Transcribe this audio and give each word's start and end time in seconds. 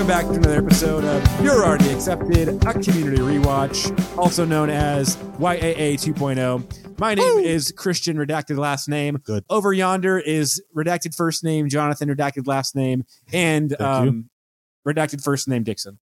Welcome 0.00 0.16
back 0.16 0.32
to 0.32 0.48
another 0.48 0.64
episode 0.66 1.04
of 1.04 1.44
You're 1.44 1.62
Already 1.62 1.90
Accepted, 1.90 2.48
a 2.48 2.72
community 2.72 3.18
rewatch, 3.18 4.16
also 4.16 4.46
known 4.46 4.70
as 4.70 5.16
YAA 5.38 5.92
2.0. 5.96 6.98
My 6.98 7.14
name 7.14 7.38
is 7.40 7.70
Christian, 7.72 8.16
redacted 8.16 8.56
last 8.56 8.88
name. 8.88 9.18
Good. 9.18 9.44
Over 9.50 9.74
yonder 9.74 10.18
is 10.18 10.62
redacted 10.74 11.14
first 11.14 11.44
name, 11.44 11.68
Jonathan, 11.68 12.08
redacted 12.08 12.46
last 12.46 12.74
name, 12.74 13.04
and 13.30 13.78
um, 13.78 14.30
redacted 14.88 15.22
first 15.22 15.48
name, 15.48 15.64
Dixon. 15.64 15.98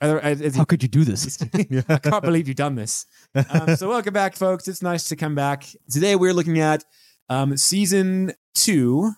Other- 0.00 0.20
is- 0.20 0.40
is 0.40 0.54
he- 0.54 0.58
How 0.58 0.64
could 0.64 0.82
you 0.82 0.88
do 0.88 1.04
this? 1.04 1.38
I 1.86 1.98
can't 1.98 2.24
believe 2.24 2.48
you've 2.48 2.56
done 2.56 2.76
this. 2.76 3.04
Um, 3.50 3.76
so 3.76 3.90
welcome 3.90 4.14
back, 4.14 4.36
folks. 4.36 4.68
It's 4.68 4.80
nice 4.80 5.06
to 5.10 5.16
come 5.16 5.34
back. 5.34 5.66
Today 5.90 6.16
we're 6.16 6.32
looking 6.32 6.60
at 6.60 6.82
um, 7.28 7.58
season 7.58 8.32
two, 8.54 9.12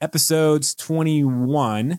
episodes 0.00 0.74
21 0.74 1.98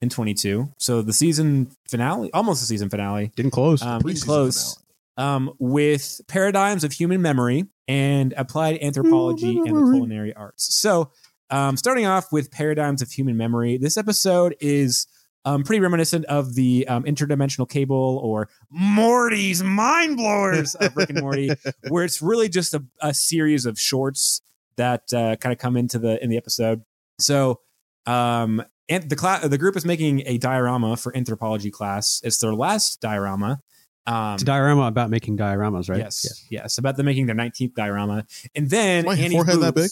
and 0.00 0.10
22. 0.10 0.72
So 0.78 1.02
the 1.02 1.12
season 1.12 1.70
finale, 1.88 2.32
almost 2.32 2.60
the 2.60 2.66
season 2.66 2.88
finale, 2.90 3.32
Didn't 3.36 3.52
close. 3.52 3.82
um, 3.82 3.98
getting 3.98 4.02
Pre-season 4.02 4.26
close, 4.26 4.78
um, 5.16 5.52
with 5.58 6.20
paradigms 6.28 6.84
of 6.84 6.92
human 6.92 7.22
memory 7.22 7.66
and 7.86 8.34
applied 8.36 8.78
anthropology 8.82 9.58
and 9.58 9.66
the 9.66 9.92
culinary 9.92 10.34
arts. 10.34 10.74
So 10.74 11.10
um, 11.50 11.76
starting 11.76 12.06
off 12.06 12.32
with 12.32 12.50
paradigms 12.50 13.02
of 13.02 13.10
human 13.10 13.36
memory, 13.36 13.76
this 13.76 13.96
episode 13.96 14.56
is 14.60 15.06
um, 15.44 15.64
pretty 15.64 15.80
reminiscent 15.80 16.24
of 16.26 16.54
the 16.54 16.86
um, 16.88 17.02
interdimensional 17.04 17.68
cable 17.68 18.20
or 18.22 18.48
Morty's 18.70 19.62
mind 19.62 20.16
blowers 20.16 20.74
of 20.76 20.96
Rick 20.96 21.10
and 21.10 21.20
Morty, 21.20 21.50
where 21.88 22.04
it's 22.04 22.22
really 22.22 22.48
just 22.48 22.74
a, 22.74 22.84
a 23.00 23.12
series 23.12 23.66
of 23.66 23.78
shorts 23.78 24.40
that 24.76 25.12
uh, 25.12 25.36
kind 25.36 25.52
of 25.52 25.58
come 25.58 25.76
into 25.76 25.98
the 25.98 26.22
in 26.22 26.30
the 26.30 26.36
episode. 26.36 26.82
So, 27.22 27.60
um, 28.06 28.62
and 28.88 29.08
the 29.08 29.16
class, 29.16 29.46
the 29.46 29.58
group 29.58 29.76
is 29.76 29.84
making 29.84 30.22
a 30.26 30.38
diorama 30.38 30.96
for 30.96 31.16
anthropology 31.16 31.70
class. 31.70 32.20
It's 32.24 32.38
their 32.38 32.54
last 32.54 33.00
diorama. 33.00 33.60
Um, 34.06 34.34
it's 34.34 34.42
a 34.42 34.46
diorama 34.46 34.82
about 34.82 35.10
making 35.10 35.38
dioramas, 35.38 35.88
right? 35.88 35.98
Yes, 35.98 36.44
yes, 36.50 36.78
about 36.78 36.96
them 36.96 37.06
making 37.06 37.26
their 37.26 37.36
19th 37.36 37.74
diorama, 37.74 38.26
and 38.54 38.68
then 38.68 39.00
Is 39.00 39.04
my 39.06 39.14
Annie's 39.14 39.32
forehead 39.32 39.60
that 39.60 39.74
big. 39.76 39.90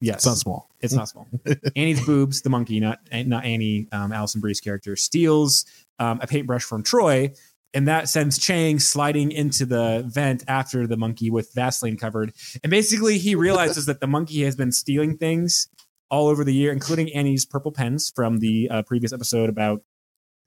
Yes, 0.00 0.16
It's 0.18 0.26
not 0.26 0.36
small. 0.38 0.70
it's 0.80 0.94
not 0.94 1.08
small. 1.08 1.26
Annie's 1.76 2.04
boobs, 2.06 2.40
the 2.42 2.50
monkey, 2.50 2.78
not 2.80 3.00
not 3.12 3.44
Annie, 3.44 3.88
um, 3.92 4.12
Alison 4.12 4.40
Brie's 4.40 4.60
character, 4.60 4.94
steals 4.96 5.66
um, 5.98 6.20
a 6.22 6.26
paintbrush 6.26 6.62
from 6.62 6.82
Troy, 6.84 7.32
and 7.74 7.86
that 7.88 8.08
sends 8.08 8.38
Chang 8.38 8.78
sliding 8.78 9.30
into 9.30 9.66
the 9.66 10.04
vent 10.06 10.42
after 10.48 10.86
the 10.86 10.96
monkey 10.96 11.30
with 11.30 11.52
Vaseline 11.54 11.96
covered. 11.96 12.32
And 12.62 12.70
basically, 12.70 13.18
he 13.18 13.34
realizes 13.34 13.86
that 13.86 14.00
the 14.00 14.06
monkey 14.06 14.42
has 14.44 14.56
been 14.56 14.72
stealing 14.72 15.16
things 15.18 15.68
all 16.10 16.28
over 16.28 16.44
the 16.44 16.54
year, 16.54 16.72
including 16.72 17.12
Annie's 17.12 17.44
purple 17.44 17.70
pens 17.72 18.10
from 18.14 18.38
the 18.38 18.68
uh, 18.70 18.82
previous 18.82 19.12
episode 19.12 19.50
about 19.50 19.82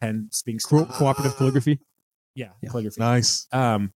pens 0.02 0.42
being 0.44 0.58
Co- 0.60 0.86
cooperative 0.86 1.36
calligraphy. 1.38 1.80
Yeah, 2.34 2.50
Yeah. 2.62 2.70
calligraphy. 2.70 3.00
Nice. 3.00 3.48
Um, 3.52 3.94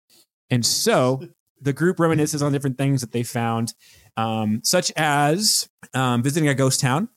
and 0.52 0.64
so 0.64 1.28
the 1.60 1.74
group 1.74 1.98
reminisces 1.98 2.46
on 2.46 2.52
different 2.52 2.78
things 2.78 3.02
that 3.02 3.12
they 3.12 3.24
found, 3.24 3.74
um, 4.18 4.62
such 4.64 4.92
as 4.96 5.68
um, 5.96 6.22
visiting 6.22 6.48
a 6.48 6.54
ghost 6.54 6.80
town, 6.80 7.10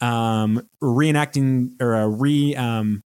um, 0.00 0.68
reenacting 0.82 1.70
or 1.80 1.94
a 1.94 2.08
re, 2.08 2.56
um, 2.56 3.02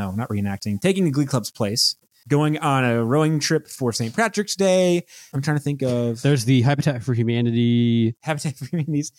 no, 0.00 0.10
not 0.12 0.28
reenacting, 0.28 0.80
taking 0.80 1.04
the 1.04 1.10
Glee 1.10 1.26
Club's 1.26 1.50
place, 1.50 1.96
going 2.28 2.58
on 2.58 2.84
a 2.84 3.04
rowing 3.04 3.38
trip 3.40 3.68
for 3.68 3.92
St. 3.92 4.14
Patrick's 4.16 4.56
Day. 4.56 5.04
I'm 5.34 5.42
trying 5.42 5.56
to 5.58 5.62
think 5.62 5.82
of 5.82 6.22
There's 6.22 6.44
the 6.46 6.62
Habitat 6.62 7.02
for 7.02 7.12
Humanity. 7.14 8.14
Habitat 8.22 8.56
for 8.56 8.64
Humanity's. 8.66 9.12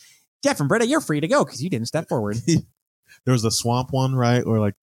Jeff 0.43 0.59
and 0.59 0.67
Britta, 0.67 0.87
you're 0.87 1.02
free 1.02 1.20
to 1.20 1.27
go 1.27 1.45
because 1.45 1.61
you 1.64 1.70
didn't 1.70 1.87
step 1.87 2.09
forward. 2.09 2.37
There 3.25 3.33
was 3.33 3.41
the 3.43 3.52
swamp 3.52 3.89
one, 3.91 4.15
right? 4.15 4.41
Or 4.41 4.59
like 4.59 4.73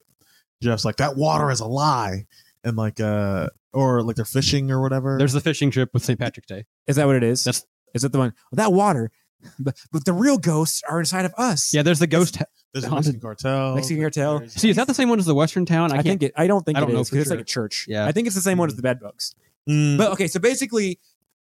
Jeff's 0.63 0.85
like 0.85 0.97
that 0.97 1.17
water 1.17 1.51
is 1.51 1.61
a 1.61 1.67
lie, 1.67 2.27
and 2.63 2.77
like 2.77 3.01
uh, 3.01 3.49
or 3.73 4.03
like 4.03 4.17
they're 4.17 4.25
fishing 4.27 4.71
or 4.71 4.83
whatever. 4.83 5.17
There's 5.19 5.33
the 5.33 5.41
fishing 5.41 5.71
trip 5.71 5.89
with 5.95 6.05
St. 6.05 6.21
Patrick's 6.21 6.47
Day. 6.47 6.67
Is 6.87 6.97
that 6.97 7.07
what 7.07 7.17
it 7.17 7.23
is? 7.25 7.43
That's- 7.43 7.65
is 7.95 8.03
that 8.03 8.13
the 8.13 8.19
one? 8.19 8.35
Well, 8.53 8.57
that 8.65 8.73
water, 8.73 9.11
but, 9.59 9.77
but 9.91 10.05
the 10.05 10.13
real 10.13 10.37
ghosts 10.37 10.83
are 10.89 11.01
inside 11.01 11.25
of 11.25 11.33
us. 11.39 11.73
Yeah, 11.73 11.83
there's 11.83 12.01
the 12.01 12.07
ghost. 12.07 12.37
ha- 12.37 12.45
There's 12.73 12.85
a 12.85 12.89
haunted- 12.89 13.15
Mexican 13.15 13.21
cartel. 13.21 13.75
Mexican 13.75 14.03
cartel. 14.03 14.39
There's- 14.39 14.55
See, 14.55 14.71
is 14.71 14.77
that 14.77 14.87
the 14.87 14.95
same 14.95 15.09
one 15.09 15.19
as 15.19 15.27
the 15.27 15.35
Western 15.35 15.65
town? 15.67 15.91
I, 15.93 15.95
I, 15.95 15.97
can't. 16.03 16.07
think 16.07 16.23
it. 16.25 16.33
I 16.37 16.47
don't 16.47 16.65
think 16.65 16.77
I 16.77 16.81
don't 16.81 16.91
it 16.91 16.95
know 16.95 17.01
is, 17.01 17.09
for 17.09 17.17
'cause 17.17 17.23
it's 17.23 17.31
like 17.31 17.41
a 17.41 17.45
church. 17.45 17.87
Yeah. 17.89 18.07
I 18.07 18.13
think 18.13 18.27
it's 18.27 18.37
the 18.37 18.43
same 18.43 18.59
one 18.59 18.69
as 18.69 18.77
the 18.77 18.83
bed 18.83 19.01
bugs. 19.01 19.35
Mm, 19.69 19.97
But 19.99 20.13
okay, 20.13 20.27
so 20.29 20.39
basically, 20.41 20.99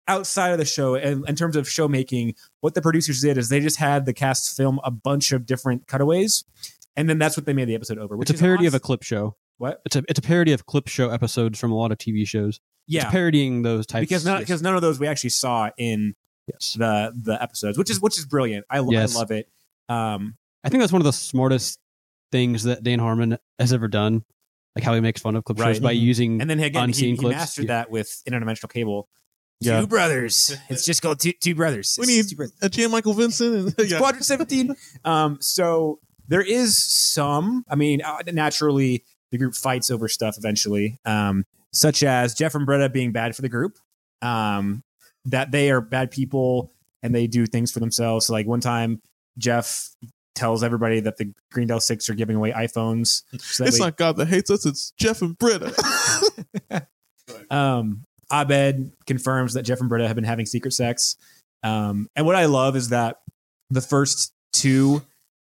outside 0.08 0.52
of 0.52 0.58
the 0.58 0.66
show, 0.66 0.96
in, 0.96 1.24
in 1.28 1.36
terms 1.36 1.56
of 1.56 1.70
show 1.70 1.88
making, 1.88 2.36
what 2.62 2.74
the 2.74 2.82
producers 2.82 3.22
did 3.22 3.38
is 3.38 3.50
they 3.50 3.60
just 3.60 3.78
had 3.78 4.06
the 4.06 4.14
cast 4.14 4.56
film 4.56 4.80
a 4.84 4.92
bunch 4.92 5.32
of 5.32 5.46
different 5.46 5.88
cutaways, 5.88 6.46
and 6.96 7.10
then 7.10 7.18
that's 7.20 7.36
what 7.38 7.46
they 7.46 7.54
made 7.54 7.66
the 7.68 7.76
episode 7.76 7.98
over. 7.98 8.16
Which 8.18 8.30
it's 8.30 8.40
a 8.40 8.44
is 8.44 8.48
parody 8.48 8.66
of 8.66 8.74
a 8.74 8.78
awesome. 8.78 8.86
clip 8.86 9.04
show. 9.04 9.36
what? 9.58 9.82
It's 9.86 9.96
a 9.96 10.04
it's 10.08 10.20
a 10.20 10.22
parody 10.22 10.52
of 10.54 10.66
clip 10.66 10.88
show 10.88 11.10
episodes 11.10 11.60
from 11.60 11.72
a 11.72 11.76
lot 11.76 11.92
of 11.92 11.98
TV 11.98 12.28
shows. 12.28 12.60
Yeah, 12.88 13.04
It's 13.04 13.12
parodying 13.12 13.64
those 13.64 13.86
types. 13.86 14.02
because 14.08 14.26
none, 14.26 14.40
because 14.40 14.62
none 14.62 14.76
of 14.76 14.82
those 14.82 14.98
we 15.00 15.08
actually 15.08 15.32
saw 15.32 15.70
in 15.78 16.16
yes. 16.48 16.74
the 16.80 17.12
the 17.22 17.42
episodes, 17.42 17.78
which 17.78 17.90
is 17.90 18.00
which 18.00 18.18
is 18.18 18.26
brilliant. 18.26 18.66
I, 18.70 18.80
lo- 18.80 18.92
Yes. 18.92 19.16
I 19.16 19.20
love 19.20 19.32
it. 19.32 19.50
Um, 19.90 20.38
I 20.68 20.70
think 20.70 20.82
that's 20.82 20.92
one 20.92 21.02
of 21.02 21.06
the 21.06 21.14
smartest 21.14 21.80
things 22.32 22.64
that 22.64 22.84
Dan 22.84 23.00
Harmon 23.00 23.38
has 23.58 23.72
ever 23.74 23.88
done. 23.88 24.24
Like 24.76 24.84
how 24.84 24.94
he 24.94 25.00
makes 25.02 25.22
fun 25.22 25.36
of 25.36 25.44
clip 25.44 25.60
Right. 25.60 25.74
shows 25.74 25.80
by 25.80 25.92
using 25.92 26.40
and 26.40 26.48
then 26.50 26.60
again, 26.60 26.74
he, 26.82 26.84
Unseen 26.90 27.16
he 27.16 27.18
clips, 27.18 27.36
mastered 27.38 27.66
yeah. 27.66 27.68
that 27.80 27.90
with 27.90 28.22
interdimensional 28.30 28.72
cable. 28.72 29.10
Yeah. 29.60 29.80
Two 29.82 29.88
brothers. 29.88 30.56
It's 30.70 30.86
just 30.86 31.02
called 31.02 31.20
two, 31.20 31.32
two 31.32 31.56
brothers. 31.56 31.98
we 32.00 32.04
It's 32.06 32.30
need 32.30 32.38
brothers. 32.38 32.54
a 32.62 32.70
Jan 32.70 32.92
Michael 32.92 33.14
Vincent 33.16 33.56
and 33.80 33.90
yeah. 33.90 33.98
Squadron 33.98 34.22
17. 34.22 34.76
Um, 35.04 35.38
so 35.42 36.00
there 36.28 36.42
is 36.44 36.78
some, 36.78 37.66
I 37.68 37.76
mean, 37.76 38.02
uh, 38.04 38.18
naturally, 38.32 39.04
the 39.32 39.40
group 39.40 39.56
fights 39.56 39.90
over 39.90 40.08
stuff 40.08 40.36
eventually, 40.38 41.00
um, 41.06 41.46
such 41.74 42.04
as 42.04 42.36
Jeff 42.36 42.54
and 42.54 42.66
Britta 42.68 42.90
being 42.90 43.12
bad 43.12 43.36
for 43.36 43.42
the 43.42 43.50
group, 43.50 43.78
um, 44.22 44.84
that 45.26 45.50
they 45.52 45.72
are 45.72 45.82
bad 45.82 46.12
people 46.12 46.72
and 47.02 47.16
they 47.16 47.26
do 47.26 47.48
things 47.48 47.72
for 47.72 47.80
themselves. 47.80 48.28
So, 48.28 48.34
like, 48.34 48.46
one 48.46 48.60
time, 48.62 49.02
Jeff 49.40 49.90
tells 50.38 50.64
everybody 50.64 51.02
that 51.02 51.18
the 51.18 51.34
Greendale 51.52 51.82
Six 51.82 52.10
are 52.10 52.14
giving 52.14 52.36
away 52.38 52.52
iPhones. 52.52 53.24
So 53.40 53.66
It's 53.66 53.80
way- 53.80 53.88
not 53.88 53.98
God 53.98 54.18
that 54.18 54.28
hates 54.28 54.50
us. 54.50 54.66
It's 54.66 54.92
Jeff 54.92 55.22
and 55.22 55.38
Britta. 55.38 55.74
um, 57.52 58.06
Abed 58.32 58.92
confirms 59.06 59.56
that 59.56 59.64
Jeff 59.64 59.82
and 59.82 59.90
Britta 59.90 60.08
have 60.08 60.16
been 60.16 60.24
having 60.24 60.46
secret 60.46 60.72
sex. 60.72 61.18
Um, 61.64 62.10
and 62.16 62.26
what 62.26 62.36
I 62.36 62.46
love 62.46 62.76
is 62.76 62.90
that 62.90 63.22
the 63.70 63.82
first 63.82 64.34
two 64.54 65.02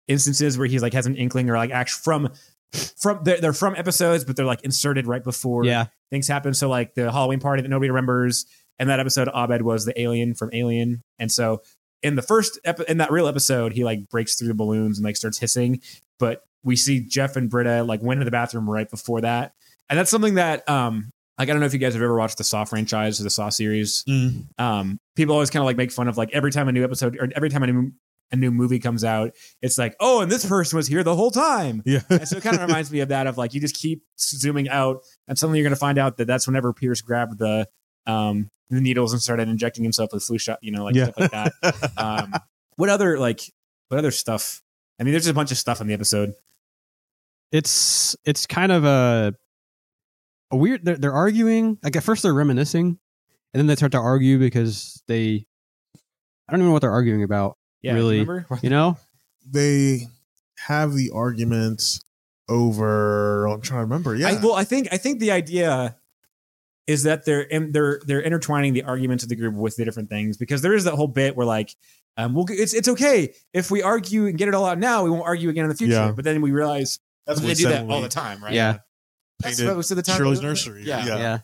instances 0.06 0.58
where 0.58 0.66
he's 0.66 0.82
like 0.82 0.92
has 0.92 1.06
an 1.06 1.16
inkling 1.16 1.48
or 1.48 1.56
like 1.56 1.70
actually 1.70 2.02
from 2.02 2.32
from 2.96 3.20
they're, 3.22 3.40
they're 3.40 3.52
from 3.52 3.74
episodes, 3.76 4.24
but 4.24 4.36
they're 4.36 4.44
like 4.44 4.62
inserted 4.62 5.06
right 5.06 5.22
before 5.22 5.64
yeah. 5.64 5.86
things 6.10 6.28
happen. 6.28 6.54
So 6.54 6.68
like 6.68 6.94
the 6.94 7.10
Halloween 7.10 7.40
party 7.40 7.62
that 7.62 7.68
nobody 7.68 7.90
remembers, 7.90 8.46
and 8.78 8.88
that 8.90 9.00
episode 9.00 9.28
Abed 9.28 9.62
was 9.62 9.84
the 9.84 9.98
alien 10.00 10.34
from 10.34 10.50
Alien, 10.52 11.02
and 11.18 11.30
so 11.30 11.62
in 12.04 12.16
the 12.16 12.22
first 12.22 12.60
epi- 12.64 12.84
in 12.86 12.98
that 12.98 13.10
real 13.10 13.26
episode, 13.26 13.72
he 13.72 13.82
like 13.82 14.08
breaks 14.10 14.36
through 14.36 14.48
the 14.48 14.54
balloons 14.54 14.98
and 14.98 15.04
like 15.04 15.16
starts 15.16 15.38
hissing. 15.38 15.80
But 16.20 16.42
we 16.62 16.76
see 16.76 17.00
Jeff 17.00 17.34
and 17.34 17.50
Britta 17.50 17.82
like 17.82 18.02
went 18.02 18.18
into 18.18 18.26
the 18.26 18.30
bathroom 18.30 18.70
right 18.70 18.88
before 18.88 19.22
that, 19.22 19.54
and 19.88 19.98
that's 19.98 20.10
something 20.10 20.34
that 20.34 20.68
um 20.68 21.10
like 21.38 21.48
I 21.48 21.52
don't 21.52 21.60
know 21.60 21.66
if 21.66 21.72
you 21.72 21.80
guys 21.80 21.94
have 21.94 22.02
ever 22.02 22.16
watched 22.16 22.38
the 22.38 22.44
Saw 22.44 22.64
franchise 22.64 23.18
or 23.20 23.24
the 23.24 23.30
Saw 23.30 23.48
series. 23.48 24.04
Mm. 24.04 24.46
Um, 24.58 25.00
people 25.16 25.34
always 25.34 25.50
kind 25.50 25.62
of 25.62 25.66
like 25.66 25.78
make 25.78 25.90
fun 25.90 26.06
of 26.06 26.16
like 26.16 26.30
every 26.32 26.52
time 26.52 26.68
a 26.68 26.72
new 26.72 26.84
episode 26.84 27.16
or 27.18 27.28
every 27.34 27.48
time 27.48 27.62
a 27.62 27.66
new 27.66 27.92
a 28.30 28.36
new 28.36 28.50
movie 28.50 28.78
comes 28.78 29.02
out, 29.02 29.32
it's 29.62 29.78
like 29.78 29.96
oh, 29.98 30.20
and 30.20 30.30
this 30.30 30.44
person 30.46 30.76
was 30.76 30.86
here 30.86 31.02
the 31.02 31.16
whole 31.16 31.30
time. 31.30 31.82
Yeah. 31.86 32.00
And 32.10 32.28
so 32.28 32.36
it 32.36 32.42
kind 32.42 32.54
of 32.54 32.62
reminds 32.62 32.92
me 32.92 33.00
of 33.00 33.08
that 33.08 33.26
of 33.26 33.38
like 33.38 33.54
you 33.54 33.62
just 33.62 33.76
keep 33.76 34.02
zooming 34.20 34.68
out 34.68 35.00
and 35.26 35.38
suddenly 35.38 35.58
you're 35.58 35.64
going 35.64 35.74
to 35.74 35.80
find 35.80 35.98
out 35.98 36.18
that 36.18 36.26
that's 36.26 36.46
whenever 36.46 36.74
Pierce 36.74 37.00
grabbed 37.00 37.38
the 37.38 37.66
um 38.06 38.50
the 38.70 38.80
needles 38.80 39.12
and 39.12 39.22
started 39.22 39.48
injecting 39.48 39.84
himself 39.84 40.10
with 40.12 40.22
flu 40.22 40.38
shot, 40.38 40.58
you 40.62 40.72
know, 40.72 40.84
like 40.84 40.94
yeah. 40.94 41.04
stuff 41.04 41.20
like 41.20 41.30
that. 41.30 41.52
Um, 41.96 42.32
what 42.76 42.88
other 42.88 43.18
like 43.18 43.40
what 43.88 43.98
other 43.98 44.10
stuff? 44.10 44.62
I 44.98 45.04
mean, 45.04 45.12
there's 45.12 45.26
a 45.26 45.34
bunch 45.34 45.50
of 45.52 45.58
stuff 45.58 45.80
in 45.80 45.86
the 45.86 45.94
episode. 45.94 46.34
it's 47.52 48.16
it's 48.24 48.46
kind 48.46 48.72
of 48.72 48.84
a 48.84 49.34
a 50.50 50.56
weird 50.56 50.84
they're, 50.84 50.96
they're 50.96 51.12
arguing 51.12 51.78
like 51.82 51.96
at 51.96 52.02
first 52.02 52.22
they're 52.22 52.34
reminiscing 52.34 52.86
and 52.86 53.60
then 53.60 53.66
they 53.66 53.76
start 53.76 53.92
to 53.92 53.98
argue 53.98 54.38
because 54.38 55.02
they 55.08 55.46
i 56.48 56.52
don't 56.52 56.60
even 56.60 56.66
know 56.68 56.72
what 56.72 56.82
they're 56.82 56.90
arguing 56.90 57.22
about 57.22 57.56
Yeah, 57.82 57.94
Really? 57.94 58.20
Remember? 58.20 58.58
you 58.62 58.70
know 58.70 58.96
they 59.46 60.08
have 60.66 60.94
the 60.94 61.10
arguments 61.14 62.00
over. 62.48 63.46
I'm 63.46 63.60
trying 63.60 63.78
to 63.80 63.84
remember. 63.84 64.14
Yeah. 64.14 64.28
I, 64.28 64.42
well, 64.42 64.54
I 64.54 64.64
think 64.64 64.88
I 64.92 64.96
think 64.96 65.20
the 65.20 65.30
idea 65.30 65.96
is 66.86 67.04
that 67.04 67.24
they're 67.24 67.42
in, 67.42 67.72
they're 67.72 68.00
they're 68.06 68.22
intertwining 68.22 68.72
the 68.74 68.82
arguments 68.82 69.22
of 69.22 69.28
the 69.28 69.36
group 69.36 69.54
with 69.54 69.76
the 69.76 69.84
different 69.84 70.08
things 70.10 70.36
because 70.36 70.62
there 70.62 70.74
is 70.74 70.84
that 70.84 70.94
whole 70.94 71.08
bit 71.08 71.36
where 71.36 71.46
like 71.46 71.74
um, 72.16 72.34
well, 72.34 72.46
it's 72.48 72.74
it's 72.74 72.88
okay 72.88 73.34
if 73.52 73.70
we 73.70 73.82
argue 73.82 74.26
and 74.26 74.38
get 74.38 74.48
it 74.48 74.54
all 74.54 74.66
out 74.66 74.78
now, 74.78 75.02
we 75.04 75.10
won't 75.10 75.24
argue 75.26 75.48
again 75.50 75.64
in 75.64 75.68
the 75.70 75.76
future. 75.76 75.92
Yeah. 75.94 76.12
But 76.12 76.24
then 76.24 76.40
we 76.42 76.52
realize 76.52 77.00
That's 77.26 77.40
they 77.40 77.48
what 77.48 77.56
do 77.56 77.68
that 77.68 77.88
all 77.90 78.00
the 78.02 78.08
time, 78.08 78.42
right? 78.42 78.52
yeah 78.52 78.78
That's 79.40 79.56
painted 79.56 79.68
what 79.70 79.76
was 79.78 79.88
to 79.88 79.94
the 79.96 80.02
time. 80.02 80.16
Shirley's 80.18 80.40
nursery. 80.42 80.82
Yeah. 80.84 81.04
yeah 81.06 81.16
yeah. 81.18 81.38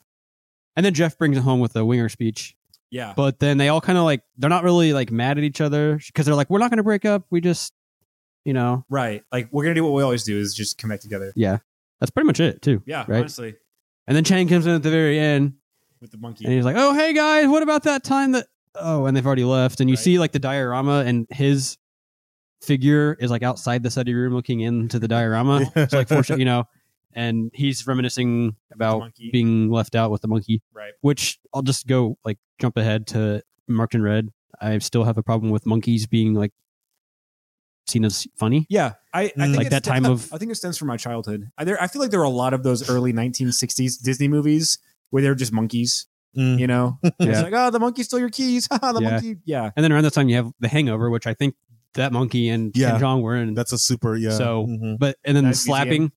and 0.76 0.86
then 0.86 0.94
jeff 0.94 1.18
brings 1.18 1.36
it 1.36 1.40
home 1.40 1.58
with 1.60 1.72
the 1.72 1.84
winger 1.84 2.08
speech 2.08 2.54
Yeah. 2.90 3.14
but 3.16 3.40
then 3.40 3.58
they 3.58 3.68
all 3.68 3.80
kind 3.80 3.98
of 3.98 4.04
like 4.04 4.22
they're 4.38 4.48
not 4.50 4.62
really 4.62 4.92
like 4.92 5.10
mad 5.10 5.38
at 5.38 5.44
each 5.44 5.60
other 5.60 5.98
because 6.06 6.24
they're 6.26 6.34
like 6.36 6.48
we're 6.50 6.58
not 6.60 6.70
going 6.70 6.76
to 6.78 6.84
break 6.84 7.04
up 7.04 7.24
we 7.30 7.40
just 7.40 7.72
you 8.44 8.52
know, 8.54 8.84
Right. 8.88 9.22
Like 9.32 9.48
we're 9.52 9.64
gonna 9.64 9.74
do 9.74 9.84
what 9.84 9.92
we 9.92 10.02
always 10.02 10.22
do 10.24 10.38
is 10.38 10.54
just 10.54 10.78
come 10.78 10.88
back 10.90 11.00
together. 11.00 11.32
yeah, 11.36 11.58
that's 12.00 12.10
pretty 12.10 12.26
much 12.26 12.40
it 12.40 12.62
too. 12.62 12.82
Yeah, 12.86 13.04
Right. 13.08 13.18
honestly. 13.18 13.56
And 14.10 14.16
then 14.16 14.24
Chang 14.24 14.48
comes 14.48 14.66
in 14.66 14.72
at 14.74 14.82
the 14.82 14.90
very 14.90 15.20
end, 15.20 15.52
With 16.00 16.10
the 16.10 16.16
monkey. 16.18 16.44
and 16.44 16.52
he's 16.52 16.64
like, 16.64 16.74
"Oh, 16.76 16.92
hey 16.94 17.12
guys, 17.12 17.46
what 17.46 17.62
about 17.62 17.84
that 17.84 18.02
time 18.02 18.32
that?" 18.32 18.48
Oh, 18.74 19.06
and 19.06 19.16
they've 19.16 19.24
already 19.24 19.44
left, 19.44 19.78
and 19.78 19.88
you 19.88 19.94
Right. 19.94 20.02
see 20.02 20.18
like 20.18 20.32
the 20.32 20.40
diorama, 20.40 21.04
and 21.06 21.28
his 21.30 21.78
figure 22.60 23.16
is 23.20 23.30
like 23.30 23.44
outside 23.44 23.84
the 23.84 23.90
study 23.92 24.12
room 24.12 24.34
looking 24.34 24.58
into 24.58 24.98
the 24.98 25.06
diorama. 25.06 25.60
It's 25.76 25.92
like 25.92 26.08
foreshadowing, 26.08 26.40
you 26.40 26.44
know, 26.44 26.64
and 27.12 27.52
he's 27.54 27.86
reminiscing 27.86 28.56
about 28.72 29.12
being 29.30 29.70
left 29.70 29.94
out 29.94 30.10
with 30.10 30.22
the 30.22 30.28
monkey. 30.28 30.60
Right. 30.72 30.92
Which 31.02 31.38
I'll 31.54 31.62
just 31.62 31.86
go 31.86 32.18
like 32.24 32.38
jump 32.60 32.76
ahead 32.78 33.06
to 33.08 33.42
marked 33.68 33.94
in 33.94 34.02
red. 34.02 34.30
I 34.60 34.76
still 34.78 35.04
have 35.04 35.18
a 35.18 35.22
problem 35.22 35.52
with 35.52 35.66
monkeys 35.66 36.08
being 36.08 36.34
like 36.34 36.52
seen 37.86 38.04
as 38.04 38.26
funny. 38.36 38.66
Yeah, 38.68 38.94
I, 39.12 39.22
I 39.22 39.26
Mm. 39.28 39.32
think 39.42 39.56
Like 39.56 39.70
that 39.70 39.84
time 39.84 40.04
of- 40.04 40.32
I 40.32 40.38
think 40.38 40.52
it 40.52 40.54
stems 40.54 40.78
from 40.78 40.88
my 40.88 40.96
childhood. 40.96 41.50
I, 41.58 41.64
there, 41.64 41.80
I 41.82 41.88
feel 41.88 42.00
like 42.00 42.10
there 42.12 42.20
were 42.20 42.26
a 42.26 42.28
lot 42.30 42.54
of 42.54 42.62
those 42.62 42.88
early 42.88 43.12
1960s 43.12 44.00
Disney 44.02 44.28
movies 44.28 44.78
where 45.10 45.22
they're 45.22 45.34
just 45.34 45.52
monkeys. 45.52 46.06
Mm. 46.36 46.60
You 46.60 46.66
know, 46.68 46.98
it's 47.02 47.42
like 47.42 47.52
oh, 47.52 47.70
the 47.70 47.80
monkey 47.80 48.04
stole 48.04 48.20
your 48.20 48.30
keys. 48.30 48.68
The 48.70 48.98
Yeah. 49.00 49.10
monkey. 49.10 49.36
Yeah, 49.44 49.70
And 49.74 49.82
then 49.82 49.90
around 49.92 50.04
that 50.04 50.12
time 50.12 50.28
you 50.28 50.36
have 50.36 50.52
The 50.60 50.68
Hangover, 50.68 51.10
which 51.10 51.26
I 51.26 51.34
think 51.34 51.56
that 51.94 52.12
monkey 52.12 52.48
and 52.50 52.70
Yeah. 52.76 52.92
Ken 52.92 53.00
Jeong 53.00 53.22
were 53.22 53.34
in. 53.36 53.54
That's 53.54 53.72
a 53.72 53.78
super 53.78 54.14
yeah. 54.16 54.30
So- 54.30 54.66
Mhm. 54.66 54.98
but 55.00 55.16
and 55.24 55.36
then 55.36 55.44
the 55.48 55.54
slapping. 55.54 56.12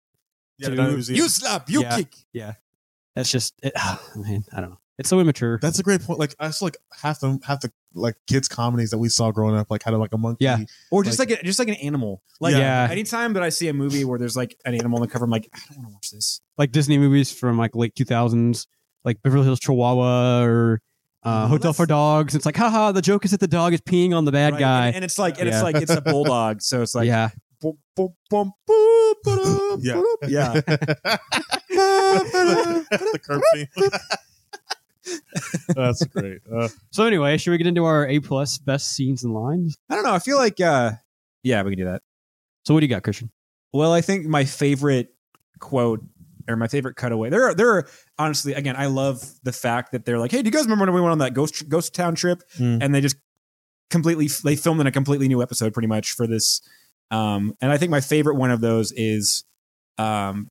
yeah, 0.59 0.69
to- 0.69 1.01
you 1.13 1.27
slap, 1.29 1.67
you 1.69 1.83
kick. 1.83 2.13
Yeah. 2.31 2.53
That's 3.15 3.31
just 3.31 3.55
it, 3.63 3.73
man. 4.15 4.43
I 4.53 4.61
don't 4.61 4.69
know. 4.71 4.77
It's 4.99 5.09
so 5.09 5.19
immature. 5.19 5.57
That's 5.61 5.79
a 5.79 5.83
great 5.83 6.01
point. 6.01 6.19
Like 6.19 6.35
I 6.39 6.51
feel 6.51 6.67
like 6.67 6.77
half 7.01 7.19
the 7.19 7.39
half 7.43 7.61
the 7.61 7.71
like 7.95 8.15
kids 8.27 8.47
comedies 8.47 8.91
that 8.91 8.97
we 8.99 9.09
saw 9.09 9.31
growing 9.31 9.55
up 9.55 9.71
like 9.71 9.81
had 9.83 9.93
like 9.95 10.13
a 10.13 10.17
monkey. 10.17 10.45
Yeah. 10.45 10.59
Or 10.91 11.03
just 11.03 11.17
like, 11.19 11.31
a, 11.31 11.41
just 11.43 11.57
like 11.59 11.67
an 11.67 11.75
animal. 11.75 12.21
Like 12.39 12.55
Yeah. 12.55 12.87
anytime 12.91 13.33
that 13.33 13.41
I 13.43 13.49
see 13.49 13.67
a 13.69 13.73
movie 13.73 14.05
where 14.05 14.19
there's 14.19 14.35
like 14.37 14.55
an 14.65 14.75
animal 14.75 14.97
on 14.97 15.01
the 15.01 15.07
cover, 15.07 15.25
I'm 15.25 15.31
like, 15.31 15.49
I 15.53 15.59
don't 15.73 15.77
want 15.83 15.89
to 15.89 15.93
watch 15.95 16.11
this. 16.11 16.41
like 16.57 16.71
Disney 16.71 16.97
movies 16.99 17.31
from 17.31 17.57
like 17.57 17.75
late 17.75 17.95
2000s, 17.95 18.67
like 19.03 19.21
Beverly 19.23 19.45
Hills 19.45 19.59
Chihuahua 19.59 20.43
or 20.43 20.81
uh, 21.23 21.29
Well, 21.29 21.47
Hotel 21.47 21.73
for 21.73 21.85
Dogs. 21.87 22.35
It's 22.35 22.45
like, 22.45 22.57
haha, 22.57 22.91
the 22.91 23.01
joke 23.01 23.25
is 23.25 23.31
that 23.31 23.39
the 23.39 23.47
dog 23.47 23.73
is 23.73 23.81
peeing 23.81 24.13
on 24.15 24.25
the 24.25 24.31
bad 24.31 24.53
Right? 24.53 24.59
guy. 24.59 24.87
And, 24.87 24.97
and 24.97 25.05
it's 25.05 25.17
like, 25.17 25.39
and 25.39 25.47
Yeah. 25.47 25.55
it's 25.55 25.63
like, 25.63 25.75
it's 25.77 25.91
a 25.91 26.01
bulldog. 26.01 26.61
So 26.61 26.81
it's 26.83 26.93
like, 26.93 27.07
yeah, 27.07 27.29
boom, 27.61 27.77
boom, 27.95 28.13
boom, 28.29 28.51
boop, 28.69 29.13
ba-dum, 29.23 29.79
Yeah. 29.81 30.01
ba-dum. 30.21 30.29
yeah. 30.29 30.53
the 31.69 33.19
curb 33.23 33.41
theme. 33.53 33.67
That's 35.75 36.05
great. 36.05 36.39
Uh, 36.51 36.69
So 36.91 37.05
anyway, 37.05 37.37
should 37.37 37.51
we 37.51 37.57
get 37.57 37.67
into 37.67 37.85
our 37.85 38.07
A 38.07 38.19
plus 38.19 38.57
best 38.57 38.95
scenes 38.95 39.23
and 39.23 39.33
lines? 39.33 39.77
I 39.89 39.95
don't 39.95 40.03
know. 40.03 40.13
I 40.13 40.19
feel 40.19 40.37
like, 40.37 40.59
uh, 40.61 40.91
yeah, 41.43 41.61
we 41.63 41.71
can 41.71 41.79
do 41.79 41.85
that. 41.85 42.01
So 42.65 42.73
what 42.73 42.79
do 42.79 42.85
you 42.85 42.89
got, 42.89 43.03
Christian? 43.03 43.31
Well, 43.73 43.91
I 43.91 44.01
think 44.01 44.25
my 44.25 44.45
favorite 44.45 45.13
quote 45.59 46.03
or 46.47 46.55
my 46.55 46.67
favorite 46.67 46.95
cutaway. 46.95 47.29
There 47.29 47.43
are 47.43 47.53
there 47.53 47.69
are 47.69 47.87
honestly 48.19 48.53
again, 48.53 48.75
I 48.75 48.87
love 48.87 49.23
the 49.43 49.51
fact 49.53 49.91
that 49.93 50.05
they're 50.05 50.19
like, 50.19 50.31
"Hey, 50.31 50.41
do 50.41 50.47
you 50.47 50.51
guys 50.51 50.63
remember 50.63 50.85
when 50.85 50.93
we 50.93 51.01
went 51.01 51.13
on 51.13 51.17
that 51.19 51.33
ghost 51.33 51.67
ghost 51.69 51.93
town 51.95 52.15
trip?" 52.15 52.43
Mm. 52.57 52.79
And 52.81 52.93
they 52.95 53.01
just 53.01 53.15
completely 53.89 54.27
they 54.43 54.55
filmed 54.55 54.81
in 54.81 54.87
a 54.87 54.91
completely 54.91 55.27
new 55.27 55.41
episode 55.41 55.73
pretty 55.73 55.87
much 55.87 56.11
for 56.13 56.25
this 56.25 56.61
um 57.11 57.53
and 57.61 57.71
I 57.71 57.77
think 57.77 57.91
my 57.91 58.01
favorite 58.01 58.35
one 58.37 58.49
of 58.49 58.59
those 58.59 58.91
is 58.93 59.43
um 59.99 60.49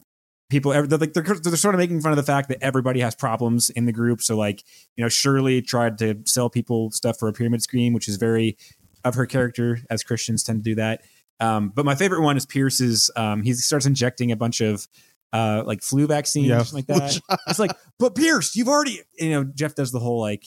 people 0.52 0.72
ever 0.72 0.86
they're 0.86 0.98
like 0.98 1.12
they're, 1.14 1.22
they're 1.24 1.56
sort 1.56 1.74
of 1.74 1.78
making 1.80 2.00
fun 2.00 2.12
of 2.12 2.16
the 2.16 2.22
fact 2.22 2.48
that 2.48 2.58
everybody 2.62 3.00
has 3.00 3.14
problems 3.14 3.70
in 3.70 3.86
the 3.86 3.92
group 3.92 4.22
so 4.22 4.36
like 4.36 4.62
you 4.96 5.02
know 5.02 5.08
Shirley 5.08 5.60
tried 5.62 5.98
to 5.98 6.20
sell 6.26 6.48
people 6.48 6.90
stuff 6.92 7.18
for 7.18 7.26
a 7.26 7.32
pyramid 7.32 7.62
scheme 7.62 7.92
which 7.92 8.06
is 8.08 8.16
very 8.16 8.56
of 9.04 9.14
her 9.16 9.26
character 9.26 9.80
as 9.90 10.04
Christians 10.04 10.44
tend 10.44 10.62
to 10.62 10.70
do 10.70 10.74
that 10.76 11.02
um, 11.40 11.70
but 11.74 11.84
my 11.84 11.96
favorite 11.96 12.22
one 12.22 12.36
is 12.36 12.46
Pierce's. 12.46 13.10
Um, 13.16 13.42
he 13.42 13.52
starts 13.54 13.84
injecting 13.84 14.30
a 14.30 14.36
bunch 14.36 14.60
of 14.60 14.86
uh, 15.32 15.64
like 15.66 15.82
flu 15.82 16.06
vaccines, 16.06 16.46
Yeah. 16.46 16.62
like 16.72 16.86
that. 16.86 17.18
it's 17.48 17.58
like, 17.58 17.72
but 17.98 18.14
Pierce, 18.14 18.54
you've 18.54 18.68
already, 18.68 19.00
you 19.18 19.30
know, 19.30 19.42
Jeff 19.42 19.74
does 19.74 19.90
the 19.90 19.98
whole 19.98 20.20
like, 20.20 20.44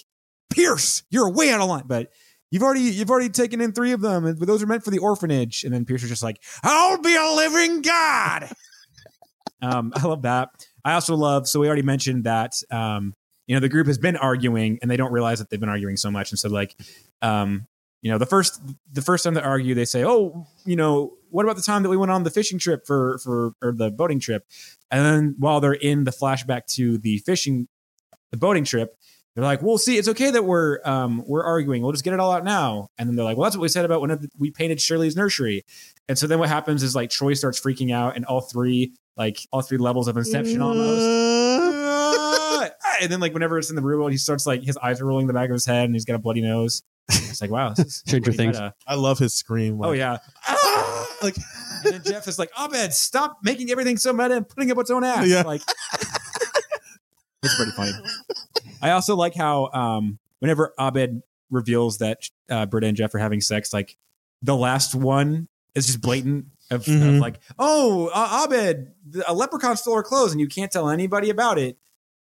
Pierce, 0.54 1.04
you're 1.10 1.30
way 1.30 1.50
out 1.52 1.60
of 1.60 1.68
line, 1.68 1.84
but 1.86 2.12
you've 2.50 2.64
already, 2.64 2.82
you've 2.82 3.10
already 3.10 3.28
taken 3.28 3.60
in 3.60 3.74
three 3.74 3.92
of 3.92 4.00
them, 4.00 4.26
and 4.26 4.40
those 4.40 4.64
are 4.64 4.68
meant 4.68 4.86
for 4.86 4.92
the 4.92 5.00
orphanage. 5.00 5.66
And 5.66 5.74
then 5.74 5.84
Pierce 5.84 6.04
is 6.04 6.10
just 6.10 6.24
like, 6.24 6.42
I'll 6.64 7.02
be 7.02 7.14
a 7.14 7.34
living 7.36 7.82
god. 7.82 8.50
Um, 9.62 9.94
I 9.96 10.06
love 10.06 10.24
that. 10.24 10.50
I 10.84 10.94
also 10.94 11.16
love. 11.16 11.48
So 11.48 11.60
we 11.60 11.68
already 11.68 11.82
mentioned 11.82 12.26
that. 12.26 12.54
Um, 12.72 13.14
you 13.48 13.56
know, 13.56 13.60
the 13.60 13.70
group 13.70 13.88
has 13.88 13.98
been 13.98 14.18
arguing, 14.18 14.80
and 14.82 14.90
they 14.90 14.98
don't 14.98 15.12
realize 15.12 15.40
that 15.40 15.50
they've 15.50 15.60
been 15.60 15.70
arguing 15.70 15.98
so 15.98 16.10
much, 16.10 16.32
and 16.32 16.40
so 16.40 16.50
like, 16.50 16.76
um, 17.22 17.68
you 18.06 18.12
know 18.12 18.20
the 18.20 18.26
first 18.28 18.62
the 18.94 19.02
first 19.02 19.24
time 19.24 19.34
they 19.34 19.42
argue 19.42 19.74
they 19.74 19.84
say 19.84 20.04
oh 20.06 20.46
you 20.64 20.76
know 20.76 21.18
what 21.32 21.44
about 21.44 21.56
the 21.56 21.62
time 21.64 21.82
that 21.82 21.90
we 21.90 21.98
went 21.98 22.12
on 22.12 22.22
the 22.22 22.30
fishing 22.30 22.60
trip 22.60 22.86
for 22.86 23.18
for 23.18 23.54
or 23.64 23.72
the 23.72 23.90
boating 23.90 24.20
trip 24.20 24.46
and 24.92 25.04
then 25.04 25.36
while 25.40 25.60
they're 25.60 25.74
in 25.74 26.04
the 26.04 26.12
flashback 26.12 26.68
to 26.68 27.00
the 27.00 27.18
fishing 27.18 27.68
the 28.30 28.38
boating 28.38 28.64
trip 28.64 28.96
they're 29.34 29.44
like 29.44 29.64
well 29.64 29.80
see 29.80 29.98
it's 29.98 30.08
okay 30.08 30.30
that 30.30 30.46
we're 30.46 30.80
um 30.86 31.24
we're 31.26 31.44
arguing 31.44 31.82
we'll 31.82 31.94
just 31.94 32.04
get 32.04 32.14
it 32.14 32.20
all 32.20 32.32
out 32.32 32.44
now 32.44 32.90
and 33.00 33.10
then 33.10 33.16
they're 33.16 33.26
like 33.26 33.38
well 33.38 33.46
that's 33.46 33.58
what 33.58 33.64
we 33.64 33.70
said 33.70 33.86
about 33.86 34.02
when 34.02 34.30
we 34.38 34.52
painted 34.52 34.80
shirley's 34.80 35.16
nursery 35.16 35.66
and 36.08 36.16
so 36.16 36.28
then 36.28 36.38
what 36.38 36.48
happens 36.48 36.84
is 36.84 36.96
like 36.96 37.10
troy 37.10 37.34
starts 37.34 37.60
freaking 37.60 37.92
out 37.92 38.16
and 38.16 38.24
all 38.26 38.42
three 38.42 38.94
like 39.18 39.40
all 39.52 39.62
three 39.62 39.78
levels 39.78 40.08
of 40.08 40.18
inception 40.18 40.62
almost 40.62 41.02
and 43.02 43.12
then 43.12 43.20
like 43.20 43.34
whenever 43.34 43.58
it's 43.58 43.70
in 43.70 43.76
the 43.76 43.82
real 43.82 43.98
world 44.00 44.12
he 44.12 44.18
starts 44.18 44.46
like 44.46 44.64
his 44.64 44.78
eyes 44.78 45.02
are 45.02 45.06
rolling 45.06 45.24
in 45.24 45.28
the 45.28 45.34
back 45.34 45.50
of 45.50 45.54
his 45.54 45.66
head 45.66 45.86
and 45.86 45.96
he's 45.96 46.06
got 46.06 46.16
a 46.16 46.20
bloody 46.20 46.42
nose 46.42 46.84
it's 47.10 47.42
like 47.42 47.52
wow 47.52 47.74
Stranger 47.74 48.32
Things. 48.32 48.58
meta. 48.58 48.74
I 48.88 48.96
love 48.96 49.20
his 49.20 49.34
scream. 49.34 49.80
Oh 49.84 49.90
like, 49.90 49.98
yeah. 49.98 50.18
like 51.22 51.36
And 51.84 51.94
then 51.94 52.02
Jeff 52.04 52.28
is 52.28 52.40
like, 52.40 52.52
Abed, 52.60 52.94
stop 52.94 53.38
making 53.44 53.70
everything 53.72 53.98
so 53.98 54.12
meta 54.12 54.38
and 54.38 54.48
putting 54.48 54.72
up 54.72 54.78
its 54.80 54.90
own 54.90 55.04
ass. 55.04 55.28
Yeah. 55.28 55.44
Like 55.44 55.62
it's 57.44 57.56
pretty 57.56 57.72
funny. 57.72 57.92
I 58.82 58.92
also 58.92 59.16
like 59.16 59.36
how 59.36 59.70
um 59.72 60.20
whenever 60.40 60.74
Abed 60.80 61.22
reveals 61.52 62.00
that 62.00 62.30
uh 62.50 62.66
Britta 62.66 62.88
and 62.88 62.98
Jeff 62.98 63.14
are 63.14 63.20
having 63.20 63.42
sex, 63.42 63.72
like 63.72 63.98
the 64.42 64.56
last 64.56 64.96
one 64.96 65.48
is 65.76 65.86
just 65.86 66.02
blatant 66.02 66.46
of, 66.72 66.82
of 66.82 66.86
Mhm. 66.88 67.20
like, 67.22 67.40
oh, 67.60 68.10
uh, 68.14 68.46
Abed, 68.46 68.94
a 69.28 69.34
leprechaun 69.34 69.78
stole 69.78 69.94
our 69.96 70.04
clothes 70.04 70.32
and 70.32 70.42
you 70.42 70.48
can't 70.48 70.72
tell 70.72 70.90
anybody 70.90 71.30
about 71.30 71.58
it. 71.58 71.78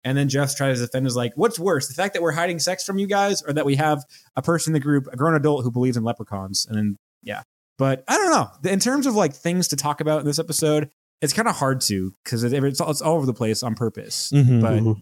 And 0.07 0.19
then 0.19 0.29
Jeff 0.29 0.55
tries 0.55 0.79
to 0.81 0.87
defend 0.87 1.07
is 1.07 1.17
like, 1.17 1.33
what's 1.35 1.59
worse, 1.59 1.89
the 1.89 1.95
fact 1.95 2.13
that 2.13 2.23
we're 2.23 2.33
hiding 2.33 2.59
sex 2.59 2.85
from 2.85 2.99
you 2.99 3.07
guys, 3.07 3.43
or 3.43 3.55
that 3.55 3.65
we 3.65 3.77
have 3.77 4.05
a 4.37 4.43
person 4.43 4.71
in 4.71 4.75
the 4.75 4.81
group, 4.81 5.07
a 5.11 5.17
grown 5.17 5.35
adult 5.35 5.65
who 5.65 5.71
believes 5.71 5.97
in 5.97 6.05
leprechauns? 6.05 6.67
And 6.67 6.77
then 6.77 6.99
yeah, 7.23 7.43
but 7.79 8.05
I 8.07 8.19
don't 8.19 8.31
know. 8.31 8.71
In 8.71 8.81
terms 8.81 9.07
of 9.07 9.15
like 9.15 9.33
things 9.33 9.69
to 9.69 9.77
talk 9.77 10.03
about 10.03 10.21
in 10.21 10.27
this 10.27 10.39
episode, 10.39 10.91
it's 11.23 11.33
kind 11.33 11.49
of 11.49 11.57
hard 11.57 11.81
to 11.83 12.13
because 12.23 12.45
it's 12.45 12.81
all, 12.83 12.91
it's 12.91 13.01
all 13.01 13.17
over 13.17 13.25
the 13.25 13.33
place 13.33 13.63
on 13.63 13.75
purpose. 13.75 14.31
Mhm. 14.35 14.61
But. 14.61 15.01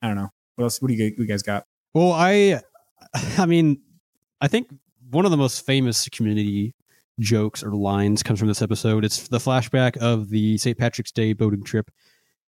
I 0.00 0.06
don't 0.06 0.16
know 0.16 0.28
what 0.54 0.64
else. 0.64 0.80
What 0.80 0.86
do 0.88 0.94
you, 0.94 1.12
you 1.18 1.26
guys 1.26 1.42
got? 1.42 1.64
Well, 1.94 2.12
I, 2.12 2.60
I 3.38 3.46
mean, 3.46 3.80
I 4.40 4.46
think 4.46 4.68
one 5.10 5.24
of 5.24 5.32
the 5.32 5.36
most 5.36 5.66
famous 5.66 6.08
community 6.10 6.74
jokes 7.18 7.62
or 7.62 7.72
lines 7.74 8.22
comes 8.22 8.38
from 8.38 8.48
this 8.48 8.62
episode. 8.62 9.04
It's 9.04 9.28
the 9.28 9.38
flashback 9.38 9.96
of 9.98 10.30
the 10.30 10.58
St. 10.58 10.76
Patrick's 10.78 11.12
Day 11.12 11.32
boating 11.32 11.62
trip, 11.64 11.90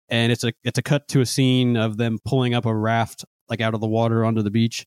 and 0.10 0.32
it's 0.32 0.44
a 0.44 0.54
it's 0.64 0.78
a 0.80 0.84
cut 0.84 1.08
to 1.10 1.22
a 1.22 1.26
scene 1.26 1.78
of 1.78 1.98
them 1.98 2.20
pulling 2.26 2.54
up 2.54 2.66
a 2.66 2.76
raft 2.76 3.26
like 3.50 3.62
out 3.62 3.74
of 3.74 3.82
the 3.82 3.88
water 3.88 4.24
onto 4.26 4.42
the 4.42 4.52
beach, 4.52 4.86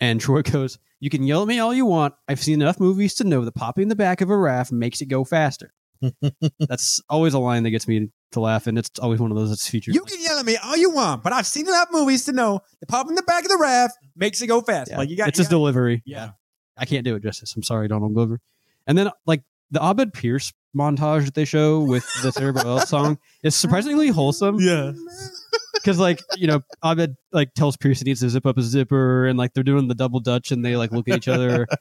and 0.00 0.20
Troy 0.20 0.42
goes, 0.42 0.78
"You 1.00 1.10
can 1.10 1.22
yell 1.24 1.42
at 1.42 1.48
me 1.48 1.58
all 1.58 1.72
you 1.74 1.86
want. 1.86 2.14
I've 2.28 2.40
seen 2.40 2.60
enough 2.62 2.80
movies 2.80 3.14
to 3.16 3.24
know 3.24 3.44
that 3.44 3.54
popping 3.54 3.88
the 3.88 3.96
back 3.96 4.20
of 4.20 4.30
a 4.30 4.36
raft 4.36 4.72
makes 4.72 5.00
it 5.00 5.06
go 5.06 5.24
faster." 5.24 5.72
That's 6.58 7.00
always 7.08 7.34
a 7.34 7.38
line 7.38 7.62
that 7.62 7.70
gets 7.70 7.88
me 7.88 8.10
to 8.32 8.40
laugh, 8.40 8.66
and 8.66 8.76
it's 8.78 8.90
always 8.98 9.20
one 9.20 9.30
of 9.30 9.36
those 9.38 9.48
that's 9.48 9.68
featured. 9.68 9.94
You 9.94 10.02
can 10.02 10.20
yell 10.20 10.38
at 10.38 10.44
me 10.44 10.56
all 10.56 10.76
you 10.76 10.90
want, 10.90 11.22
but 11.22 11.32
I've 11.32 11.46
seen 11.46 11.66
enough 11.66 11.88
movies 11.90 12.24
to 12.26 12.32
know 12.32 12.60
the 12.80 12.86
pop 12.86 13.08
in 13.08 13.14
the 13.14 13.22
back 13.22 13.44
of 13.44 13.48
the 13.50 13.56
raft 13.56 13.96
makes 14.16 14.42
it 14.42 14.48
go 14.48 14.60
fast. 14.60 14.90
Yeah. 14.90 14.98
Like 14.98 15.08
you 15.08 15.16
got 15.16 15.28
it's 15.28 15.38
you 15.38 15.42
his 15.42 15.48
got- 15.48 15.56
delivery. 15.56 16.02
yeah. 16.04 16.30
I 16.76 16.84
can't 16.86 17.04
do 17.04 17.14
it 17.14 17.22
justice. 17.22 17.54
I'm 17.56 17.62
sorry, 17.62 17.86
Donald 17.86 18.12
Glover. 18.14 18.40
And 18.86 18.96
then 18.98 19.10
like 19.26 19.42
the 19.70 19.80
Abed 19.84 20.12
Pierce 20.12 20.52
montage 20.76 21.24
that 21.26 21.34
they 21.34 21.44
show 21.44 21.80
with 21.80 22.04
the 22.22 22.30
Sara 22.32 22.52
Bareilles 22.52 22.86
song 22.88 23.18
is 23.42 23.54
surprisingly 23.54 24.08
wholesome 24.08 24.58
Yeah. 24.60 24.92
because 25.74 25.98
like 25.98 26.20
you 26.36 26.46
know 26.46 26.60
Abed 26.84 27.14
like 27.32 27.54
tells 27.54 27.76
Pierce 27.76 27.98
he 28.00 28.04
needs 28.04 28.20
to 28.20 28.28
zip 28.30 28.46
up 28.46 28.56
his 28.56 28.66
zipper 28.66 29.26
and 29.26 29.38
like 29.38 29.54
they're 29.54 29.62
doing 29.64 29.86
the 29.88 29.94
double 29.94 30.20
dutch 30.20 30.50
and 30.52 30.64
they 30.64 30.76
like 30.76 30.92
look 30.92 31.08
at 31.08 31.16
each 31.16 31.28
other. 31.28 31.66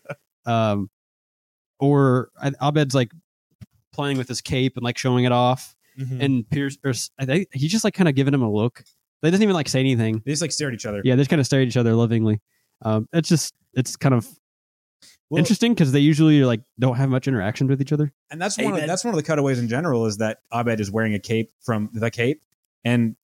Um, 0.45 0.89
or 1.79 2.29
Abed's 2.61 2.93
like 2.93 3.11
playing 3.93 4.17
with 4.17 4.27
his 4.27 4.41
cape 4.41 4.73
and 4.75 4.83
like 4.83 4.97
showing 4.97 5.23
it 5.25 5.31
off, 5.31 5.73
Mhm. 5.97 6.21
and 6.23 6.49
Pierce 6.49 6.77
or 6.83 6.89
s- 6.91 7.11
I 7.19 7.25
think 7.25 7.47
he's 7.53 7.71
just 7.71 7.83
like 7.85 7.93
kind 7.93 8.09
of 8.09 8.15
giving 8.15 8.33
him 8.33 8.41
a 8.41 8.51
look. 8.51 8.83
They 9.21 9.31
doesn't 9.31 9.41
even 9.43 9.55
like 9.55 9.69
say 9.69 9.79
anything. 9.79 10.21
They 10.25 10.31
just 10.31 10.41
like 10.41 10.51
stare 10.51 10.67
at 10.67 10.73
each 10.73 10.85
other. 10.85 11.01
Yeah, 11.03 11.15
they 11.15 11.21
just 11.21 11.29
kind 11.29 11.39
of 11.39 11.45
stare 11.45 11.61
at 11.61 11.67
each 11.67 11.77
other 11.77 11.93
lovingly. 11.95 12.41
Um, 12.81 13.07
it's 13.13 13.29
just 13.29 13.53
it's 13.73 13.95
kind 13.95 14.13
of 14.13 14.27
Well, 15.33 15.39
interesting 15.39 15.73
because 15.73 15.91
they 15.91 15.99
usually 15.99 16.43
like 16.43 16.61
don't 16.79 16.95
have 16.95 17.09
much 17.09 17.27
interaction 17.27 17.67
with 17.67 17.81
each 17.81 17.91
other. 17.91 18.13
and 18.29 18.41
that's 18.41 18.57
one. 18.57 18.73
Of, 18.79 18.87
that's 18.87 19.03
one 19.03 19.13
of 19.13 19.17
the 19.17 19.23
cutaways 19.23 19.59
in 19.59 19.67
general 19.67 20.05
is 20.05 20.17
that 20.17 20.39
Abed 20.53 20.79
is 20.79 20.91
wearing 20.91 21.13
a 21.13 21.19
cape 21.19 21.51
from 21.61 21.89
the 21.93 22.11
cape, 22.11 22.43
and 22.83 23.15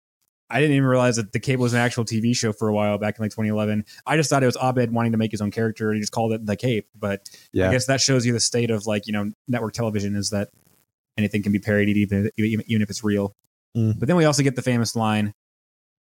I 0.50 0.60
didn't 0.60 0.76
even 0.76 0.88
realize 0.88 1.18
that 1.18 1.32
the 1.32 1.40
Cape 1.40 1.60
was 1.60 1.74
an 1.74 1.80
actual 1.80 2.06
TV 2.06 2.36
show 2.36 2.52
for 2.52 2.68
a 2.68 2.74
while 2.74 2.98
back 2.98 3.20
in 3.20 3.24
like 3.24 3.32
2011. 3.32 3.86
I 4.06 4.18
just 4.18 4.30
thought 4.30 4.42
it 4.42 4.48
was 4.48 4.58
Abed 4.58 4.92
wanting 4.92 5.12
to 5.12 5.18
make 5.18 5.32
his 5.32 5.42
own 5.42 5.52
character 5.52 5.90
and 5.90 5.98
he 5.98 6.02
just 6.02 6.12
called 6.12 6.34
it 6.34 6.46
the 6.46 6.56
Cape. 6.56 6.88
But 6.98 7.30
yeah. 7.54 7.70
I 7.70 7.72
guess 7.72 7.86
that 7.86 8.02
shows 8.02 8.26
you 8.26 8.34
the 8.34 8.40
state 8.40 8.72
of 8.72 8.88
like 8.88 9.06
you 9.06 9.14
know 9.14 9.32
network 9.48 9.74
television 9.74 10.16
is 10.16 10.32
that 10.32 10.50
anything 11.18 11.44
can 11.44 11.52
be 11.52 11.60
parodied 11.60 11.98
even 11.98 12.32
even, 12.38 12.64
even 12.68 12.82
if 12.82 12.90
it's 12.90 13.04
real. 13.04 13.36
Mm. 13.78 14.00
But 14.00 14.08
then 14.08 14.18
we 14.18 14.26
also 14.26 14.42
get 14.42 14.56
the 14.56 14.64
famous 14.64 14.96
line. 14.96 15.34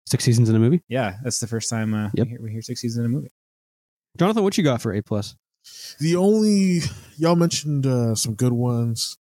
Six 0.08 0.24
seasons 0.24 0.50
in 0.50 0.56
a 0.56 0.60
movie. 0.60 0.82
Yeah, 0.88 1.18
that's 1.24 1.40
the 1.40 1.48
first 1.48 1.70
time 1.70 1.94
uh, 1.94 2.10
Yep. 2.16 2.26
we, 2.26 2.30
hear, 2.30 2.42
we 2.42 2.52
hear 2.52 2.62
six 2.62 2.82
seasons 2.82 3.00
in 3.00 3.06
a 3.06 3.10
movie. 3.10 3.32
Jonathan, 4.18 4.44
what 4.44 4.58
you 4.58 4.64
got 4.64 4.82
for 4.82 4.94
A 4.94 5.02
plus? 5.02 5.36
The 6.00 6.16
only 6.16 6.82
y'all 7.18 7.36
mentioned 7.36 7.86
uh, 7.86 8.16
some 8.16 8.34
good 8.36 8.54
ones. 8.54 9.18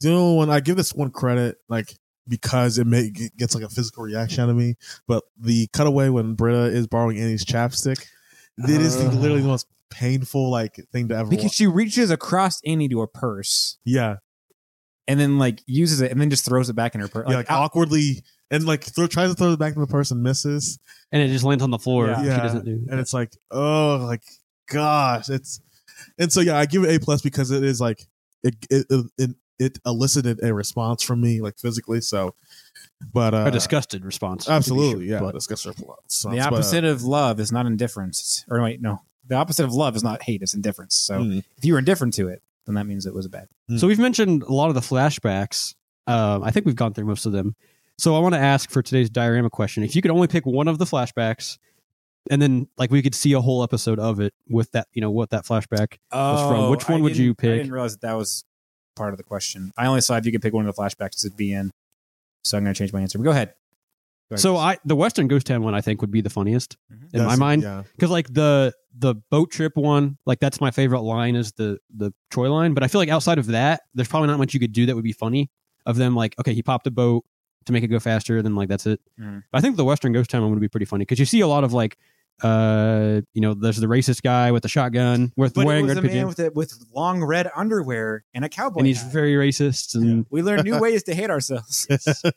The 0.00 0.10
only 0.12 0.36
one 0.36 0.50
I 0.50 0.60
give 0.60 0.76
this 0.76 0.94
one 0.94 1.10
credit, 1.10 1.58
like 1.68 1.94
because 2.28 2.78
it 2.78 2.86
may 2.86 3.10
it 3.14 3.36
gets 3.36 3.54
like 3.54 3.64
a 3.64 3.68
physical 3.68 4.02
reaction 4.04 4.42
out 4.42 4.48
of 4.50 4.56
me. 4.56 4.76
But 5.06 5.24
the 5.38 5.68
cutaway 5.72 6.08
when 6.08 6.34
Britta 6.34 6.64
is 6.64 6.86
borrowing 6.86 7.18
Annie's 7.18 7.44
chapstick, 7.44 8.04
it 8.58 8.80
is 8.80 8.96
Uh. 8.96 9.10
literally 9.10 9.42
the 9.42 9.48
most 9.48 9.66
painful 9.90 10.50
like 10.50 10.76
thing 10.92 11.08
to 11.08 11.16
ever. 11.16 11.28
Because 11.28 11.44
watch. 11.46 11.54
she 11.54 11.66
reaches 11.66 12.10
across 12.10 12.60
Annie 12.64 12.88
to 12.88 13.00
her 13.00 13.06
purse 13.06 13.76
Yeah, 13.84 14.16
and 15.06 15.20
then 15.20 15.38
like 15.38 15.62
uses 15.66 16.00
it 16.00 16.10
and 16.10 16.20
then 16.20 16.30
just 16.30 16.44
throws 16.46 16.70
it 16.70 16.74
back 16.74 16.94
in 16.94 17.00
her 17.02 17.08
purse. 17.08 17.26
yeah, 17.28 17.36
like 17.36 17.50
awkwardly 17.50 18.24
and 18.50 18.64
like 18.64 18.84
throw, 18.84 19.06
tries 19.06 19.30
to 19.30 19.34
throw 19.36 19.52
it 19.52 19.58
back 19.58 19.74
in 19.74 19.80
the 19.80 19.86
person, 19.86 20.22
misses, 20.22 20.78
And 21.12 21.22
it 21.22 21.28
just 21.28 21.44
lands 21.44 21.62
on 21.62 21.70
the 21.70 21.78
floor. 21.78 22.06
Yeah. 22.08 22.20
She 22.22 22.26
Yeah. 22.28 22.42
doesn't 22.42 22.64
do. 22.64 22.86
and 22.90 22.98
it's 22.98 23.12
like 23.12 23.36
oh 23.50 24.04
like 24.06 24.22
gosh, 24.70 25.28
it's 25.28 25.60
and 26.18 26.32
so 26.32 26.40
yeah, 26.40 26.58
I 26.58 26.66
give 26.66 26.84
it 26.84 26.94
A 26.94 26.98
plus 27.04 27.22
because 27.22 27.50
it 27.50 27.62
is 27.64 27.80
like 27.80 28.06
it 28.42 28.54
it 28.70 28.86
it, 29.18 29.30
it 29.58 29.78
elicited 29.86 30.42
a 30.42 30.52
response 30.52 31.02
from 31.02 31.20
me 31.20 31.40
like 31.40 31.58
physically. 31.58 32.00
So, 32.00 32.34
but 33.12 33.34
uh, 33.34 33.44
a 33.46 33.50
disgusted 33.50 34.04
response. 34.04 34.48
Absolutely, 34.48 35.06
sure, 35.08 35.14
yeah. 35.16 35.20
but- 35.20 35.34
Discuss 35.34 35.66
our 35.66 35.72
plots. 35.72 36.22
the 36.22 36.40
opposite 36.40 36.84
of 36.84 37.02
love 37.04 37.38
is 37.40 37.52
not 37.52 37.66
indifference. 37.66 38.44
Or 38.50 38.60
wait, 38.62 38.80
no. 38.80 39.00
The 39.28 39.36
opposite 39.36 39.64
of 39.64 39.72
love 39.72 39.94
is 39.94 40.02
not 40.02 40.22
hate, 40.22 40.42
it's 40.42 40.54
indifference. 40.54 40.96
So 40.96 41.20
Mm. 41.20 41.44
if 41.56 41.64
you 41.64 41.74
were 41.74 41.78
indifferent 41.78 42.14
to 42.14 42.28
it, 42.28 42.42
then 42.66 42.74
that 42.74 42.86
means 42.86 43.06
it 43.06 43.14
was 43.14 43.24
a 43.26 43.28
bad. 43.28 43.46
So 43.76 43.86
we've 43.86 43.98
mentioned 43.98 44.42
a 44.42 44.52
lot 44.52 44.68
of 44.68 44.74
the 44.74 44.80
flashbacks. 44.80 45.74
Um, 46.08 46.42
I 46.42 46.50
think 46.50 46.66
we've 46.66 46.74
gone 46.76 46.92
through 46.92 47.04
most 47.06 47.24
of 47.26 47.32
them. 47.32 47.54
So 47.98 48.16
I 48.16 48.18
want 48.18 48.34
to 48.34 48.40
ask 48.40 48.68
for 48.70 48.82
today's 48.82 49.08
diorama 49.10 49.48
question: 49.50 49.84
If 49.84 49.94
you 49.94 50.02
could 50.02 50.10
only 50.10 50.26
pick 50.26 50.44
one 50.44 50.66
of 50.66 50.78
the 50.78 50.84
flashbacks, 50.84 51.58
and 52.30 52.40
then 52.40 52.68
like 52.78 52.90
we 52.90 53.02
could 53.02 53.14
see 53.14 53.32
a 53.32 53.40
whole 53.40 53.62
episode 53.62 53.98
of 53.98 54.20
it 54.20 54.32
with 54.48 54.70
that, 54.72 54.88
you 54.92 55.00
know, 55.00 55.10
what 55.10 55.30
that 55.30 55.44
flashback 55.44 55.98
was 56.12 56.50
from. 56.50 56.70
Which 56.70 56.88
one 56.88 57.00
I 57.00 57.02
would 57.02 57.16
you 57.16 57.34
pick 57.34 57.50
I 57.52 57.56
didn't 57.56 57.72
realize 57.72 57.92
that 57.96 58.02
that 58.06 58.14
was 58.16 58.44
part 58.96 59.12
of 59.12 59.16
the 59.18 59.24
question. 59.24 59.72
I 59.76 59.86
only 59.86 60.00
saw 60.02 60.16
if 60.16 60.26
you 60.26 60.32
could 60.32 60.42
pick 60.42 60.52
one 60.54 60.66
of 60.66 60.74
the 60.74 60.80
flashbacks 60.82 61.20
to 61.22 61.30
be 61.30 61.52
in. 61.52 61.70
So 62.44 62.56
I'm 62.58 62.64
going 62.64 62.74
to 62.74 62.78
change 62.78 62.92
my 62.92 63.00
answer. 63.00 63.18
But 63.18 63.24
go 63.24 63.30
ahead. 63.30 63.48
Go 64.30 64.34
ahead, 64.34 64.40
So 64.40 64.52
Chris. 64.54 64.62
I, 64.62 64.78
the 64.84 64.96
Western 64.96 65.28
Ghost 65.28 65.46
Town 65.46 65.62
one, 65.62 65.74
I 65.74 65.80
think 65.80 66.00
would 66.00 66.10
be 66.10 66.20
the 66.20 66.30
funniest 66.30 66.76
Mhm. 66.92 67.14
in 67.14 67.24
my 67.24 67.36
mind. 67.36 67.62
yeah. 67.62 67.82
because 67.96 68.10
like 68.10 68.32
the 68.32 68.72
the 68.98 69.14
boat 69.30 69.50
trip 69.50 69.72
one 69.76 70.18
like 70.26 70.38
that's 70.38 70.60
my 70.60 70.70
favorite 70.70 71.00
line 71.00 71.34
is 71.34 71.52
the 71.52 71.78
the 71.96 72.12
troy 72.30 72.52
line 72.52 72.74
but 72.74 72.82
i 72.82 72.88
feel 72.88 73.00
like 73.00 73.08
outside 73.08 73.38
of 73.38 73.46
that 73.46 73.80
there's 73.94 74.06
probably 74.06 74.26
not 74.28 74.36
much 74.38 74.52
you 74.52 74.60
could 74.60 74.70
do 74.74 74.84
that 74.84 74.94
would 74.94 75.02
be 75.02 75.14
funny 75.14 75.50
of 75.86 75.96
them 75.96 76.14
like 76.14 76.34
okay 76.38 76.52
he 76.52 76.62
popped 76.62 76.86
a 76.86 76.90
boat 76.90 77.24
to 77.66 77.72
make 77.72 77.82
it 77.84 77.88
go 77.88 77.98
faster 78.00 78.42
then 78.42 78.54
like 78.54 78.68
that's 78.68 78.86
it 78.86 79.00
Mhm. 79.20 79.42
i 79.52 79.60
think 79.60 79.76
the 79.76 79.84
western 79.84 80.12
ghost 80.12 80.30
town 80.30 80.42
one 80.42 80.50
would 80.52 80.60
be 80.60 80.68
pretty 80.68 80.86
funny 80.86 81.02
because 81.02 81.18
you 81.18 81.24
see 81.26 81.40
a 81.40 81.46
lot 81.48 81.64
of 81.64 81.72
like 81.72 81.96
uh 82.42 83.20
you 83.34 83.40
know 83.40 83.54
there's 83.54 83.76
the 83.76 83.86
racist 83.86 84.22
guy 84.22 84.50
with 84.50 84.62
the 84.62 84.68
shotgun 84.68 85.32
with 85.36 85.54
but 85.54 85.62
it 85.62 85.66
wearing 85.66 85.86
was 85.86 85.94
red 85.96 86.04
a 86.04 86.08
man 86.08 86.26
with, 86.26 86.38
a, 86.38 86.50
with 86.50 86.74
long 86.94 87.22
red 87.22 87.50
underwear 87.54 88.24
and 88.34 88.44
a 88.44 88.48
cowboy 88.48 88.78
and 88.78 88.86
he's 88.86 89.02
hat. 89.02 89.12
very 89.12 89.34
racist 89.34 89.94
and, 89.94 90.26
we 90.30 90.42
learn 90.42 90.60
new 90.62 90.78
ways 90.80 91.02
to 91.04 91.14
hate 91.14 91.30
ourselves. 91.30 91.86
and 92.24 92.32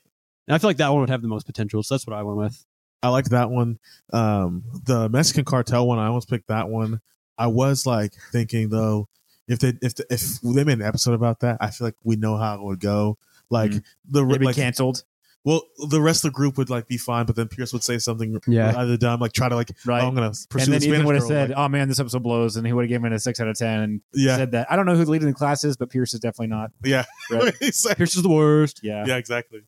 i 0.49 0.57
feel 0.57 0.69
like 0.69 0.77
that 0.77 0.89
one 0.89 0.99
would 1.01 1.09
have 1.09 1.21
the 1.21 1.27
most 1.27 1.45
potential 1.45 1.81
so 1.81 1.95
that's 1.95 2.05
what 2.05 2.15
i 2.15 2.21
went 2.23 2.37
with 2.37 2.65
I 3.03 3.09
liked 3.09 3.29
that 3.31 3.51
one. 3.51 3.77
Um, 4.13 4.63
the 4.85 5.07
Mexican 5.09 5.45
cartel 5.45 5.85
one, 5.85 5.99
I 5.99 6.07
almost 6.07 6.27
picked 6.27 6.47
that 6.47 6.69
one. 6.69 7.01
I 7.37 7.45
was 7.45 7.85
like 7.85 8.13
thinking 8.31 8.69
though, 8.69 9.09
if 9.47 9.59
they 9.59 9.73
if 9.83 9.93
the, 9.93 10.05
if 10.09 10.41
they 10.41 10.63
made 10.63 10.79
an 10.79 10.81
episode 10.81 11.13
about 11.13 11.41
that, 11.41 11.57
I 11.61 11.69
feel 11.69 11.85
like 11.85 11.95
we 12.03 12.15
know 12.15 12.35
how 12.37 12.55
it 12.55 12.63
would 12.63 12.79
go. 12.79 13.19
Like 13.51 13.69
Mhm. 13.71 13.83
the 14.09 14.25
It'd 14.25 14.39
be 14.39 14.45
like, 14.47 14.55
canceled. 14.55 15.03
Well, 15.45 15.61
the 15.89 16.01
rest 16.01 16.25
of 16.25 16.31
the 16.31 16.35
group 16.35 16.57
would 16.57 16.69
like 16.69 16.87
be 16.87 16.97
fine, 16.97 17.25
but 17.25 17.35
then 17.37 17.47
Pierce 17.47 17.71
would 17.71 17.83
say 17.83 17.97
something 17.99 18.41
Yeah. 18.47 18.73
either 18.75 18.97
dumb, 18.97 19.19
like 19.21 19.31
try 19.31 19.47
to 19.47 19.55
like, 19.55 19.71
Right. 19.85 20.03
oh, 20.03 20.07
I'm 20.07 20.15
gonna 20.15 20.33
pursue 20.49 20.65
and 20.65 20.73
then 20.73 20.81
the 20.81 20.95
Ethan 20.95 21.05
would 21.05 21.15
have 21.15 21.23
said, 21.23 21.49
like, 21.51 21.57
"Oh 21.57 21.69
man, 21.69 21.87
this 21.87 21.99
episode 21.99 22.23
blows," 22.23 22.57
and 22.57 22.65
he 22.67 22.73
would 22.73 22.83
have 22.83 22.89
given 22.89 23.13
it 23.13 23.15
a 23.15 23.19
six 23.19 23.39
out 23.39 23.47
of 23.47 23.55
ten. 23.57 23.79
And 23.79 24.01
yeah, 24.13 24.35
said 24.35 24.51
that. 24.51 24.69
I 24.71 24.75
don't 24.75 24.85
know 24.87 24.95
who 24.95 25.05
the 25.05 25.11
lead 25.11 25.21
in 25.21 25.27
the 25.27 25.33
class 25.33 25.63
is, 25.63 25.77
but 25.77 25.89
Pierce 25.89 26.13
is 26.15 26.19
definitely 26.19 26.47
not. 26.47 26.71
yeah, 26.83 27.05
Right. 27.29 27.53
Exactly. 27.61 27.95
pierce 27.95 28.15
is 28.15 28.23
the 28.23 28.29
worst 28.29 28.79
Yeah, 28.83 29.05
yeah, 29.07 29.17
exactly. 29.17 29.61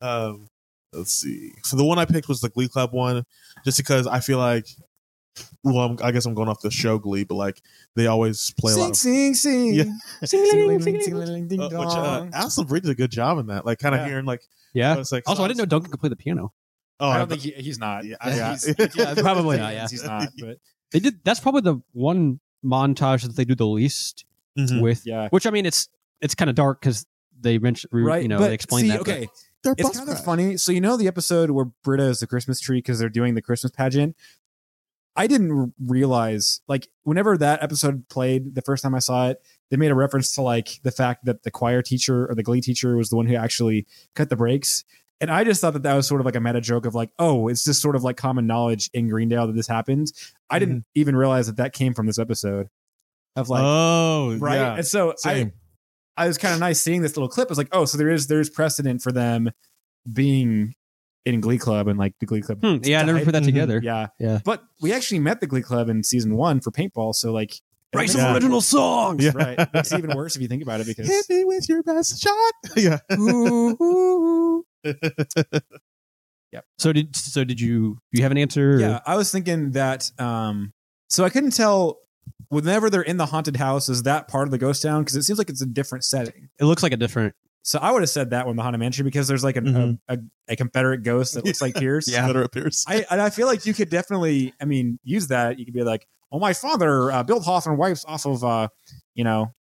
Um, 0.00 0.48
let's 0.92 1.12
see. 1.12 1.52
So 1.64 1.76
the 1.76 1.84
one 1.84 1.98
I 1.98 2.06
picked 2.06 2.26
was 2.28 2.40
the 2.40 2.48
Glee 2.48 2.68
Club 2.68 2.92
one, 2.92 3.24
just 3.64 3.76
because 3.76 4.06
I 4.06 4.20
feel 4.20 4.38
like, 4.38 4.66
well, 5.62 5.78
I'm, 5.80 5.98
I 6.02 6.10
guess 6.12 6.24
I'm 6.26 6.34
going 6.34 6.48
off 6.48 6.60
the 6.62 6.70
show 6.70 6.98
Glee, 6.98 7.24
but 7.24 7.34
like 7.34 7.60
they 7.94 8.06
always 8.06 8.52
play 8.58 8.72
a 8.72 8.76
lot 8.76 8.96
sing, 8.96 9.30
of. 9.32 9.36
sing, 9.36 9.70
sing, 9.70 9.74
Yeah. 9.74 9.84
sing, 10.24 10.44
sing, 10.46 10.50
sing, 10.50 10.80
sing, 10.80 11.00
sing, 11.02 11.26
sing, 11.26 11.48
ding 11.48 11.60
Uh, 11.60 11.64
which 11.68 11.74
uh, 11.90 12.18
dong. 12.18 12.30
Alison 12.32 12.66
Brie 12.66 12.80
did 12.80 12.90
a 12.90 12.94
good 12.94 13.10
job 13.10 13.38
in 13.38 13.46
that. 13.48 13.66
Like, 13.66 13.78
kind 13.78 13.94
of 13.94 14.00
Yeah. 14.00 14.06
hearing 14.08 14.24
like, 14.24 14.42
yeah 14.72 14.94
I 14.94 14.96
was 14.98 15.12
like, 15.12 15.24
also 15.28 15.42
i 15.44 15.48
didn't 15.48 15.58
know 15.58 15.66
duncan 15.66 15.90
could 15.90 16.00
play 16.00 16.08
the 16.08 16.16
piano 16.16 16.52
Oh, 17.02 17.08
I 17.08 17.14
I 17.14 17.18
don't 17.20 17.28
think 17.28 17.40
he, 17.40 17.50
he's 17.52 17.78
not. 17.78 18.04
Yeah, 18.04 18.16
Yeah, 18.26 18.36
yeah. 18.36 18.50
he's, 18.52 18.94
Yeah, 18.94 19.14
probably 19.18 19.56
not, 19.56 19.72
yeah. 19.72 19.88
he's 19.88 20.04
not. 20.04 20.28
But 20.38 20.58
they 20.92 20.98
did 21.00 21.24
that's 21.24 21.40
probably 21.40 21.62
the 21.62 21.80
one 21.92 22.40
montage 22.62 23.22
that 23.22 23.36
they 23.36 23.46
do 23.46 23.54
the 23.54 23.66
least 23.66 24.26
Mhm. 24.58 24.82
with 24.82 25.06
yeah, 25.06 25.28
which 25.30 25.46
i 25.46 25.50
mean 25.50 25.64
it's 25.64 25.88
it's 26.20 26.34
kind 26.34 26.50
of 26.50 26.56
dark 26.56 26.78
because 26.80 27.06
they 27.40 27.56
mentioned 27.58 27.90
right. 27.94 28.20
you 28.22 28.28
know 28.28 28.38
but 28.38 28.48
they 28.48 28.54
explain 28.54 28.82
see, 28.84 28.88
that 28.90 28.98
but- 28.98 29.08
Okay, 29.08 29.28
They're 29.62 29.72
it's 29.78 29.82
bus 29.88 29.96
kind 29.96 30.10
of 30.10 30.22
funny. 30.22 30.56
So 30.58 30.72
you 30.72 30.80
know 30.82 30.98
the 30.98 31.06
episode 31.08 31.50
where 31.52 31.66
Britta 31.84 32.04
is 32.04 32.20
the 32.20 32.26
Christmas 32.26 32.60
tree 32.60 32.78
because 32.78 32.98
they're 32.98 33.08
doing 33.08 33.34
the 33.34 33.40
Christmas 33.42 33.70
pageant. 33.72 34.14
I 35.20 35.26
didn't 35.26 35.74
realize 35.78 36.62
like 36.66 36.88
whenever 37.02 37.36
that 37.36 37.62
episode 37.62 38.08
played 38.08 38.54
the 38.54 38.62
first 38.62 38.82
time 38.82 38.94
I 38.94 39.00
saw 39.00 39.28
it, 39.28 39.36
they 39.70 39.76
made 39.76 39.90
a 39.90 39.94
reference 39.94 40.34
to 40.36 40.40
like 40.40 40.80
the 40.82 40.90
fact 40.90 41.26
that 41.26 41.42
the 41.42 41.50
choir 41.50 41.82
teacher 41.82 42.26
or 42.26 42.34
the 42.34 42.42
glee 42.42 42.62
teacher 42.62 42.96
was 42.96 43.10
the 43.10 43.16
one 43.16 43.26
who 43.26 43.34
actually 43.34 43.86
cut 44.14 44.30
the 44.30 44.36
brakes. 44.36 44.82
And 45.20 45.30
I 45.30 45.44
just 45.44 45.60
thought 45.60 45.74
that 45.74 45.82
that 45.82 45.92
was 45.92 46.08
sort 46.08 46.22
of 46.22 46.24
like 46.24 46.36
a 46.36 46.40
meta 46.40 46.62
joke 46.62 46.86
of 46.86 46.94
like, 46.94 47.10
oh, 47.18 47.48
it's 47.48 47.64
just 47.64 47.82
sort 47.82 47.96
of 47.96 48.02
like 48.02 48.16
common 48.16 48.46
knowledge 48.46 48.88
in 48.94 49.08
Greendale 49.08 49.46
that 49.48 49.54
this 49.54 49.66
happened. 49.66 50.10
I 50.48 50.58
didn't 50.58 50.76
mm-hmm. 50.76 51.00
even 51.00 51.14
realize 51.14 51.48
that 51.48 51.58
that 51.58 51.74
came 51.74 51.92
from 51.92 52.06
this 52.06 52.18
episode 52.18 52.70
of 53.36 53.50
like, 53.50 53.62
oh, 53.62 54.38
right. 54.40 54.54
yeah. 54.54 54.76
And 54.76 54.86
so 54.86 55.12
I, 55.26 55.52
I 56.16 56.28
was 56.28 56.38
kind 56.38 56.54
of 56.54 56.60
nice 56.60 56.80
seeing 56.80 57.02
this 57.02 57.14
little 57.14 57.28
clip. 57.28 57.48
I 57.48 57.52
was 57.52 57.58
like, 57.58 57.68
oh, 57.72 57.84
so 57.84 57.98
there 57.98 58.08
is 58.08 58.26
there's 58.26 58.48
precedent 58.48 59.02
for 59.02 59.12
them 59.12 59.50
being 60.10 60.76
in 61.26 61.40
Glee 61.40 61.58
Club 61.58 61.86
and 61.88 61.98
like 61.98 62.14
the 62.20 62.26
Glee 62.26 62.40
Club. 62.40 62.60
Hmm, 62.62 62.76
yeah 62.82 63.00
i 63.00 63.04
never 63.04 63.22
put 63.24 63.32
that 63.32 63.42
Mhm. 63.42 63.46
together 63.46 63.80
Yeah, 63.82 64.06
Yeah. 64.18 64.38
But 64.44 64.62
we 64.80 64.92
actually 64.92 65.20
met 65.20 65.40
the 65.40 65.46
Glee 65.46 65.62
Club 65.62 65.88
in 65.88 66.02
season 66.02 66.34
one 66.36 66.60
for 66.60 66.70
paintball. 66.70 67.14
So 67.14 67.32
like, 67.32 67.60
write 67.94 68.08
some 68.10 68.20
Yeah. 68.22 68.32
original 68.34 68.60
songs 68.60 69.22
Yeah. 69.24 69.32
Right, 69.34 69.58
it's 69.74 69.92
even 69.92 70.16
worse 70.16 70.34
if 70.36 70.42
you 70.42 70.48
think 70.48 70.62
about 70.62 70.80
it 70.80 70.86
because 70.86 71.08
Hit 71.08 71.26
me 71.28 71.44
with 71.44 71.68
your 71.68 71.82
best 71.82 72.20
shot. 72.22 72.54
yeah. 72.76 72.98
Yeah. 76.52 76.62
So 76.78 76.92
did 76.92 77.14
so 77.14 77.44
did 77.44 77.60
you 77.60 77.98
do 78.12 78.18
you 78.18 78.22
have 78.24 78.32
an 78.32 78.38
answer 78.38 78.72
or- 78.72 78.80
yeah, 78.80 79.00
I 79.06 79.14
was 79.16 79.30
thinking 79.30 79.70
that. 79.72 80.10
um 80.18 80.72
So 81.08 81.24
I 81.24 81.28
couldn't 81.30 81.52
tell 81.52 81.98
whenever 82.48 82.90
they're 82.90 83.02
in 83.02 83.18
the 83.18 83.26
haunted 83.26 83.56
house 83.56 83.88
is 83.88 84.02
that 84.02 84.26
part 84.26 84.48
of 84.48 84.50
the 84.50 84.58
ghost 84.58 84.82
town 84.82 85.02
because 85.02 85.14
it 85.14 85.22
seems 85.22 85.38
like 85.38 85.48
it's 85.48 85.62
a 85.62 85.66
different 85.66 86.04
setting. 86.04 86.48
it 86.58 86.64
looks 86.64 86.82
like 86.82 86.92
a 86.92 86.96
different 86.96 87.34
So 87.62 87.78
I 87.80 87.92
would 87.92 88.02
have 88.02 88.08
said 88.10 88.30
that 88.30 88.46
one, 88.46 88.56
the 88.56 88.62
haunted 88.62 88.80
mansion, 88.80 89.04
because 89.04 89.28
there's 89.28 89.44
like 89.44 89.56
an, 89.56 89.64
Mhm. 89.66 89.98
a, 90.08 90.14
a 90.14 90.18
a 90.52 90.56
Confederate 90.56 91.02
ghost 91.02 91.34
that 91.34 91.44
looks 91.44 91.60
like 91.60 91.74
Pierce. 91.76 92.08
Yeah. 92.10 92.26
Better 92.26 92.42
appears. 92.42 92.84
I 92.88 93.04
and 93.10 93.20
I 93.20 93.30
feel 93.30 93.46
like 93.46 93.66
you 93.66 93.74
could 93.74 93.90
definitely, 93.90 94.52
I 94.60 94.64
mean, 94.64 94.98
use 95.04 95.28
that. 95.28 95.58
You 95.58 95.64
could 95.66 95.74
be 95.74 95.82
like, 95.84 96.06
"Oh, 96.32 96.38
my 96.38 96.52
father 96.54 97.10
uh, 97.12 97.22
built 97.22 97.44
Hawthorne 97.44 97.76
wipes 97.76 98.04
off 98.08 98.24
of, 98.26 98.42
uh, 98.42 98.68
you 99.14 99.24
know, 99.24 99.52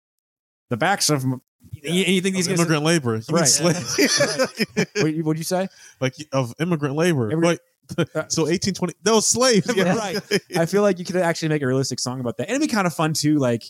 the 0.69 0.77
backs 0.77 1.09
of." 1.09 1.23
You, 1.23 1.91
you 2.05 2.21
think 2.21 2.35
these 2.35 2.47
guys? 2.47 2.57
immigrant 2.57 2.83
labor. 2.83 3.15
You 3.17 3.21
Right. 3.35 3.47
slave- 3.47 3.75
What 4.95 5.25
would 5.25 5.37
you 5.37 5.43
say? 5.43 5.67
like 5.99 6.15
of 6.31 6.53
immigrant 6.59 6.95
labor. 6.95 7.29
Immigrant- 7.31 7.59
Wait, 7.97 8.07
so 8.31 8.43
1820 8.43 8.93
those 9.03 9.27
slaves. 9.27 9.69
Yeah. 9.75 9.95
Right. 9.95 10.19
I 10.55 10.65
feel 10.67 10.81
like 10.83 10.99
you 10.99 11.05
could 11.05 11.17
actually 11.17 11.49
make 11.49 11.61
a 11.61 11.67
realistic 11.67 11.99
song 11.99 12.19
about 12.21 12.37
that, 12.37 12.47
and 12.47 12.55
it'd 12.55 12.67
be 12.67 12.73
kind 12.73 12.87
of 12.87 12.93
fun 12.93 13.13
too. 13.13 13.37
Like, 13.39 13.63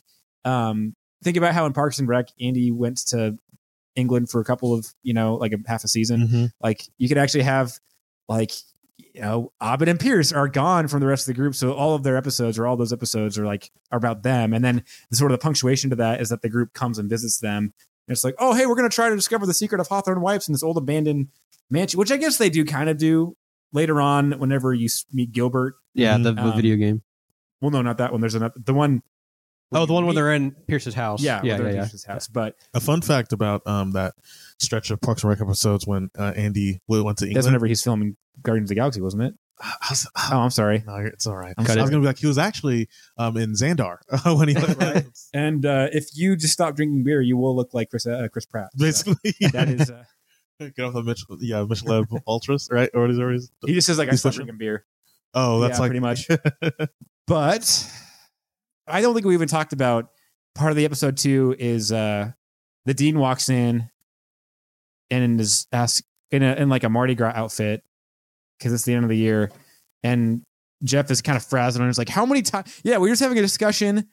um, 0.45 0.95
think 1.23 1.35
about 1.37 1.53
how 1.53 1.65
in 1.65 1.73
Parks 1.73 1.99
and 1.99 2.07
Rec, 2.07 2.27
Andy 2.39 2.71
went 2.71 2.97
to 3.07 3.37
England 3.99 4.29
for 4.29 4.41
a 4.41 4.43
couple 4.45 4.73
of, 4.73 4.87
you 5.03 5.13
know, 5.13 5.35
like 5.35 5.53
a 5.53 5.57
half 5.67 5.83
a 5.83 5.87
season. 5.87 6.27
Mhm. 6.27 6.51
like 6.61 6.87
you 6.97 7.07
could 7.07 7.17
actually 7.19 7.43
have 7.43 7.73
like 8.27 8.51
you 9.13 9.21
know 9.21 9.51
Abed 9.61 9.87
and 9.87 9.99
Pierce 9.99 10.31
are 10.31 10.47
gone 10.47 10.87
from 10.87 10.99
the 10.99 11.07
rest 11.07 11.27
of 11.27 11.33
the 11.35 11.39
group, 11.39 11.53
so 11.55 11.73
all 11.73 11.93
of 11.95 12.03
their 12.03 12.15
episodes 12.17 12.57
or 12.59 12.65
all 12.67 12.77
those 12.77 12.93
episodes 12.93 13.37
are 13.37 13.45
like 13.45 13.71
are 13.91 13.97
about 13.97 14.23
them, 14.23 14.53
and 14.53 14.63
then 14.63 14.83
the 15.09 15.17
sort 15.17 15.31
of 15.31 15.39
the 15.39 15.43
punctuation 15.43 15.89
to 15.89 15.95
that 15.97 16.21
is 16.21 16.29
that 16.29 16.41
the 16.41 16.49
group 16.49 16.73
comes 16.73 16.97
and 16.99 17.09
visits 17.09 17.39
them. 17.39 17.73
And 18.07 18.13
it's 18.15 18.23
like, 18.23 18.35
oh 18.39 18.53
hey, 18.53 18.65
we're 18.65 18.75
gonna 18.75 18.89
try 18.89 19.09
to 19.09 19.15
discover 19.15 19.45
the 19.45 19.53
secret 19.53 19.79
of 19.81 19.87
Hawthorne 19.87 20.21
Wipes 20.21 20.47
in 20.47 20.53
this 20.53 20.63
old 20.63 20.77
abandoned 20.77 21.27
mansion, 21.69 21.97
which 21.99 22.11
I 22.11 22.17
guess 22.17 22.37
they 22.37 22.49
do 22.49 22.65
kind 22.65 22.89
of 22.89 22.97
do 22.97 23.35
later 23.73 24.01
on 24.01 24.33
whenever 24.39 24.73
you 24.73 24.89
meet 25.13 25.31
Gilbert. 25.31 25.75
yeah 25.93 26.17
the, 26.17 26.31
the 26.33 26.41
Um, 26.41 26.55
video 26.55 26.75
game 26.75 27.01
Well, 27.61 27.71
no, 27.71 27.81
not 27.81 27.97
that 27.97 28.11
one. 28.11 28.21
There's 28.21 28.35
another 28.35 28.55
the 28.63 28.73
one 28.73 29.01
Oh, 29.71 29.85
the 29.85 29.93
one 29.93 30.05
where 30.05 30.11
meet- 30.13 30.15
they're 30.15 30.33
in 30.33 30.51
Pierce's 30.67 30.93
house. 30.95 31.21
yeah, 31.21 31.41
yeah, 31.43 31.57
yeah, 31.57 31.61
yeah. 31.63 31.67
yeah. 31.69 31.79
Pierce's 31.81 32.03
house. 32.05 32.27
But 32.27 32.55
A 32.73 32.79
fun 32.79 33.01
fact 33.01 33.33
about 33.33 33.65
um 33.67 33.91
that 33.91 34.13
stretch 34.59 34.89
of 34.91 34.99
Parks 35.01 35.23
and 35.23 35.29
Rec 35.29 35.41
episodes 35.41 35.85
when 35.85 36.09
uh, 36.17 36.33
Andy 36.35 36.81
went 36.87 37.01
to 37.03 37.05
England. 37.05 37.19
that's 37.19 37.25
England. 37.27 37.45
whenever 37.45 37.65
he's 37.67 37.83
filming 37.83 38.17
Guardians 38.41 38.67
of 38.67 38.69
the 38.69 38.75
Galaxy, 38.75 39.01
wasn't 39.01 39.23
it? 39.23 39.33
I 39.61 39.75
was- 39.89 40.07
Oh, 40.31 40.37
I'm 40.39 40.49
sorry. 40.51 40.83
no, 40.87 40.95
it's 40.97 41.27
all 41.27 41.35
right. 41.35 41.53
I'm 41.57 41.65
I 41.65 41.75
was 41.81 41.89
gonna 41.89 41.99
be 42.01 42.07
like, 42.07 42.17
he 42.19 42.27
was 42.27 42.37
actually 42.37 42.87
um 43.17 43.37
in 43.37 43.51
Xandar 43.53 43.97
when 44.37 44.47
he 44.47 44.55
Went, 44.55 44.77
Right. 44.79 45.05
And 45.33 45.65
uh, 45.65 45.87
if 45.91 46.09
you 46.15 46.35
just 46.35 46.53
stop 46.53 46.75
drinking 46.75 47.03
beer, 47.03 47.21
you 47.21 47.37
will 47.37 47.55
look 47.55 47.73
like 47.73 47.89
Chris 47.89 48.07
uh, 48.07 48.27
Chris 48.31 48.45
Pratt. 48.45 48.69
So 48.75 48.85
basically 48.85 49.33
that 49.51 49.67
is. 49.69 49.91
Uh, 49.91 50.03
get 50.75 50.79
off 50.85 50.93
the 50.93 51.03
Mitch, 51.03 51.23
yeah 51.41 51.57
Michelob 51.57 52.05
Ultras, 52.27 52.69
right? 52.71 52.89
Or 52.93 53.01
what 53.01 53.11
is 53.11 53.51
it? 53.63 53.67
he 53.67 53.73
just 53.75 53.85
says 53.87 53.97
like 53.97 54.07
I 54.07 54.11
He's 54.11 54.21
stopped 54.21 54.35
drinking 54.37 54.57
beer. 54.57 54.85
Oh, 55.33 55.59
that's 55.59 55.77
Yeah, 55.77 55.81
like 55.81 55.89
pretty 55.91 55.99
much. 55.99 56.27
But 57.27 57.91
I 58.89 59.01
don't 59.01 59.13
think 59.13 59.25
we 59.25 59.33
even 59.33 59.47
talked 59.47 59.73
about 59.73 60.09
part 60.55 60.71
of 60.71 60.77
the 60.77 60.85
episode 60.85 61.17
two 61.17 61.55
is 61.57 61.91
uh 61.91 62.31
the 62.85 62.93
dean 62.93 63.19
walks 63.19 63.49
in 63.49 63.89
and 65.09 65.39
is 65.39 65.67
asked 65.71 66.03
in 66.31 66.43
a 66.43 66.55
in 66.55 66.69
like 66.69 66.83
a 66.83 66.89
Mardi 66.89 67.15
Gras 67.15 67.33
outfit 67.35 67.83
because 68.57 68.73
it's 68.73 68.83
the 68.83 68.93
end 68.93 69.05
of 69.05 69.09
the 69.09 69.17
year, 69.17 69.51
and 70.03 70.41
Jeff 70.83 71.09
is 71.11 71.21
kind 71.21 71.37
of 71.37 71.43
frazzled 71.43 71.81
and 71.81 71.89
is 71.89 71.97
like, 71.97 72.09
"How 72.09 72.25
many 72.25 72.41
times?" 72.41 72.81
Yeah, 72.83 72.97
we 72.97 73.07
were 73.07 73.13
just 73.13 73.21
having 73.21 73.37
a 73.37 73.41
discussion 73.41 74.07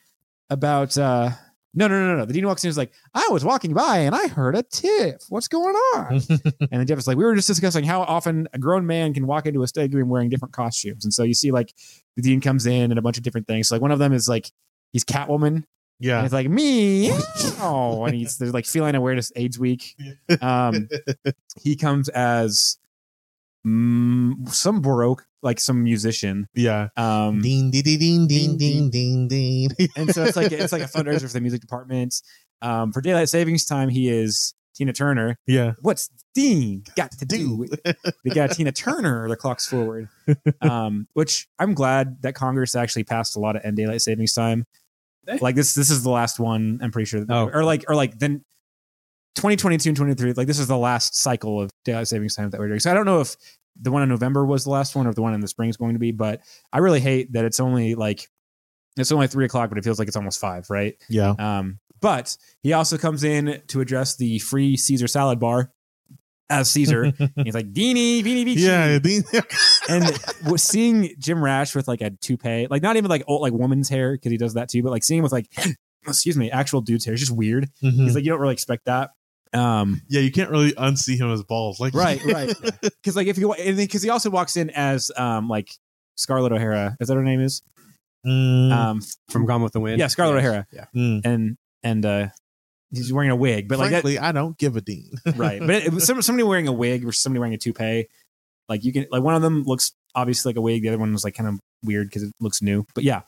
about. 0.50 0.96
uh 0.96 1.30
no, 1.78 1.88
no, 1.88 2.06
no, 2.06 2.16
no. 2.16 2.24
The 2.24 2.32
dean 2.32 2.46
walks 2.46 2.64
in 2.64 2.68
and 2.68 2.70
is 2.70 2.78
like, 2.78 2.92
I 3.12 3.28
was 3.30 3.44
walking 3.44 3.74
by 3.74 3.98
and 3.98 4.14
I 4.14 4.28
heard 4.28 4.56
a 4.56 4.62
tiff. 4.62 5.16
What's 5.28 5.46
going 5.46 5.74
on? 5.74 6.22
and 6.30 6.70
then 6.70 6.86
Jeff 6.86 6.96
is 6.96 7.06
like, 7.06 7.18
we 7.18 7.24
were 7.24 7.34
just 7.34 7.48
discussing 7.48 7.84
how 7.84 8.00
often 8.00 8.48
a 8.54 8.58
grown 8.58 8.86
man 8.86 9.12
can 9.12 9.26
walk 9.26 9.44
into 9.44 9.62
a 9.62 9.68
study 9.68 9.94
room 9.94 10.08
wearing 10.08 10.30
different 10.30 10.54
costumes. 10.54 11.04
And 11.04 11.12
so 11.12 11.22
you 11.22 11.34
see 11.34 11.52
like 11.52 11.74
the 12.16 12.22
dean 12.22 12.40
comes 12.40 12.64
in 12.64 12.90
and 12.90 12.98
a 12.98 13.02
bunch 13.02 13.18
of 13.18 13.24
different 13.24 13.46
things. 13.46 13.68
So, 13.68 13.74
like 13.74 13.82
one 13.82 13.92
of 13.92 13.98
them 13.98 14.14
is 14.14 14.26
like 14.26 14.50
he's 14.92 15.04
Catwoman 15.04 15.64
and 15.98 16.06
yeah. 16.06 16.24
it's 16.24 16.32
like 16.32 16.48
me. 16.48 17.10
Oh, 17.60 18.04
and 18.06 18.14
he's 18.14 18.36
there's 18.38 18.52
like 18.52 18.66
feline 18.66 18.94
awareness 18.94 19.32
AIDS 19.36 19.58
week. 19.58 19.96
Um, 20.42 20.88
he 21.62 21.76
comes 21.76 22.08
as 22.10 22.78
mm, 23.66 24.48
some 24.48 24.80
baroque, 24.82 25.26
like 25.42 25.60
some 25.60 25.82
musician. 25.82 26.48
Yeah. 26.54 26.88
Um, 26.96 27.40
ding 27.40 27.70
ding 27.70 27.82
ding 27.82 28.26
ding 28.26 28.58
ding 28.58 28.90
ding 28.90 29.28
ding. 29.28 29.70
and 29.96 30.12
so 30.14 30.24
it's 30.24 30.36
like 30.36 30.52
it's 30.52 30.72
like 30.72 30.82
a 30.82 30.86
fundraiser 30.86 31.22
for 31.22 31.32
the 31.32 31.40
music 31.40 31.60
department. 31.60 32.20
Um, 32.60 32.92
for 32.92 33.00
daylight 33.00 33.28
savings 33.28 33.64
time, 33.64 33.88
he 33.88 34.10
is 34.10 34.54
Tina 34.76 34.92
Turner. 34.92 35.38
Yeah. 35.46 35.72
What's 35.80 36.10
Dean 36.34 36.84
got 36.96 37.12
to 37.12 37.24
do? 37.24 37.56
with 37.56 37.80
They 37.82 38.30
got 38.30 38.50
Tina 38.50 38.72
Turner. 38.72 39.28
The 39.28 39.36
clock's 39.36 39.66
forward. 39.66 40.08
Um, 40.60 41.08
which 41.14 41.48
I'm 41.58 41.74
glad 41.74 42.22
that 42.22 42.34
Congress 42.34 42.74
actually 42.74 43.04
passed 43.04 43.36
a 43.36 43.40
lot 43.40 43.56
of 43.56 43.64
end 43.64 43.76
daylight 43.76 44.02
savings 44.02 44.34
time. 44.34 44.66
Like 45.40 45.54
this, 45.54 45.74
this 45.74 45.90
is 45.90 46.02
the 46.02 46.10
last 46.10 46.38
one. 46.38 46.78
I'm 46.82 46.90
pretty 46.90 47.06
sure. 47.06 47.24
Oh. 47.28 47.48
Or 47.52 47.64
like, 47.64 47.84
or 47.88 47.94
like 47.94 48.18
then 48.18 48.44
2022 49.36 49.90
and 49.90 49.96
23. 49.96 50.34
Like 50.34 50.46
this 50.46 50.58
is 50.58 50.68
the 50.68 50.76
last 50.76 51.16
cycle 51.16 51.60
of 51.60 51.70
daylight 51.84 52.08
savings 52.08 52.36
time 52.36 52.50
that 52.50 52.60
we're 52.60 52.68
doing. 52.68 52.80
So 52.80 52.90
I 52.90 52.94
don't 52.94 53.06
know 53.06 53.20
if 53.20 53.36
the 53.80 53.90
one 53.90 54.02
in 54.02 54.08
November 54.08 54.44
was 54.44 54.64
the 54.64 54.70
last 54.70 54.94
one 54.94 55.06
or 55.06 55.10
if 55.10 55.16
the 55.16 55.22
one 55.22 55.34
in 55.34 55.40
the 55.40 55.48
spring 55.48 55.70
is 55.70 55.76
going 55.76 55.94
to 55.94 55.98
be. 55.98 56.12
But 56.12 56.42
I 56.72 56.78
really 56.78 57.00
hate 57.00 57.32
that 57.32 57.44
it's 57.44 57.60
only 57.60 57.94
like 57.94 58.28
it's 58.96 59.12
only 59.12 59.26
three 59.26 59.44
o'clock, 59.44 59.68
but 59.68 59.78
it 59.78 59.84
feels 59.84 59.98
like 59.98 60.08
it's 60.08 60.16
almost 60.16 60.40
five, 60.40 60.70
right? 60.70 60.96
Yeah. 61.08 61.34
Um, 61.38 61.78
but 62.06 62.36
he 62.62 62.72
also 62.72 62.96
comes 62.98 63.24
in 63.24 63.62
to 63.68 63.80
address 63.80 64.16
the 64.16 64.38
free 64.38 64.76
Caesar 64.76 65.06
salad 65.08 65.38
bar 65.40 65.72
as 66.48 66.70
Caesar. 66.70 67.06
He's 67.44 67.54
like, 67.54 67.72
Beanie, 67.72 68.22
Beanie, 68.22 68.44
Beanie. 68.46 68.54
Yeah. 68.56 68.98
Ding. 68.98 69.24
And 69.88 70.60
seeing 70.60 71.14
Jim 71.18 71.42
Rash 71.42 71.74
with 71.74 71.86
like 71.88 72.00
a 72.00 72.10
toupee, 72.10 72.66
like 72.68 72.82
not 72.82 72.96
even 72.96 73.08
like 73.08 73.22
old, 73.28 73.40
like 73.42 73.52
woman's 73.52 73.88
hair, 73.88 74.12
because 74.12 74.32
he 74.32 74.36
does 74.38 74.54
that 74.54 74.68
too, 74.68 74.82
but 74.82 74.90
like 74.90 75.04
seeing 75.04 75.18
him 75.18 75.22
with 75.22 75.32
like, 75.32 75.46
excuse 76.06 76.36
me, 76.36 76.50
actual 76.50 76.80
dude's 76.80 77.04
hair 77.04 77.14
is 77.14 77.20
just 77.20 77.32
weird. 77.32 77.68
Mhm. 77.82 77.92
He's 78.04 78.14
like, 78.16 78.24
you 78.24 78.30
don't 78.30 78.40
really 78.40 78.52
expect 78.54 78.86
that. 78.86 79.10
Um, 79.52 80.02
yeah, 80.08 80.20
you 80.20 80.32
can't 80.32 80.50
really 80.50 80.72
unsee 80.72 81.16
him 81.16 81.30
as 81.32 81.42
balls. 81.44 81.78
Like 81.80 81.94
right, 81.94 82.22
right. 82.24 82.52
Because 82.82 83.14
like 83.16 83.28
if 83.28 83.38
you, 83.38 83.54
because 83.76 84.02
he 84.02 84.10
also 84.10 84.28
walks 84.30 84.56
in 84.56 84.70
as 84.70 85.10
um 85.16 85.48
like 85.48 85.68
Scarlett 86.16 86.52
O'Hara, 86.52 86.96
is 87.00 87.06
that 87.08 87.14
her 87.14 87.22
name 87.22 87.40
is? 87.40 87.62
Mm, 88.26 88.72
Um, 88.72 89.00
From 89.30 89.46
Gone 89.46 89.62
with 89.62 89.72
the 89.72 89.80
Wind. 89.80 90.00
yeah, 90.00 90.08
Scarlett 90.08 90.38
O'Hara, 90.38 90.66
Yeah. 90.72 90.86
mm. 90.94 91.20
and 91.24 91.56
and 91.82 92.04
uh, 92.04 92.28
he's 92.90 93.12
wearing 93.12 93.30
a 93.30 93.36
wig, 93.36 93.68
but 93.68 93.78
like 93.78 93.90
that, 93.90 94.02
frankly, 94.02 94.18
I 94.18 94.32
don't 94.32 94.56
give 94.58 94.76
a 94.76 94.80
dean. 94.80 95.10
right 95.36 95.60
but 95.60 95.70
it, 95.70 95.92
it 95.92 96.00
somebody 96.00 96.42
wearing 96.42 96.68
a 96.68 96.72
wig 96.72 97.04
or 97.04 97.12
somebody 97.12 97.40
wearing 97.40 97.54
a 97.54 97.58
toupee 97.58 98.08
like 98.68 98.84
you 98.84 98.92
can 98.92 99.06
like 99.10 99.22
one 99.22 99.34
of 99.34 99.42
them 99.42 99.62
looks 99.64 99.92
obviously 100.14 100.50
like 100.50 100.56
a 100.56 100.60
wig 100.60 100.82
the 100.82 100.88
other 100.88 100.98
one 100.98 101.12
was 101.12 101.24
like 101.24 101.34
kind 101.34 101.48
of 101.48 101.60
weird 101.82 102.08
because 102.08 102.22
it 102.22 102.32
looks 102.40 102.62
new 102.62 102.84
but 102.94 103.04
yeah 103.04 103.22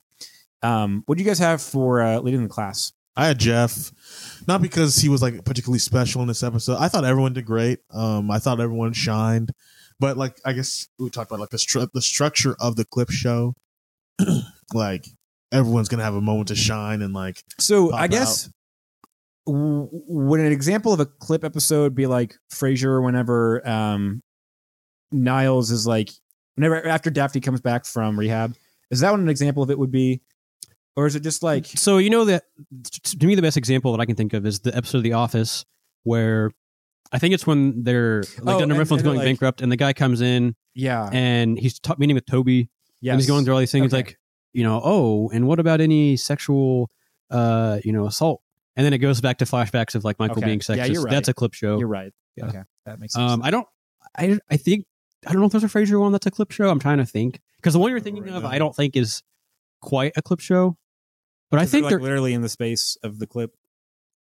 um 0.63 1.03
what 1.07 1.17
do 1.17 1.23
you 1.23 1.29
guys 1.29 1.39
have 1.39 1.63
for 1.63 2.03
uh 2.03 2.19
leading 2.21 2.43
the 2.43 2.49
class 2.49 2.93
I 3.17 3.27
had 3.27 3.39
Jeff, 3.41 3.91
not 4.47 4.63
because 4.63 4.95
he 4.95 5.09
was 5.09 5.23
like 5.23 5.45
particularly 5.45 5.81
special 5.81 6.23
in 6.23 6.29
this 6.29 6.45
episode. 6.45 6.77
I 6.79 6.87
thought 6.87 7.05
everyone 7.05 7.33
did 7.33 7.47
great. 7.47 7.81
Um, 7.91 8.31
I 8.31 8.39
thought 8.39 8.61
everyone 8.61 8.93
shined, 8.93 9.51
but 9.99 10.17
like 10.17 10.39
I 10.45 10.53
guess 10.53 10.87
we 11.01 11.11
talked 11.11 11.29
about 11.29 11.41
like 11.41 11.51
the 11.51 11.57
stru- 11.57 11.91
the 11.93 12.01
structure 12.01 12.55
of 12.61 12.77
the 12.77 12.85
clip 12.85 13.11
show. 13.11 13.55
like 14.73 15.05
everyone's 15.53 15.89
gonna 15.89 16.03
have 16.05 16.15
a 16.15 16.21
moment 16.21 16.49
to 16.49 16.55
shine 16.55 17.01
and 17.03 17.15
like 17.15 17.43
so 17.59 17.91
Pop 17.91 18.01
i 18.01 18.07
guess 18.07 18.51
w- 19.47 19.89
would 19.91 20.41
an 20.41 20.53
example 20.53 20.93
of 20.93 21.01
a 21.01 21.07
clip 21.07 21.45
episode 21.45 21.95
be 21.95 22.07
like 22.07 22.35
frasier 22.53 23.03
whenever 23.05 23.67
um 23.69 24.23
niles 25.13 25.71
is 25.71 25.87
like 25.87 26.11
whenever 26.57 26.87
after 26.87 27.11
daphne 27.11 27.41
comes 27.41 27.61
back 27.61 27.85
from 27.87 28.19
rehab 28.19 28.55
is 28.91 29.01
that 29.01 29.11
what 29.11 29.21
an 29.21 29.29
example 29.29 29.63
of 29.63 29.71
it 29.71 29.79
would 29.79 29.91
be? 29.91 30.23
Or 30.97 31.07
is 31.07 31.15
it 31.15 31.23
just 31.23 31.43
like 31.43 31.67
So 31.67 31.99
you 31.99 32.09
know 32.09 32.25
that 32.25 32.45
to 33.21 33.27
me 33.27 33.35
the 33.35 33.43
best 33.43 33.57
example 33.59 33.93
that 33.93 34.01
I 34.01 34.07
can 34.07 34.17
think 34.17 34.33
of 34.33 34.47
is 34.47 34.61
the 34.61 34.75
episode 34.75 34.97
of 34.99 35.05
The 35.05 35.13
Office 35.13 35.65
where 36.05 36.51
I 37.13 37.19
think 37.19 37.35
it's 37.35 37.47
when 37.47 37.85
they're 37.85 38.23
like 38.41 38.57
Oh, 38.57 38.59
Dunder 38.61 38.75
and- 38.75 38.83
Mifflin's 38.83 39.03
going 39.03 39.19
like- 39.19 39.27
bankrupt 39.27 39.61
and 39.61 39.71
the 39.71 39.77
guy 39.77 39.93
comes 39.93 40.23
in 40.23 40.57
yeah. 40.75 41.09
and 41.13 41.59
he's 41.59 41.79
ta- 41.79 41.97
meeting 41.99 42.15
with 42.15 42.25
Toby 42.27 42.71
yeah, 43.03 43.13
and 43.13 43.21
he's 43.21 43.29
going 43.29 43.45
through 43.45 43.55
all 43.55 43.61
these 43.61 43.71
things 43.71 43.93
Okay. 43.93 43.97
like 44.05 44.19
you 44.53 44.65
know 44.65 44.81
oh 44.83 45.31
and 45.31 45.47
what 45.47 45.59
about 45.61 45.81
any 45.81 46.17
sexual 46.17 46.91
uh 47.31 47.79
you 47.85 47.93
know 47.93 48.07
assault 48.07 48.41
and 48.77 48.85
then 48.87 48.93
it 48.93 48.99
goes 48.99 49.21
back 49.21 49.39
to 49.39 49.45
flashbacks 49.45 49.95
of 49.95 50.05
like 50.05 50.19
Michael 50.19 50.39
Okay. 50.39 50.47
being 50.47 50.61
Yeah, 50.69 50.77
sexist. 50.87 50.93
you're 50.93 51.03
right. 51.03 51.11
That's 51.13 51.29
a 51.29 51.35
clip 51.35 51.53
show. 51.55 51.79
you're 51.79 51.89
right 51.89 52.13
Yeah. 52.37 52.47
okay 52.47 52.63
that 52.87 52.99
makes 53.01 53.15
sense 53.15 53.33
Um, 53.33 53.43
I 53.43 53.51
don't. 53.51 53.67
I 54.17 54.39
I 54.51 54.57
think 54.57 54.87
I 55.27 55.33
don't 55.33 55.41
know 55.41 55.47
if 55.47 55.53
there's 55.53 55.65
a 55.65 55.69
Frasier 55.69 56.01
one 56.01 56.13
that's 56.13 56.27
a 56.27 56.31
clip 56.31 56.51
show. 56.53 56.71
I'm 56.71 56.79
trying 56.79 56.99
to 56.99 57.05
think 57.07 57.41
because 57.57 57.73
the 57.75 57.79
one 57.81 57.91
you're 57.91 58.01
thinking 58.01 58.29
of, 58.31 58.45
I 58.45 58.59
don't 58.59 58.75
think 58.75 58.97
is 58.97 59.23
quite 59.83 60.13
a 60.17 60.23
clip 60.23 60.41
show. 60.41 60.77
But 61.51 61.61
I 61.61 61.65
Is 61.65 61.69
it, 61.69 61.73
think 61.73 61.85
like 61.85 61.91
they're. 61.91 62.01
literally 62.01 62.33
in 62.35 62.41
the 62.43 62.49
space 62.49 62.97
of 63.03 63.19
the 63.19 63.27
clip. 63.27 63.53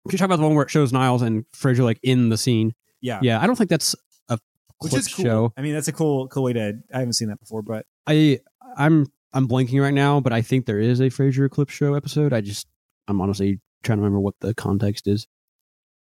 If 0.06 0.12
you 0.13 0.18
talk 0.18 0.26
about 0.26 0.38
the 0.38 0.44
one 0.44 0.56
where 0.56 0.63
it 0.66 0.70
shows 0.72 0.92
Niles 0.92 1.22
and 1.22 1.46
Frasier 1.56 1.84
like 1.84 2.00
in 2.04 2.30
the 2.30 2.38
scene, 2.38 2.74
Yeah, 3.00 3.20
yeah, 3.22 3.40
I 3.42 3.46
don't 3.48 3.56
think 3.56 3.70
that's 3.70 3.96
a 4.30 4.40
which 4.80 4.92
clip 4.92 5.00
is 5.02 5.08
cool. 5.13 5.24
show. 5.26 5.54
I 5.56 5.62
mean, 5.62 5.74
that's 5.74 5.88
a 5.88 5.94
cool, 5.94 6.28
cool 6.30 6.44
way 6.44 6.54
to. 6.54 6.80
I 6.94 6.98
haven't 7.00 7.13
seen 7.13 7.28
that 7.30 7.40
before, 7.40 7.62
but 7.62 7.86
I 8.08 8.40
I'm 8.76 9.06
I'm 9.34 9.48
blanking 9.48 9.82
right 9.82 9.94
now, 9.94 10.20
but 10.20 10.34
I 10.34 10.42
think 10.42 10.66
there 10.66 10.80
is 10.80 11.00
a 11.00 11.10
Frasier 11.10 11.46
Eclipse 11.46 11.74
show 11.74 11.94
episode. 11.96 12.34
I 12.34 12.42
just 12.42 12.68
I'm 13.08 13.22
honestly 13.22 13.60
trying 13.84 13.98
to 13.98 14.02
remember 14.02 14.20
what 14.20 14.36
the 14.42 14.54
context 14.54 15.08
is. 15.08 15.28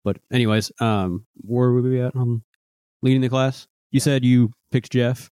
But 0.04 0.18
anyways, 0.32 0.72
um, 0.80 1.26
where 1.38 1.72
were 1.72 1.82
we 1.82 2.02
at 2.02 2.16
on 2.16 2.44
leading 3.02 3.22
the 3.22 3.30
class? 3.30 3.68
You 3.92 4.00
said 4.00 4.26
you 4.26 4.52
picked 4.72 4.92
Jeff. 4.92 5.30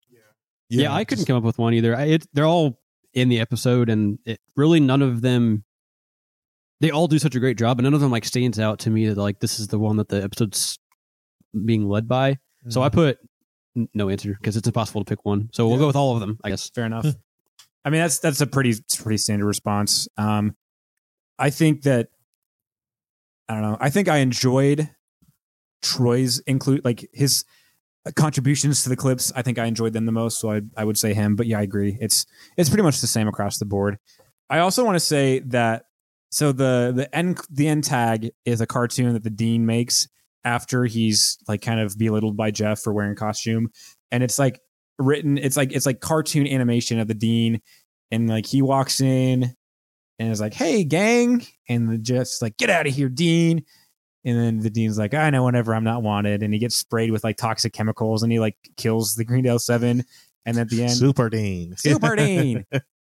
Yeah, 0.69 0.84
yeah. 0.84 0.93
I 0.93 1.04
couldn't 1.06 1.19
just- 1.21 1.28
come 1.28 1.38
up 1.38 1.43
with 1.43 1.60
one 1.60 1.74
either. 1.74 1.95
I, 1.95 2.04
it, 2.06 2.26
they're 2.34 2.45
all 2.45 2.80
in 3.13 3.30
the 3.30 3.39
episode, 3.39 3.89
and 3.89 4.17
it, 4.26 4.39
really 4.56 4.80
none 4.80 5.02
of 5.02 5.21
them. 5.21 5.63
They 6.82 6.89
all 6.91 7.08
do 7.08 7.19
such 7.19 7.36
a 7.36 7.39
great 7.39 7.58
job, 7.58 7.80
and 7.80 7.86
none 7.86 7.93
of 7.93 8.02
them 8.02 8.12
like 8.12 8.26
stands 8.26 8.60
out 8.60 8.80
to 8.80 8.89
me 8.89 9.08
that 9.08 9.17
like 9.17 9.39
this 9.39 9.60
is 9.60 9.67
the 9.67 9.80
one 9.80 9.98
that 9.98 10.10
the 10.10 10.21
episode's 10.24 10.78
being 11.65 11.88
led 11.88 12.08
by. 12.08 12.38
So 12.69 12.82
I 12.82 12.89
put 12.89 13.19
n- 13.78 13.88
no 13.93 14.10
answer 14.10 14.34
because 14.34 14.58
it's 14.58 14.67
impossible 14.67 15.04
to 15.06 15.10
pick 15.10 15.24
one. 15.24 15.50
So 15.54 15.67
we'll 15.67 15.76
Yeah. 15.78 15.82
go 15.84 15.88
with 15.88 15.95
all 15.95 16.15
of 16.15 16.19
them, 16.19 16.38
I 16.43 16.50
guess. 16.50 16.69
fair 16.71 16.86
enough. 16.86 17.06
I 17.86 17.91
mean, 17.91 18.02
that's 18.02 18.17
that's 18.17 18.41
a 18.41 18.48
pretty 18.48 18.74
pretty 18.98 19.17
standard 19.17 19.45
response. 19.45 20.08
Um, 20.17 20.56
I 21.38 21.52
think 21.52 21.84
that 21.84 22.10
I 23.48 23.54
don't 23.54 23.62
know. 23.62 23.78
I 23.80 23.91
think 23.91 24.10
I 24.10 24.17
enjoyed 24.17 24.89
Troy's 25.84 26.39
include 26.39 26.84
like 26.84 27.08
his 27.13 27.45
contributions 28.15 28.84
to 28.84 28.89
the 28.89 28.95
clips. 28.95 29.32
I 29.36 29.43
think 29.43 29.60
I 29.60 29.65
enjoyed 29.65 29.93
them 29.93 30.06
the 30.06 30.12
most, 30.12 30.39
so 30.39 30.52
I 30.52 30.62
I 30.76 30.84
would 30.84 30.98
say 30.98 31.13
him. 31.13 31.36
But 31.36 31.45
yeah, 31.45 31.60
I 31.60 31.62
agree. 31.62 31.98
It's 32.02 32.26
it's 32.58 32.69
pretty 32.69 32.84
much 32.84 33.02
the 33.02 33.08
same 33.08 33.28
across 33.28 33.60
the 33.60 33.65
board. 33.65 34.00
I 34.50 34.60
also 34.60 34.84
want 34.84 34.95
to 34.95 35.00
say 35.00 35.39
that 35.39 35.86
so 36.32 36.52
the 36.52 36.91
the 36.95 37.15
end 37.15 37.39
the 37.52 37.67
end 37.67 37.84
tag 37.84 38.32
is 38.45 38.62
a 38.62 38.67
cartoon 38.67 39.13
that 39.13 39.24
the 39.24 39.30
dean 39.30 39.65
makes 39.65 40.08
after 40.43 40.86
he's 40.86 41.38
like 41.48 41.62
kind 41.62 41.80
of 41.80 41.98
belittled 41.98 42.36
by 42.36 42.52
Jeff 42.52 42.80
for 42.80 42.93
wearing 42.93 43.15
costume, 43.15 43.69
and 44.12 44.24
it's 44.24 44.39
like 44.39 44.60
written. 44.97 45.38
It's 45.38 45.58
like 45.58 45.71
it's 45.71 45.86
like 45.86 45.99
cartoon 45.99 46.47
animation 46.47 46.99
of 46.99 47.08
the 47.08 47.13
dean, 47.13 47.62
and 48.12 48.29
like 48.29 48.45
he 48.45 48.62
walks 48.62 49.01
in 49.01 49.55
and 50.19 50.31
is 50.31 50.41
like, 50.41 50.53
"Hey, 50.53 50.84
gang," 50.84 51.45
and 51.67 51.89
the 51.89 51.97
Jeff's 51.97 52.41
like, 52.41 52.58
"Get 52.58 52.69
out 52.69 52.88
of 52.88 52.93
here, 52.93 53.10
Dean." 53.10 53.65
And 54.25 54.39
then 54.39 54.60
the 54.60 54.71
dean's 54.71 54.97
like, 54.97 55.13
I 55.13 55.29
know 55.29 55.43
whenever 55.43 55.75
I'm 55.75 55.84
not 55.84 56.01
wanted, 56.01 56.41
and 56.41 56.51
he 56.51 56.60
gets 56.60 56.75
sprayed 56.75 57.12
with 57.12 57.23
like 57.23 57.38
toxic 57.38 57.73
chemicals, 57.73 58.23
and 58.23 58.31
he 58.31 58.39
like 58.39 58.58
kills 58.75 59.13
the 59.13 59.23
Greendale 59.23 59.60
Seven. 59.60 60.03
And 60.47 60.58
at 60.58 60.69
the 60.69 60.81
end, 60.81 60.93
Super 60.93 61.29
Dean. 61.29 61.75
Super 61.77 62.15
Dean. 62.15 62.65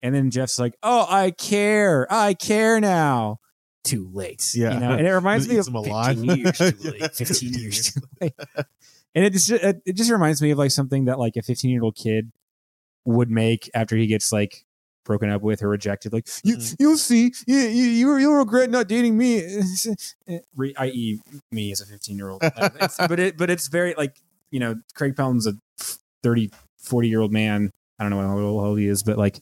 And 0.02 0.14
then 0.14 0.30
Jeff's 0.30 0.58
like, 0.58 0.74
"Oh, 0.82 1.06
I 1.08 1.30
care. 1.30 2.06
I 2.10 2.34
care 2.34 2.80
now." 2.80 3.38
Too 3.84 4.08
late. 4.12 4.54
Yeah. 4.54 4.74
You 4.74 4.80
know, 4.80 4.92
and 4.92 5.06
it 5.06 5.12
reminds 5.12 5.48
me 5.48 5.56
of 5.58 5.66
him 5.66 5.74
alive. 5.74 6.16
15 6.16 6.36
years 6.38 6.58
too 6.58 6.90
late. 6.90 7.14
15 7.14 7.54
years 7.54 7.92
too 7.94 8.00
late. 8.20 8.32
And 9.14 9.24
it 9.24 9.32
just 9.32 9.50
it, 9.50 9.82
it 9.84 9.92
just 9.96 10.10
reminds 10.10 10.40
me 10.40 10.50
of 10.50 10.58
like 10.58 10.70
something 10.70 11.04
that 11.06 11.18
like 11.18 11.36
a 11.36 11.42
15 11.42 11.70
year 11.70 11.82
old 11.82 11.96
kid 11.96 12.30
would 13.04 13.30
make 13.30 13.68
after 13.74 13.96
he 13.96 14.06
gets 14.06 14.32
like 14.32 14.64
broken 15.04 15.28
up 15.30 15.42
with 15.42 15.62
or 15.62 15.68
rejected. 15.68 16.12
Like 16.12 16.28
you, 16.44 16.56
Mhm. 16.56 16.76
you'll 16.78 16.96
see, 16.96 17.32
you, 17.46 17.56
you, 17.56 17.84
you 17.84 18.16
you'll 18.18 18.34
regret 18.36 18.70
not 18.70 18.88
dating 18.88 19.18
me. 19.18 19.42
I.e., 20.78 21.20
me 21.50 21.72
as 21.72 21.80
a 21.80 21.86
15 21.86 22.16
year 22.16 22.30
old. 22.30 22.40
but 22.40 23.18
it, 23.18 23.36
but 23.36 23.50
it's 23.50 23.68
very 23.68 23.94
like 23.96 24.16
you 24.50 24.60
know, 24.60 24.76
Craig 24.94 25.16
Pelton's 25.16 25.46
a 25.46 25.54
30, 26.22 26.50
40 26.78 27.08
year 27.08 27.20
old 27.20 27.32
man. 27.32 27.70
I 27.98 28.04
don't 28.04 28.10
know 28.10 28.20
how 28.20 28.38
old 28.38 28.78
he 28.78 28.86
is, 28.86 29.02
but 29.02 29.16
like, 29.18 29.40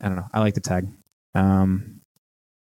I 0.00 0.06
don't 0.08 0.16
know. 0.16 0.28
I 0.32 0.40
like 0.40 0.54
the 0.54 0.60
tag. 0.60 0.86
Um, 1.34 2.00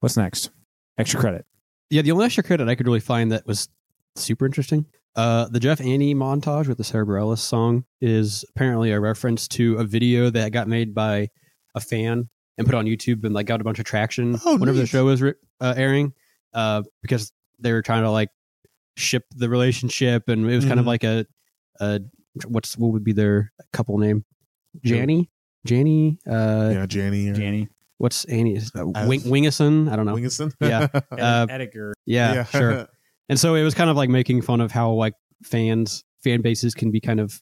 what's 0.01 0.17
next? 0.17 0.51
Extra 0.99 1.19
credit. 1.21 1.47
Yeah, 1.91 2.03
the 2.03 2.13
only 2.13 2.27
extra 2.27 2.43
credit 2.45 2.69
I 2.69 2.75
could 2.75 2.87
really 2.87 3.01
find 3.01 3.33
that 3.33 3.47
was 3.47 3.69
super 4.17 4.45
interesting. 4.45 4.85
Uh, 5.19 5.49
the 5.49 5.59
Jeff 5.59 5.81
Annie 5.81 6.15
montage 6.15 6.69
with 6.69 6.79
the 6.79 6.85
Sara 6.85 7.05
Bareilles 7.05 7.39
song 7.41 7.85
is 8.01 8.45
apparently 8.51 8.93
a 8.93 9.01
reference 9.01 9.49
to 9.49 9.75
a 9.79 9.83
video 9.85 10.31
that 10.31 10.53
got 10.53 10.69
made 10.69 10.95
by 10.95 11.29
a 11.75 11.81
fan 11.81 12.29
and 12.57 12.65
put 12.65 12.77
on 12.77 12.85
YouTube 12.87 13.25
and 13.25 13.35
like 13.35 13.47
got 13.47 13.61
a 13.61 13.65
bunch 13.65 13.81
of 13.81 13.85
traction 13.85 14.39
Oh, 14.47 14.57
whenever 14.59 14.79
the 14.79 14.87
show 14.87 15.05
was 15.07 15.21
re- 15.21 15.35
uh, 15.61 15.75
airing, 15.77 16.13
uh, 16.55 16.85
because 17.03 17.33
they 17.59 17.73
were 17.73 17.83
trying 17.83 18.05
to 18.05 18.13
like 18.13 18.29
ship 18.97 19.25
the 19.35 19.49
relationship 19.49 20.29
and 20.29 20.49
it 20.49 20.55
was 20.55 20.65
kind 20.65 20.79
of 20.79 20.85
Mhm. 20.85 20.89
like 20.89 21.03
a, 21.03 21.27
a 21.81 22.01
what's 22.47 22.79
what 22.79 22.93
would 22.93 23.03
be 23.03 23.13
their 23.13 23.53
couple 23.73 23.99
name, 23.99 24.25
Janny, 24.87 25.29
Janny, 25.67 26.19
uh, 26.29 26.71
yeah, 26.75 26.87
Janny. 26.87 27.29
Or 27.31 27.35
Janny. 27.35 27.69
What's 27.97 28.25
Annie's 28.27 28.71
uh, 28.77 28.87
Wing, 28.87 29.23
Wingison? 29.23 29.91
I 29.91 29.97
don't 29.97 30.07
know. 30.07 30.15
Wingerson? 30.15 30.53
Yeah. 30.61 30.87
Uh, 31.11 31.47
Edgar. 31.51 31.93
Yeah, 32.07 32.45
sure. 32.45 32.87
And 33.29 33.39
so 33.39 33.55
it 33.55 33.63
was 33.63 33.75
kind 33.75 33.91
of 33.91 33.97
like 33.97 34.09
making 34.11 34.43
fun 34.43 34.61
of 34.61 34.73
how 34.73 34.91
like 34.93 35.15
fans 35.45 36.05
fan 36.23 36.41
bases 36.41 36.75
can 36.75 36.91
be 36.91 37.01
kind 37.01 37.21
of 37.21 37.41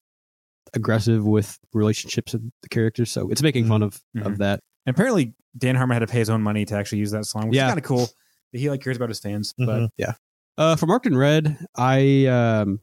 aggressive 0.75 1.25
with 1.27 1.59
relationships 1.73 2.35
of 2.35 2.43
the 2.63 2.69
characters. 2.69 3.11
So 3.11 3.31
it's 3.31 3.43
making 3.43 3.67
fun 3.67 3.83
of 3.83 4.01
Mhm. 4.17 4.27
of 4.27 4.39
that. 4.39 4.61
And 4.85 4.95
apparently, 4.95 5.35
Dan 5.57 5.75
Harmon 5.77 5.95
had 5.95 6.01
to 6.07 6.07
pay 6.13 6.19
his 6.19 6.29
own 6.31 6.43
money 6.43 6.65
to 6.67 6.75
actually 6.77 6.99
use 6.99 7.11
that 7.13 7.25
song, 7.25 7.49
which 7.49 7.57
Yeah. 7.57 7.67
is 7.67 7.71
kind 7.71 7.79
of 7.79 7.85
cool. 7.85 8.09
That 8.53 8.59
he 8.59 8.69
like 8.71 8.83
cares 8.83 8.97
about 8.97 9.09
his 9.09 9.21
fans. 9.21 9.55
But 9.59 9.91
yeah. 9.97 10.15
Uh, 10.59 10.77
for 10.77 10.87
Marked 10.87 11.07
in 11.07 11.17
Red, 11.17 11.59
I 11.77 12.27
um, 12.27 12.81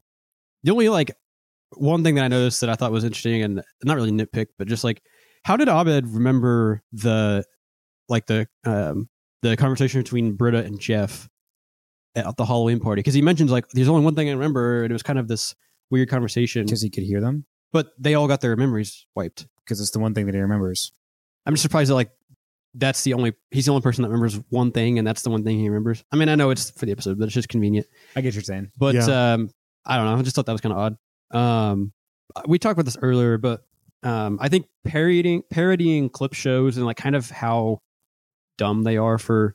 the 0.62 0.70
only 0.72 0.88
like 0.88 1.10
one 1.76 2.02
thing 2.04 2.14
that 2.16 2.24
I 2.24 2.28
noticed 2.28 2.60
that 2.60 2.70
I 2.70 2.74
thought 2.74 2.92
was 2.92 3.04
interesting 3.04 3.42
and 3.42 3.62
not 3.84 3.96
really 3.96 4.12
nitpick, 4.12 4.46
but 4.58 4.68
just 4.68 4.84
like 4.84 5.02
how 5.44 5.56
did 5.56 5.68
Abed 5.68 6.06
remember 6.08 6.82
the 6.92 7.44
like 8.08 8.26
the 8.26 8.46
um 8.64 9.08
the 9.42 9.56
conversation 9.56 10.00
between 10.02 10.34
Britta 10.36 10.64
and 10.64 10.78
Jeff 10.80 11.28
at 12.16 12.36
the 12.36 12.44
Halloween 12.44 12.80
party? 12.80 13.00
Because 13.00 13.14
he 13.14 13.22
mentions 13.22 13.50
like 13.50 13.68
there's 13.70 13.88
only 13.88 14.04
one 14.04 14.14
thing 14.14 14.28
I 14.28 14.32
remember, 14.32 14.82
and 14.84 14.90
it 14.90 14.94
was 14.94 15.02
kind 15.02 15.18
of 15.18 15.28
this 15.28 15.54
weird 15.90 16.08
conversation. 16.08 16.64
because 16.64 16.82
he 16.82 16.90
could 16.90 17.04
hear 17.04 17.20
them, 17.20 17.44
But 17.72 17.92
they 17.98 18.14
all 18.14 18.28
got 18.28 18.40
their 18.40 18.56
memories 18.56 19.06
wiped. 19.14 19.46
because 19.64 19.80
it's 19.80 19.90
the 19.90 19.98
one 19.98 20.14
thing 20.14 20.26
that 20.26 20.34
he 20.34 20.40
remembers. 20.40 20.92
I'm 21.46 21.54
just 21.54 21.62
surprised 21.62 21.90
that 21.90 21.94
like 21.94 22.10
that's 22.74 23.02
the 23.04 23.14
only 23.14 23.34
he's 23.50 23.66
the 23.66 23.70
only 23.72 23.82
person 23.82 24.02
that 24.02 24.08
remembers 24.08 24.40
one 24.50 24.72
thing 24.72 24.98
and 24.98 25.06
that's 25.06 25.22
the 25.22 25.30
one 25.30 25.44
thing 25.44 25.58
he 25.58 25.68
remembers. 25.68 26.02
I 26.10 26.16
mean, 26.16 26.28
I 26.28 26.34
know 26.34 26.50
it's 26.50 26.70
for 26.70 26.86
the 26.86 26.92
episode, 26.92 27.18
but 27.18 27.26
it's 27.26 27.34
just 27.34 27.48
convenient. 27.48 27.86
I 28.16 28.20
get 28.20 28.28
what 28.28 28.34
you're 28.34 28.42
saying. 28.42 28.72
But 28.76 28.94
Yeah. 28.96 29.34
um 29.34 29.50
I 29.86 29.96
don't 29.96 30.06
know. 30.06 30.16
I 30.16 30.22
just 30.22 30.34
thought 30.34 30.46
that 30.46 30.52
was 30.52 30.60
kind 30.60 30.72
of 30.72 30.78
odd. 31.32 31.38
Um 31.38 31.92
we 32.48 32.58
talked 32.58 32.72
about 32.72 32.86
this 32.86 32.96
earlier, 33.00 33.38
but 33.38 33.64
um 34.02 34.38
I 34.40 34.48
think 34.48 34.66
parodying 34.84 35.42
parodying 35.50 36.08
clip 36.08 36.32
shows 36.34 36.76
and 36.76 36.84
like 36.86 36.96
kind 36.96 37.14
of 37.14 37.30
how 37.30 37.78
dumb 38.58 38.82
they 38.82 38.96
are 38.96 39.18
for 39.18 39.44
like 39.44 39.54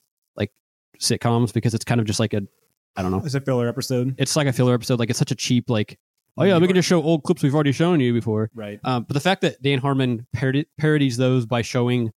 sitcoms 0.99 1.53
because 1.53 1.73
it's 1.73 1.85
kind 1.85 1.99
of 2.01 2.07
just 2.07 2.19
like 2.19 2.33
a 2.33 2.41
I 2.95 3.01
don't 3.01 3.11
know. 3.11 3.21
It's 3.23 3.35
a 3.35 3.41
filler 3.41 3.67
episode, 3.67 4.15
It's 4.17 4.35
like 4.35 4.47
a 4.47 4.53
filler 4.53 4.73
episode. 4.73 4.99
Like 4.99 5.09
it's 5.09 5.19
such 5.19 5.31
a 5.31 5.35
cheap 5.35 5.69
like 5.69 5.97
oh 6.37 6.43
yeah, 6.43 6.57
we 6.57 6.67
can 6.67 6.75
just 6.75 6.87
show 6.87 7.01
old 7.01 7.23
clips 7.23 7.43
we've 7.43 7.53
already 7.53 7.71
shown 7.71 7.99
you 7.99 8.13
before. 8.13 8.49
right? 8.55 8.79
Um, 8.83 9.03
but 9.03 9.13
the 9.13 9.19
fact 9.19 9.41
that 9.41 9.61
Dan 9.61 9.79
Harmon 9.79 10.25
parody- 10.33 10.65
parodies 10.77 11.17
those 11.17 11.45
by 11.45 11.61
showing, 11.61 12.11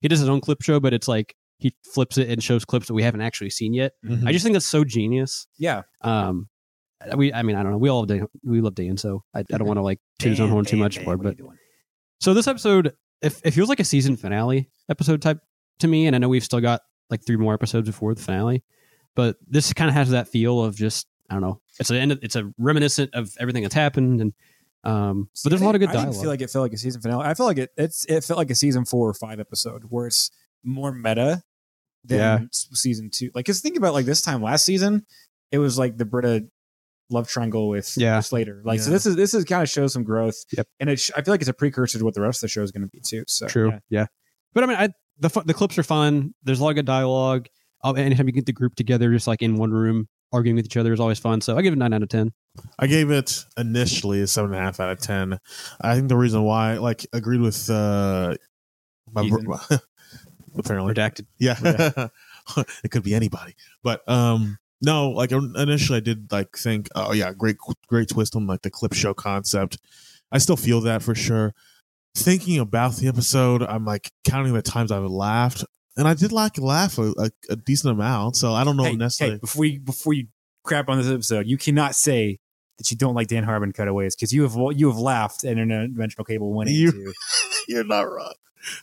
he 0.00 0.08
does 0.08 0.20
his 0.20 0.28
own 0.28 0.40
clip 0.40 0.62
show, 0.62 0.78
but 0.80 0.92
it's 0.94 1.08
like 1.08 1.34
he 1.58 1.74
flips 1.92 2.16
it 2.18 2.28
and 2.28 2.42
shows 2.42 2.64
clips 2.64 2.86
that 2.88 2.94
we 2.94 3.02
haven't 3.02 3.20
actually 3.20 3.50
seen 3.50 3.74
yet. 3.74 3.92
Mhm. 4.04 4.26
I 4.28 4.32
just 4.32 4.42
think 4.44 4.52
that's 4.54 4.66
so 4.66 4.84
genius. 4.84 5.46
Yeah, 5.58 5.82
Um, 6.02 6.48
we, 7.16 7.32
I 7.32 7.42
mean, 7.42 7.56
I 7.56 7.62
don't 7.62 7.72
know. 7.72 7.78
We 7.78 7.88
all 7.90 7.98
love 8.00 8.08
Dan, 8.08 8.26
we 8.44 8.60
love 8.60 8.74
Dan, 8.74 8.96
so 8.96 9.22
I, 9.34 9.40
I 9.40 9.58
don't 9.58 9.66
want 9.66 9.78
to 9.78 9.82
like 9.82 10.00
toot 10.18 10.30
his 10.30 10.40
own 10.40 10.48
horn 10.50 10.64
too 10.64 10.76
much 10.76 11.00
more. 11.04 11.16
But 11.16 11.36
so 12.20 12.32
this 12.32 12.46
episode, 12.48 12.94
if 13.22 13.40
it 13.44 13.50
feels 13.52 13.68
like 13.68 13.80
a 13.80 13.84
season 13.84 14.16
finale 14.16 14.70
episode 14.88 15.20
type 15.20 15.38
to 15.80 15.88
me, 15.88 16.06
and 16.06 16.14
I 16.14 16.18
know 16.18 16.28
we've 16.28 16.44
still 16.44 16.60
got 16.60 16.80
like 17.10 17.24
three 17.26 17.36
more 17.36 17.54
episodes 17.54 17.88
before 17.88 18.14
the 18.14 18.20
finale, 18.22 18.62
but 19.14 19.36
this 19.46 19.72
kind 19.72 19.88
of 19.88 19.94
has 19.94 20.10
that 20.10 20.28
feel 20.28 20.62
of 20.62 20.76
just 20.76 21.06
I 21.30 21.34
don't 21.34 21.42
know. 21.42 21.60
It's 21.80 21.90
an 21.90 21.96
end. 21.96 22.12
of- 22.12 22.18
It's 22.22 22.36
a 22.36 22.52
reminiscent 22.58 23.14
of 23.14 23.32
everything 23.40 23.62
that's 23.62 23.74
happened, 23.74 24.20
and 24.20 24.32
um, 24.84 25.28
but 25.42 25.48
there's 25.50 25.62
a 25.62 25.64
lot 25.64 25.74
of 25.74 25.80
good 25.80 25.88
I 25.88 25.94
dialogue. 25.94 26.12
didn't 26.12 26.22
feel 26.22 26.30
like 26.30 26.40
it 26.42 26.50
felt 26.50 26.62
like 26.64 26.72
a 26.74 26.76
season 26.78 27.00
finale. 27.00 27.24
I 27.24 27.32
felt 27.34 27.46
like 27.46 27.58
it. 27.58 27.70
It's 27.76 28.04
it 28.06 28.22
felt 28.24 28.36
like 28.38 28.50
a 28.50 28.54
season 28.54 28.84
four 28.84 29.08
or 29.08 29.14
five 29.14 29.40
episode 29.40 29.84
where 29.88 30.06
it's 30.06 30.30
more 30.62 30.92
meta 30.92 31.42
than 32.04 32.18
Yeah. 32.18 32.38
season 32.52 33.08
two. 33.10 33.30
Like, 33.34 33.46
cause 33.46 33.60
think 33.60 33.78
about 33.78 33.94
like 33.94 34.04
this 34.04 34.20
time 34.20 34.42
last 34.42 34.64
season, 34.66 35.06
it 35.50 35.58
was 35.58 35.78
like 35.78 35.96
the 35.96 36.04
Britta 36.04 36.46
love 37.10 37.28
triangle 37.28 37.68
with 37.68 37.94
Yeah. 37.96 38.20
Slater. 38.20 38.60
Like, 38.64 38.80
so 38.80 38.90
this 38.90 39.06
is 39.06 39.16
this 39.16 39.32
is 39.32 39.44
kind 39.44 39.62
of 39.62 39.70
shows 39.70 39.94
some 39.94 40.04
growth. 40.04 40.36
Yep. 40.54 40.66
and 40.80 40.90
it 40.90 41.00
sh- 41.00 41.10
I 41.16 41.22
feel 41.22 41.32
like 41.32 41.40
it's 41.40 41.48
a 41.48 41.54
precursor 41.54 41.98
to 41.98 42.04
what 42.04 42.12
the 42.14 42.20
rest 42.20 42.38
of 42.38 42.42
the 42.42 42.48
show 42.48 42.62
is 42.62 42.70
going 42.72 42.82
to 42.82 42.88
be 42.88 43.00
too. 43.00 43.24
So 43.26 43.46
True. 43.46 43.70
yeah. 43.70 43.78
Yeah. 43.88 44.06
But 44.52 44.64
I 44.64 44.66
mean, 44.66 44.76
I, 44.76 44.88
the 45.18 45.30
fu- 45.30 45.42
the 45.42 45.54
clips 45.54 45.78
are 45.78 45.82
fun. 45.82 46.34
There's 46.42 46.60
a 46.60 46.62
lot 46.62 46.70
of 46.70 46.76
good 46.76 46.86
dialogue. 46.86 47.48
Oh, 47.82 47.92
anytime 47.92 48.26
you 48.26 48.32
get 48.32 48.46
the 48.46 48.52
group 48.52 48.74
together, 48.74 49.10
just 49.12 49.26
like 49.26 49.42
in 49.42 49.56
one 49.56 49.70
room, 49.70 50.08
arguing 50.32 50.56
with 50.56 50.64
each 50.64 50.76
other 50.76 50.92
is 50.92 51.00
always 51.00 51.18
fun. 51.18 51.40
So 51.40 51.56
I 51.56 51.62
give 51.62 51.72
it 51.72 51.76
nine 51.76 51.92
out 51.92 52.02
of 52.02 52.08
ten. 52.08 52.32
I 52.78 52.86
gave 52.86 53.10
it 53.10 53.44
initially 53.56 54.20
a 54.22 54.26
seven 54.26 54.52
and 54.52 54.60
a 54.60 54.62
half 54.64 54.80
out 54.80 54.90
of 54.90 55.00
ten. 55.00 55.38
I 55.80 55.94
think 55.94 56.08
the 56.08 56.16
reason 56.16 56.42
why, 56.42 56.78
like, 56.78 57.06
agreed 57.12 57.40
with 57.40 57.68
uh, 57.68 58.34
my 59.12 59.28
bro- 59.28 59.58
apparently, 60.58 60.94
Redacted. 60.94 61.26
yeah, 61.38 62.08
it 62.84 62.90
could 62.90 63.02
be 63.02 63.14
anybody, 63.14 63.54
but 63.82 64.08
um, 64.08 64.58
no, 64.82 65.10
like 65.10 65.32
initially 65.32 65.98
I 65.98 66.00
did 66.00 66.30
like 66.32 66.56
think, 66.56 66.88
oh 66.94 67.12
yeah, 67.12 67.32
great, 67.32 67.56
great 67.88 68.08
twist 68.08 68.36
on 68.36 68.46
like 68.46 68.62
the 68.62 68.70
clip 68.70 68.92
show 68.94 69.14
concept. 69.14 69.78
I 70.32 70.38
still 70.38 70.56
feel 70.56 70.80
that 70.82 71.02
for 71.02 71.14
sure. 71.14 71.54
Thinking 72.16 72.58
about 72.60 72.94
the 72.96 73.08
episode, 73.08 73.62
I'm 73.62 73.84
like 73.84 74.10
counting 74.24 74.52
the 74.52 74.62
times 74.62 74.92
I've 74.92 75.02
laughed, 75.04 75.64
and 75.96 76.06
I 76.06 76.14
did 76.14 76.30
like 76.30 76.58
laugh 76.58 76.96
a, 76.98 77.12
a, 77.18 77.30
a 77.50 77.56
decent 77.56 77.92
amount. 77.92 78.36
So 78.36 78.52
I 78.52 78.62
don't 78.62 78.76
know 78.76 78.84
Hey, 78.84 78.94
necessarily. 78.96 79.36
hey, 79.36 79.40
before 79.40 79.64
you 79.64 79.80
before 79.80 80.12
you 80.12 80.26
crap 80.62 80.88
on 80.88 80.98
this 80.98 81.08
episode, 81.10 81.46
you 81.46 81.58
cannot 81.58 81.96
say 81.96 82.38
that 82.78 82.88
you 82.90 82.96
don't 82.96 83.14
like 83.14 83.26
Dan 83.26 83.42
Harmon 83.42 83.72
cutaways 83.72 84.14
because 84.14 84.32
you 84.32 84.42
have 84.42 84.56
you 84.78 84.88
have 84.88 84.98
laughed 84.98 85.42
at 85.44 85.56
interdimensional 85.56 86.24
cable 86.26 86.52
one 86.52 86.68
You- 86.68 86.92
two. 86.92 87.12
You're 87.68 87.84
not 87.84 88.02
wrong. 88.02 88.32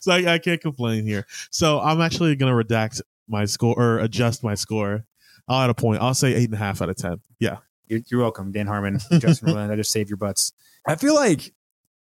So 0.01 0.11
I, 0.11 0.33
I 0.33 0.37
can't 0.37 0.59
complain 0.61 1.05
here. 1.05 1.25
So 1.51 1.79
I'm 1.79 2.01
actually 2.01 2.35
gonna 2.35 2.51
redact 2.51 3.01
my 3.29 3.45
score 3.45 3.75
or 3.79 3.99
adjust 3.99 4.43
my 4.43 4.55
score. 4.55 5.05
I'll 5.47 5.61
add 5.63 5.69
a 5.69 5.73
point. 5.73 6.01
I'll 6.01 6.13
say 6.13 6.33
eight 6.33 6.45
and 6.45 6.53
a 6.53 6.57
half 6.57 6.81
out 6.81 6.89
of 6.89 6.97
ten. 6.97 7.21
Yeah. 7.39 7.57
You're, 7.87 8.01
you're 8.09 8.19
welcome, 8.21 8.51
Dan 8.51 8.67
Harmon, 8.67 8.99
Justin 9.19 9.49
Roiland. 9.49 9.71
I 9.71 9.75
just 9.77 9.91
saved 9.91 10.09
your 10.09 10.17
butts. 10.17 10.51
I 10.85 10.95
feel 10.95 11.15
like 11.15 11.53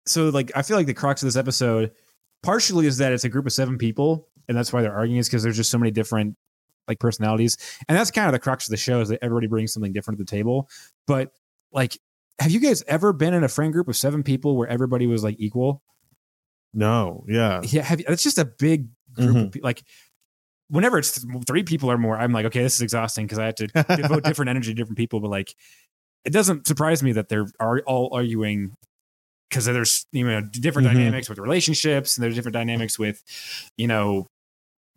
so 0.06 0.28
like 0.30 0.50
I 0.54 0.62
feel 0.62 0.76
like 0.76 0.86
the 0.86 0.94
crux 0.94 1.22
of 1.22 1.26
this 1.26 1.36
episode 1.36 1.92
partially 2.42 2.86
is 2.86 2.98
that 2.98 3.12
it's 3.12 3.24
a 3.24 3.28
group 3.28 3.46
of 3.46 3.52
seven 3.52 3.78
people, 3.78 4.28
and 4.48 4.56
that's 4.56 4.72
why 4.72 4.82
they're 4.82 4.94
arguing 4.96 5.18
is 5.20 5.28
because 5.28 5.42
there's 5.42 5.56
just 5.56 5.70
so 5.70 5.78
many 5.78 5.90
different 5.90 6.36
like 6.88 6.98
personalities, 6.98 7.56
and 7.88 7.96
that's 7.96 8.10
kind 8.10 8.26
of 8.26 8.32
the 8.32 8.38
crux 8.38 8.66
of 8.66 8.70
the 8.70 8.76
show 8.76 9.00
is 9.00 9.08
that 9.10 9.18
everybody 9.22 9.46
brings 9.46 9.72
something 9.72 9.92
different 9.92 10.18
to 10.18 10.24
the 10.24 10.30
table. 10.30 10.68
But 11.06 11.32
like, 11.72 11.96
have 12.40 12.50
you 12.50 12.60
guys 12.60 12.82
ever 12.88 13.12
been 13.12 13.34
in 13.34 13.44
a 13.44 13.48
friend 13.48 13.72
group 13.72 13.86
of 13.88 13.96
seven 13.96 14.22
people 14.22 14.56
where 14.56 14.66
everybody 14.68 15.06
was 15.06 15.22
like 15.22 15.36
equal? 15.38 15.82
No. 16.72 17.24
Yeah. 17.28 17.60
Yeah, 17.64 17.82
have 17.82 18.00
you, 18.00 18.06
it's 18.08 18.22
just 18.22 18.38
a 18.38 18.44
big 18.44 18.88
group 19.12 19.30
Mhm. 19.36 19.44
of 19.46 19.52
people. 19.52 19.66
Like, 19.66 19.82
whenever 20.68 20.98
it's 20.98 21.20
th- 21.22 21.44
three 21.46 21.62
people 21.64 21.90
or 21.90 21.98
more, 21.98 22.16
I'm 22.18 22.32
like, 22.32 22.46
okay, 22.46 22.62
this 22.62 22.76
is 22.76 22.82
exhausting 22.82 23.26
because 23.26 23.38
I 23.38 23.46
have 23.46 23.54
to 23.56 23.66
devote 23.66 24.24
different 24.24 24.48
energy 24.50 24.70
to 24.70 24.74
different 24.74 24.98
people. 24.98 25.20
But 25.20 25.28
like, 25.30 25.54
it 26.24 26.32
doesn't 26.32 26.66
surprise 26.66 27.02
me 27.02 27.12
that 27.12 27.28
they're 27.28 27.46
are 27.58 27.80
all 27.86 28.10
arguing 28.12 28.76
because 29.50 29.66
there's 29.66 30.06
you 30.12 30.24
know 30.26 30.40
different 30.40 30.88
Mhm. 30.88 30.92
dynamics 30.94 31.28
with 31.28 31.38
relationships 31.38 32.16
and 32.16 32.24
there's 32.24 32.34
different 32.34 32.54
dynamics 32.54 32.98
with 32.98 33.22
you 33.76 33.86
know 33.86 34.26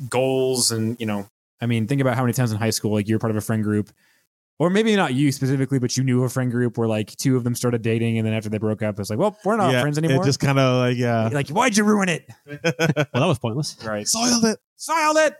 goals 0.09 0.71
and 0.71 0.95
you 0.99 1.05
know 1.05 1.27
I 1.61 1.65
mean 1.65 1.87
think 1.87 2.01
about 2.01 2.15
how 2.15 2.23
many 2.23 2.33
times 2.33 2.51
in 2.51 2.57
high 2.57 2.69
school 2.71 2.91
like 2.93 3.07
you're 3.07 3.19
part 3.19 3.31
of 3.31 3.37
a 3.37 3.41
friend 3.41 3.63
group 3.63 3.89
or 4.59 4.69
maybe 4.69 4.95
not 4.95 5.13
you 5.13 5.31
specifically 5.31 5.79
but 5.79 5.95
you 5.97 6.03
knew 6.03 6.23
a 6.23 6.29
friend 6.29 6.51
group 6.51 6.77
where 6.77 6.87
like 6.87 7.15
two 7.17 7.35
of 7.37 7.43
them 7.43 7.55
started 7.55 7.81
dating 7.81 8.17
and 8.17 8.25
then 8.27 8.33
after 8.33 8.49
they 8.49 8.57
broke 8.57 8.81
up 8.81 8.99
it's 8.99 9.09
like 9.09 9.19
well 9.19 9.37
we're 9.45 9.55
not 9.57 9.71
yeah, 9.71 9.81
friends 9.81 9.97
anymore 9.97 10.21
It 10.23 10.25
just 10.25 10.39
kind 10.39 10.59
of 10.59 10.77
like 10.77 10.97
yeah. 10.97 11.29
like 11.31 11.49
why'd 11.49 11.75
you 11.77 11.83
ruin 11.83 12.09
it 12.09 12.27
Well, 12.47 12.59
that 12.61 13.11
was 13.13 13.39
pointless. 13.39 13.77
right 13.83 14.07
Soiled 14.07 14.45
it. 14.45 14.59
soiled 14.75 15.17
it. 15.17 15.35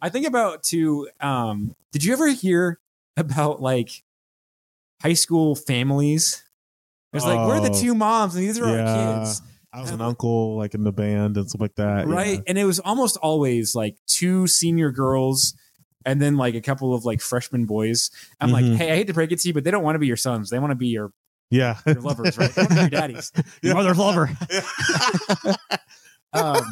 I 0.00 0.08
think 0.10 0.26
about 0.28 0.62
too. 0.62 1.08
Um, 1.20 1.74
did 1.92 2.04
you 2.04 2.12
ever 2.12 2.28
hear 2.28 2.78
about 3.16 3.60
like 3.60 4.04
high 5.02 5.14
school 5.14 5.56
families? 5.56 6.44
It's 7.12 7.24
like 7.24 7.46
we're 7.46 7.60
the 7.60 7.70
Oh. 7.70 7.80
two 7.80 7.94
moms 7.94 8.34
and 8.34 8.44
these 8.44 8.58
are 8.58 8.68
Yeah. 8.68 8.84
our 9.16 9.18
kids. 9.24 9.42
I 9.72 9.80
was 9.80 9.90
an 9.90 10.00
uncle, 10.00 10.56
like 10.56 10.74
in 10.74 10.82
the 10.84 10.92
band 10.92 11.36
and 11.36 11.48
stuff 11.48 11.60
like 11.60 11.74
that. 11.76 12.06
right? 12.06 12.42
And 12.46 12.58
it 12.58 12.64
was 12.64 12.80
almost 12.80 13.16
always 13.18 13.74
like 13.74 13.96
two 14.06 14.46
senior 14.46 14.90
girls 14.90 15.54
and 16.06 16.20
then 16.22 16.36
like 16.36 16.54
a 16.54 16.60
couple 16.60 16.94
of 16.94 17.04
like 17.04 17.20
freshman 17.20 17.66
boys. 17.66 18.10
I'm 18.40 18.50
like, 18.50 18.64
Mhm. 18.64 18.76
hey, 18.76 18.92
I 18.92 18.96
hate 18.96 19.06
to 19.08 19.14
break 19.14 19.30
it 19.32 19.40
to 19.40 19.48
you, 19.48 19.54
but 19.54 19.64
they 19.64 19.70
don't 19.70 19.82
want 19.84 19.94
to 19.94 19.98
be 19.98 20.06
your 20.06 20.16
sons. 20.16 20.48
They 20.50 20.58
want 20.58 20.70
to 20.70 20.74
be 20.76 20.88
your, 20.88 21.12
Yeah. 21.50 21.78
your 21.86 21.96
lovers, 22.00 22.36
right? 22.38 22.54
They 22.54 22.62
want 22.62 22.70
to 22.70 22.74
be 22.76 22.80
your 22.82 22.90
daddies. 22.90 23.32
Your 23.62 23.74
mother's 23.74 23.98
lover. 23.98 24.30
Um, 26.32 26.62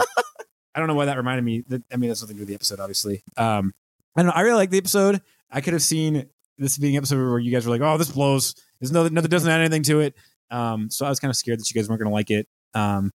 I 0.75 0.79
don't 0.79 0.87
know 0.88 0.94
why 0.94 1.07
that 1.07 1.16
reminded 1.16 1.42
me. 1.42 1.64
I 1.90 1.96
mean, 1.96 2.09
that's 2.09 2.20
nothing 2.20 2.37
to 2.37 2.40
do 2.40 2.42
with 2.42 2.49
the 2.49 2.55
episode, 2.55 2.79
obviously. 2.79 3.22
Um, 3.38 3.72
I 4.14 4.20
don't 4.22 4.27
know. 4.27 4.33
I 4.35 4.42
really 4.42 4.57
like 4.57 4.70
the 4.70 4.77
episode. 4.79 5.22
I 5.51 5.62
could 5.62 5.72
have 5.72 5.83
seen 5.83 6.27
this 6.59 6.77
being 6.77 6.94
an 6.94 6.99
episode 6.99 7.16
where 7.27 7.38
you 7.38 7.51
guys 7.51 7.64
were 7.66 7.72
like, 7.72 7.81
"Oh, 7.81 7.96
this 7.96 8.11
blows." 8.11 8.55
There's 8.81 8.93
no, 8.93 9.03
nothing 9.05 9.23
that 9.23 9.29
doesn't 9.31 9.51
add 9.51 9.61
anything 9.61 9.83
to 9.85 10.01
it. 10.01 10.15
Um, 10.51 10.91
so 10.91 11.07
I 11.07 11.09
was 11.09 11.19
kind 11.21 11.31
of 11.31 11.37
scared 11.37 11.59
that 11.61 11.71
you 11.71 11.75
guys 11.81 11.89
weren't 11.89 12.01
going 12.01 12.11
to 12.11 12.15
like 12.15 12.31
it. 12.31 12.49
Um, 12.75 13.12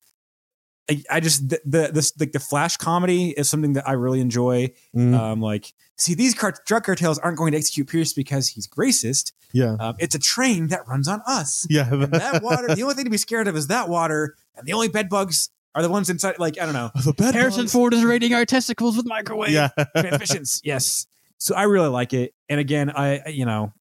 I, 0.89 1.03
I 1.11 1.19
just 1.19 1.47
the, 1.49 1.61
the 1.65 1.89
this 1.93 2.13
like 2.19 2.31
the 2.31 2.39
flash 2.39 2.75
comedy 2.77 3.29
is 3.29 3.47
something 3.47 3.73
that 3.73 3.87
I 3.87 3.91
really 3.91 4.21
enjoy. 4.21 4.71
Mm, 4.95 5.13
Um, 5.13 5.41
like, 5.41 5.71
see, 5.97 6.15
these 6.15 6.33
car- 6.33 6.55
drug 6.65 6.83
cartels 6.83 7.19
aren't 7.19 7.37
going 7.37 7.51
to 7.51 7.57
execute 7.59 7.87
Pierce 7.87 8.13
because 8.13 8.47
he's 8.47 8.67
racist. 8.69 9.33
yeah. 9.53 9.75
Um, 9.79 9.95
it's 9.99 10.15
a 10.15 10.19
train 10.19 10.67
that 10.69 10.87
runs 10.87 11.07
on 11.07 11.21
us. 11.27 11.67
Yeah. 11.69 11.87
And 11.93 12.01
that 12.13 12.41
water, 12.41 12.73
the 12.73 12.81
only 12.81 12.95
thing 12.95 13.05
to 13.05 13.11
be 13.11 13.17
scared 13.17 13.47
of 13.47 13.55
is 13.55 13.67
that 13.67 13.87
water, 13.89 14.35
and 14.55 14.65
the 14.65 14.73
only 14.73 14.87
bed 14.87 15.09
bugs 15.09 15.51
are 15.75 15.83
the 15.83 15.89
ones 15.89 16.09
inside. 16.09 16.39
Like, 16.39 16.59
I 16.59 16.65
don't 16.65 16.73
know. 16.73 16.89
the 17.05 17.13
bed 17.13 17.35
Harrison 17.35 17.61
bugs. 17.65 17.71
Ford 17.73 17.93
is 17.93 18.03
raiding 18.03 18.33
our 18.33 18.45
testicles 18.45 18.97
with 18.97 19.05
microwave. 19.05 19.51
Yeah. 19.51 19.69
transmissions. 19.95 20.59
yes. 20.63 21.05
So 21.37 21.53
I 21.53 21.63
really 21.63 21.89
like 21.89 22.13
it. 22.13 22.33
And 22.49 22.59
again, 22.59 22.89
I 22.89 23.27
you 23.29 23.45
know, 23.45 23.73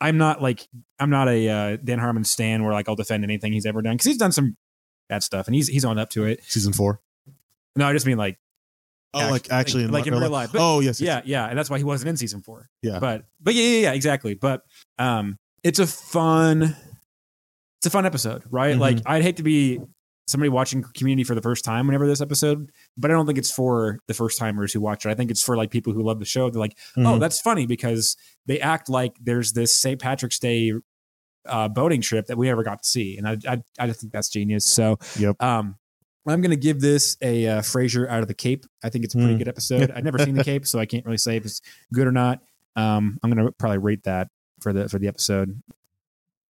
I'm 0.00 0.16
not 0.18 0.40
like 0.40 0.66
I'm 0.98 1.10
not 1.10 1.28
a 1.28 1.48
uh, 1.48 1.76
Dan 1.82 1.98
Harmon 1.98 2.24
stan 2.24 2.62
where 2.62 2.72
like 2.72 2.88
I'll 2.88 2.94
defend 2.96 3.24
anything 3.24 3.52
he's 3.52 3.66
ever 3.66 3.82
done 3.82 3.94
because 3.94 4.06
he's 4.06 4.16
done 4.18 4.32
some 4.32 4.56
bad 5.08 5.22
stuff 5.22 5.46
and 5.46 5.54
he's 5.54 5.68
he's 5.68 5.84
on 5.84 5.98
up 5.98 6.10
to 6.10 6.24
it. 6.24 6.42
Season 6.44 6.72
four. 6.72 7.00
No, 7.76 7.86
I 7.86 7.92
just 7.92 8.06
mean 8.06 8.18
like 8.18 8.38
Oh, 9.14 9.20
act- 9.20 9.30
like 9.30 9.50
actually, 9.50 9.84
like, 9.84 10.04
like 10.04 10.06
in 10.06 10.14
real 10.18 10.28
life. 10.28 10.52
But, 10.52 10.60
oh, 10.60 10.80
yes. 10.80 11.00
yes. 11.00 11.24
yeah, 11.24 11.40
yeah, 11.44 11.48
and 11.48 11.58
that's 11.58 11.70
why 11.70 11.78
he 11.78 11.84
wasn't 11.84 12.10
in 12.10 12.16
season 12.18 12.42
four. 12.42 12.68
Yeah. 12.82 12.98
But 12.98 13.24
but 13.40 13.54
yeah, 13.54 13.62
yeah, 13.64 13.78
yeah, 13.80 13.92
exactly. 13.94 14.34
But 14.34 14.62
um, 14.98 15.38
it's 15.64 15.78
a 15.78 15.86
fun, 15.86 16.76
it's 17.78 17.86
a 17.86 17.90
fun 17.90 18.04
episode, 18.04 18.42
right? 18.50 18.76
Mhm. 18.76 18.80
Like 18.80 18.98
I'd 19.06 19.22
hate 19.22 19.38
to 19.38 19.42
be 19.42 19.80
somebody 20.28 20.48
watching 20.50 20.84
Community 20.94 21.24
for 21.24 21.34
the 21.34 21.42
first 21.42 21.64
time 21.64 21.86
whenever 21.86 22.06
this 22.06 22.20
episode, 22.20 22.70
but 22.96 23.10
I 23.10 23.14
don't 23.14 23.26
think 23.26 23.38
it's 23.38 23.50
for 23.50 23.98
the 24.06 24.14
first 24.14 24.38
timers 24.38 24.72
who 24.72 24.80
watch 24.80 25.04
it. 25.06 25.10
I 25.10 25.14
think 25.14 25.30
it's 25.30 25.42
for 25.42 25.56
like 25.56 25.70
people 25.70 25.92
who 25.92 26.02
love 26.02 26.18
the 26.18 26.24
show. 26.24 26.50
They're 26.50 26.60
like, 26.60 26.76
oh, 26.96 27.00
Mhm. 27.00 27.20
that's 27.20 27.40
funny 27.40 27.66
because 27.66 28.16
they 28.46 28.60
act 28.60 28.88
like 28.88 29.16
there's 29.20 29.52
this 29.52 29.74
St. 29.76 30.00
Patrick's 30.00 30.38
Day 30.38 30.72
uh, 31.46 31.68
boating 31.68 32.02
trip 32.02 32.26
that 32.26 32.36
we 32.36 32.46
never 32.46 32.62
got 32.62 32.82
to 32.82 32.88
see, 32.88 33.16
and 33.16 33.26
I 33.26 33.36
I, 33.46 33.62
I 33.78 33.86
just 33.86 34.00
think 34.00 34.12
that's 34.12 34.28
genius. 34.28 34.66
So 34.66 34.98
Yep. 35.18 35.42
um, 35.42 35.76
I'm 36.26 36.42
going 36.42 36.50
to 36.50 36.56
give 36.56 36.80
this 36.80 37.16
a 37.22 37.46
uh, 37.46 37.60
Frasier 37.62 38.06
out 38.06 38.20
of 38.20 38.28
the 38.28 38.34
Cape. 38.34 38.66
I 38.84 38.90
think 38.90 39.04
it's 39.06 39.14
a 39.14 39.18
pretty 39.18 39.34
Mm. 39.36 39.38
good 39.38 39.48
episode. 39.48 39.90
I've 39.90 40.04
never 40.04 40.18
seen 40.18 40.34
the 40.34 40.44
Cape, 40.44 40.66
so 40.66 40.78
I 40.78 40.84
can't 40.84 41.06
really 41.06 41.16
say 41.16 41.36
if 41.36 41.46
it's 41.46 41.62
good 41.94 42.06
or 42.06 42.12
not. 42.12 42.42
Um, 42.76 43.18
I'm 43.22 43.30
going 43.32 43.46
to 43.46 43.50
probably 43.52 43.78
rate 43.78 44.02
that 44.04 44.28
for 44.60 44.74
the 44.74 44.90
for 44.90 44.98
the 44.98 45.08
episode. 45.08 45.62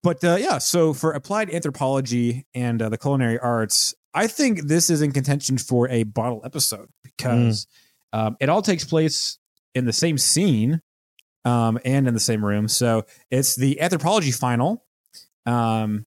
But 0.03 0.23
uh, 0.23 0.37
yeah, 0.37 0.59
so 0.59 0.93
for 0.93 1.13
applied 1.13 1.51
anthropology 1.51 2.47
and 2.55 2.81
uh, 2.81 2.89
the 2.89 2.99
culinary 2.99 3.39
arts, 3.39 3.95
I 4.15 4.27
think 4.27 4.63
this 4.69 4.91
is 4.91 5.03
in 5.03 5.13
contention 5.13 5.59
for 5.59 5.89
a 5.89 6.05
bottle 6.05 6.41
episode 6.45 6.89
because 7.03 7.67
um, 8.13 8.37
it 8.41 8.49
all 8.49 8.63
takes 8.63 8.85
place 8.85 9.39
in 9.75 9.85
the 9.85 9.93
same 9.93 10.19
scene 10.19 10.81
um, 11.45 11.79
and 11.85 12.07
in 12.07 12.15
the 12.15 12.21
same 12.21 12.45
room. 12.45 12.69
So 12.69 13.05
it's 13.31 13.57
the 13.57 13.81
anthropology 13.81 14.31
final. 14.31 14.85
Um, 15.47 16.07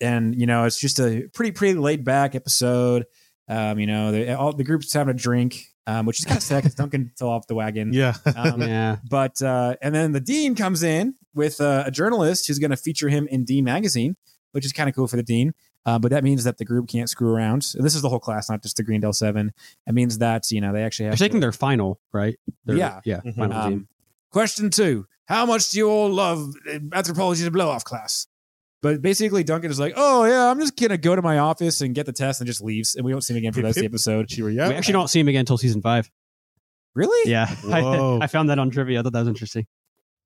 and 0.00 0.38
you 0.38 0.46
know, 0.46 0.64
it's 0.64 0.78
just 0.78 0.98
a 1.00 1.28
pretty, 1.32 1.52
pretty 1.52 1.78
laid 1.78 2.04
back 2.04 2.34
episode. 2.34 3.06
Um, 3.48 3.78
you 3.78 3.86
know, 3.86 4.12
the, 4.12 4.36
all 4.36 4.52
the 4.52 4.64
group's 4.64 4.92
having 4.92 5.14
a 5.14 5.18
drink, 5.18 5.66
um, 5.86 6.06
which 6.06 6.18
is 6.18 6.24
kind 6.24 6.36
of 6.36 6.42
sad 6.42 6.62
because 6.62 6.74
Duncan 6.74 7.12
fell 7.18 7.28
off 7.28 7.46
the 7.46 7.54
wagon. 7.54 7.92
Yeah. 7.92 8.14
Um, 8.36 8.60
Yeah. 8.66 8.96
but 9.08 9.40
uh, 9.42 9.76
and 9.82 9.94
then 9.94 10.12
the 10.12 10.20
dean 10.20 10.54
comes 10.54 10.82
in 10.82 11.14
with 11.34 11.60
uh, 11.60 11.84
a 11.86 11.90
journalist 11.90 12.46
who's 12.46 12.58
going 12.58 12.70
to 12.70 12.76
feature 12.76 13.08
him 13.08 13.26
in 13.28 13.44
Dean 13.44 13.64
magazine, 13.64 14.16
which 14.52 14.64
is 14.64 14.72
kind 14.72 14.88
of 14.88 14.94
cool 14.94 15.06
for 15.06 15.16
the 15.16 15.22
dean. 15.22 15.52
Uh, 15.84 15.98
but 16.00 16.10
that 16.10 16.24
means 16.24 16.42
that 16.42 16.58
the 16.58 16.64
group 16.64 16.88
can't 16.88 17.08
screw 17.08 17.32
around. 17.32 17.62
So 17.62 17.80
this 17.80 17.94
is 17.94 18.02
the 18.02 18.08
whole 18.08 18.18
class, 18.18 18.50
not 18.50 18.60
just 18.62 18.76
the 18.76 18.82
Greendale 18.82 19.12
Seven. 19.12 19.52
It 19.86 19.94
means 19.94 20.18
that 20.18 20.50
you 20.50 20.60
know 20.60 20.72
they 20.72 20.82
actually 20.82 21.04
They're 21.04 21.12
have. 21.12 21.18
taking 21.20 21.40
to, 21.40 21.44
their 21.44 21.52
final, 21.52 22.00
right? 22.12 22.36
Their- 22.64 22.76
Yeah. 22.76 23.00
Yeah. 23.04 23.20
Mhm. 23.24 23.36
Final 23.36 23.62
team. 23.68 23.72
um, 23.78 23.88
question 24.32 24.70
two: 24.70 25.06
How 25.26 25.46
much 25.46 25.70
do 25.70 25.78
you 25.78 25.88
all 25.88 26.10
love 26.10 26.52
anthropology 26.92 27.44
to 27.44 27.50
blow 27.52 27.68
off 27.68 27.84
class? 27.84 28.26
But 28.82 29.02
basically, 29.02 29.42
Duncan 29.42 29.70
is 29.70 29.80
like, 29.80 29.94
"Oh 29.96 30.24
yeah, 30.24 30.50
I'm 30.50 30.60
just 30.60 30.76
gonna 30.76 30.98
go 30.98 31.16
to 31.16 31.22
my 31.22 31.38
office 31.38 31.80
and 31.80 31.94
get 31.94 32.06
the 32.06 32.12
test," 32.12 32.40
and 32.40 32.46
just 32.46 32.62
leaves, 32.62 32.94
and 32.94 33.04
we 33.04 33.10
don't 33.12 33.22
see 33.22 33.32
him 33.34 33.38
again 33.38 33.52
for 33.52 33.60
the 33.60 33.64
rest 33.64 33.78
of 33.78 33.82
the 33.82 33.86
episode. 33.92 34.30
She 34.30 34.42
yeah. 34.42 34.68
We 34.68 34.74
actually 34.74 34.92
don't 34.92 35.08
see 35.08 35.20
him 35.20 35.28
again 35.28 35.40
until 35.40 35.58
season 35.58 35.80
five. 35.82 36.10
Really? 36.94 37.30
Yeah. 37.30 37.48
Whoa. 37.64 38.18
I, 38.20 38.24
I 38.24 38.26
found 38.26 38.50
that 38.50 38.58
on 38.58 38.70
trivia. 38.70 39.00
I 39.00 39.02
thought 39.02 39.12
that 39.12 39.20
was 39.20 39.28
interesting. 39.28 39.66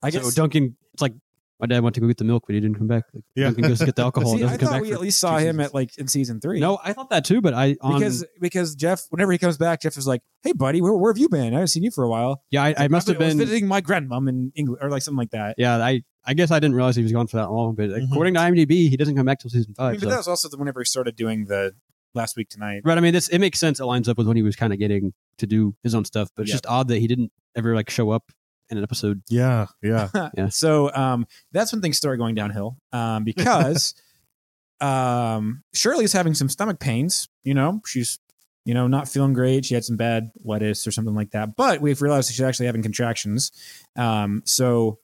I 0.03 0.11
guess. 0.11 0.25
so 0.25 0.31
Duncan, 0.31 0.77
it's 0.93 1.03
like 1.03 1.15
my 1.61 1.67
dad 1.67 1.83
went 1.83 1.95
to 1.97 2.01
go 2.01 2.07
get 2.07 2.17
the 2.17 2.25
milk, 2.25 2.45
but 2.47 2.55
he 2.55 2.61
didn't 2.61 2.77
come 2.79 2.87
back. 2.87 3.05
Like, 3.13 3.25
Yeah. 3.35 3.47
Duncan 3.47 3.69
goes 3.69 3.79
to 3.81 3.87
get 3.87 3.97
the 3.97 4.03
alcohol. 4.05 4.33
See, 4.35 4.41
doesn't 4.41 4.55
I 4.55 4.57
come 4.59 4.69
thought 4.69 4.75
back 4.75 4.83
we 4.83 4.93
at 4.93 5.01
least 5.01 5.21
saw 5.21 5.37
him 5.37 5.57
seasons. 5.57 5.61
at 5.69 5.75
like 5.75 5.99
in 5.99 6.09
season 6.09 6.41
three. 6.41 6.59
No, 6.61 6.79
I 6.83 6.93
thought 6.93 7.11
that 7.11 7.25
too, 7.25 7.41
but 7.41 7.55
I 7.55 7.77
on, 7.83 7.95
because 7.99 8.25
because 8.41 8.75
Jeff, 8.75 9.03
whenever 9.11 9.31
he 9.33 9.39
comes 9.39 9.59
back, 9.59 9.83
Jeff 9.83 9.97
is 9.99 10.07
like, 10.07 10.23
"Hey, 10.43 10.53
buddy, 10.53 10.81
where, 10.81 10.95
where 10.95 11.13
have 11.13 11.19
you 11.19 11.29
been? 11.29 11.53
I 11.53 11.57
haven't 11.59 11.69
seen 11.69 11.83
you 11.83 11.91
for 11.91 12.03
a 12.05 12.09
while." 12.09 12.43
yeah, 12.51 12.63
I, 12.65 12.75
I 12.79 12.89
must 12.89 13.09
have 13.09 13.19
been. 13.19 13.37
visiting 13.37 13.67
my 13.69 13.81
grandmom 13.83 14.29
in 14.29 14.53
England, 14.55 14.83
or 14.83 14.91
like 14.91 15.03
something 15.03 15.19
like 15.19 15.31
that. 15.33 15.57
Yeah, 15.59 15.77
I 15.77 16.03
I 16.25 16.35
guess 16.35 16.51
I 16.51 16.59
didn't 16.61 16.75
realize 16.77 16.97
he 16.97 17.03
was 17.03 17.13
gone 17.13 17.27
for 17.27 17.39
that 17.39 17.51
long, 17.51 17.75
but 17.75 17.91
Mhm. 17.91 18.11
according 18.11 18.35
to 18.35 18.41
IMDb, 18.41 18.89
he 18.91 18.97
doesn't 18.97 19.17
come 19.17 19.27
back 19.27 19.41
till 19.41 19.51
season 19.51 19.75
I 19.79 19.83
five. 19.83 19.93
mean, 19.93 20.01
so. 20.01 20.07
but 20.07 20.11
that 20.11 20.17
was 20.19 20.29
also 20.29 20.49
the, 20.49 20.57
whenever 20.59 20.81
he 20.81 20.85
started 20.85 21.17
doing 21.17 21.47
the 21.47 21.75
last 22.15 22.37
week 22.37 22.49
tonight. 22.49 22.83
Right. 22.85 22.99
I 22.99 23.01
mean, 23.01 23.13
this 23.13 23.29
it 23.29 23.39
makes 23.39 23.59
sense. 23.59 23.81
It 23.81 23.85
lines 23.85 24.09
up 24.09 24.19
with 24.19 24.27
when 24.27 24.37
he 24.37 24.43
was 24.43 24.57
kind 24.57 24.73
of 24.73 24.79
getting 24.79 25.13
to 25.39 25.47
do 25.47 25.75
his 25.83 25.95
own 25.95 26.05
stuff, 26.05 26.29
but 26.37 26.43
it's 26.43 26.51
Yep. 26.51 26.55
just 26.63 26.67
odd 26.67 26.89
that 26.89 26.99
he 26.99 27.07
didn't 27.07 27.33
ever 27.57 27.75
like 27.75 27.89
show 27.89 28.11
up 28.11 28.31
in 28.69 28.77
an 28.79 28.83
episode. 28.85 29.23
Yeah. 29.29 29.67
Yeah. 29.83 30.09
Yeah. 30.37 30.49
So 30.49 30.93
um, 30.95 31.27
that's 31.53 31.73
when 31.73 31.81
things 31.81 31.97
started 31.97 32.19
going 32.19 32.35
downhill 32.35 32.77
um, 32.93 33.25
because 33.25 33.95
um, 34.81 35.63
Shirley's 35.75 36.13
having 36.13 36.35
some 36.35 36.49
stomach 36.49 36.81
pains. 36.81 37.29
You 37.45 37.55
know, 37.55 37.81
she's 37.87 38.19
you 38.65 38.75
know 38.75 38.87
not 38.87 39.09
feeling 39.09 39.33
great. 39.33 39.65
She 39.65 39.75
had 39.75 39.85
some 39.85 39.97
bad 39.97 40.31
lettuce 40.45 40.87
or 40.87 40.91
something 40.91 41.15
like 41.15 41.31
that. 41.31 41.57
But 41.57 41.81
we've 41.81 42.03
realized 42.03 42.31
she's 42.31 42.41
actually 42.41 42.67
having 42.67 42.83
contractions. 42.83 43.51
Um, 43.97 44.43
so 44.45 44.99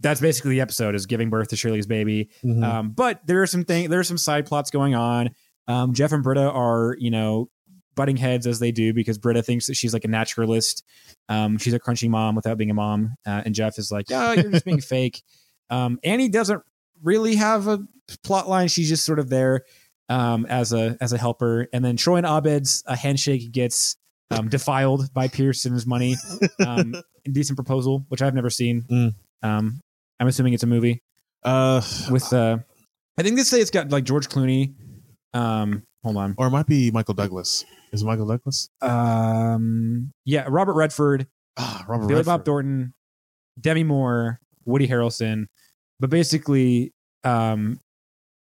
that's 0.00 0.20
basically 0.20 0.52
the 0.52 0.60
episode 0.60 0.94
is 0.94 1.06
giving 1.06 1.30
birth 1.30 1.48
to 1.48 1.56
Shirley's 1.56 1.86
baby. 1.86 2.28
Mhm. 2.44 2.62
Um, 2.62 2.90
but 2.90 3.26
there 3.26 3.42
are 3.42 3.46
some 3.46 3.64
things, 3.64 3.88
there 3.88 4.00
are 4.00 4.04
some 4.04 4.18
side 4.18 4.46
plots 4.46 4.70
going 4.70 4.94
on. 4.94 5.30
Um, 5.68 5.94
Jeff 5.94 6.12
and 6.12 6.22
Britta 6.22 6.50
are, 6.50 6.96
you 6.98 7.10
know, 7.10 7.50
butting 7.94 8.16
heads 8.16 8.46
as 8.46 8.58
they 8.58 8.70
do 8.70 8.92
because 8.92 9.18
Britta 9.18 9.42
thinks 9.42 9.66
that 9.66 9.74
she's 9.74 9.92
like 9.92 10.04
a 10.04 10.08
naturalist. 10.08 10.84
Um, 11.28 11.58
she's 11.58 11.74
a 11.74 11.80
crunchy 11.80 12.08
mom 12.08 12.34
without 12.36 12.58
being 12.58 12.70
a 12.70 12.74
mom, 12.74 13.16
uh, 13.26 13.42
and 13.44 13.54
Jeff 13.54 13.78
is 13.78 13.90
like, 13.90 14.08
"Yeah, 14.10 14.34
you're 14.34 14.50
just 14.50 14.64
being 14.64 14.80
fake." 14.82 15.22
Um, 15.70 15.98
Annie 16.04 16.28
doesn't 16.28 16.62
really 17.02 17.36
have 17.36 17.66
a 17.66 17.80
plot 18.22 18.48
line; 18.48 18.68
she's 18.68 18.88
just 18.88 19.04
sort 19.04 19.18
of 19.18 19.28
there 19.28 19.64
um, 20.08 20.46
as 20.46 20.72
a 20.72 20.96
as 21.00 21.12
a 21.12 21.18
helper. 21.18 21.66
And 21.72 21.84
then 21.84 21.96
Troy 21.96 22.16
and 22.16 22.26
Abed's 22.26 22.84
a 22.86 22.94
handshake 22.94 23.50
gets 23.50 23.96
um, 24.30 24.48
defiled 24.48 25.12
by 25.12 25.28
Pierce 25.28 25.64
and 25.64 25.74
his 25.74 25.86
money. 25.86 26.16
Um, 26.64 26.94
indecent 27.24 27.56
proposal, 27.56 28.04
which 28.08 28.22
I've 28.22 28.34
never 28.34 28.50
seen. 28.50 28.82
Mm. 28.82 29.14
Um, 29.42 29.80
I'm 30.20 30.26
assuming 30.28 30.52
it's 30.54 30.62
a 30.62 30.66
movie 30.66 31.02
uh, 31.44 31.80
with 32.10 32.32
uh 32.32 32.58
I 33.18 33.22
think 33.22 33.36
they 33.36 33.42
say 33.42 33.60
it's 33.60 33.70
got 33.70 33.90
like 33.90 34.04
George 34.04 34.28
Clooney. 34.28 34.74
Um 35.34 35.82
hold 36.02 36.16
on. 36.16 36.34
or 36.38 36.46
it 36.46 36.50
might 36.50 36.66
be 36.66 36.90
Michael 36.90 37.14
Douglas. 37.14 37.64
Is 37.92 38.02
it 38.02 38.06
Michael 38.06 38.26
Douglas? 38.26 38.68
Um 38.82 40.12
yeah, 40.24 40.46
Robert 40.48 40.74
Redford, 40.74 41.26
Ah, 41.56 41.84
Robert 41.88 42.06
Billy 42.08 42.18
Redford. 42.20 42.26
Bob 42.26 42.44
Thornton, 42.44 42.94
Demi 43.60 43.84
Moore, 43.84 44.40
Woody 44.64 44.88
Harrelson. 44.88 45.46
But 46.00 46.10
basically, 46.10 46.92
um 47.24 47.80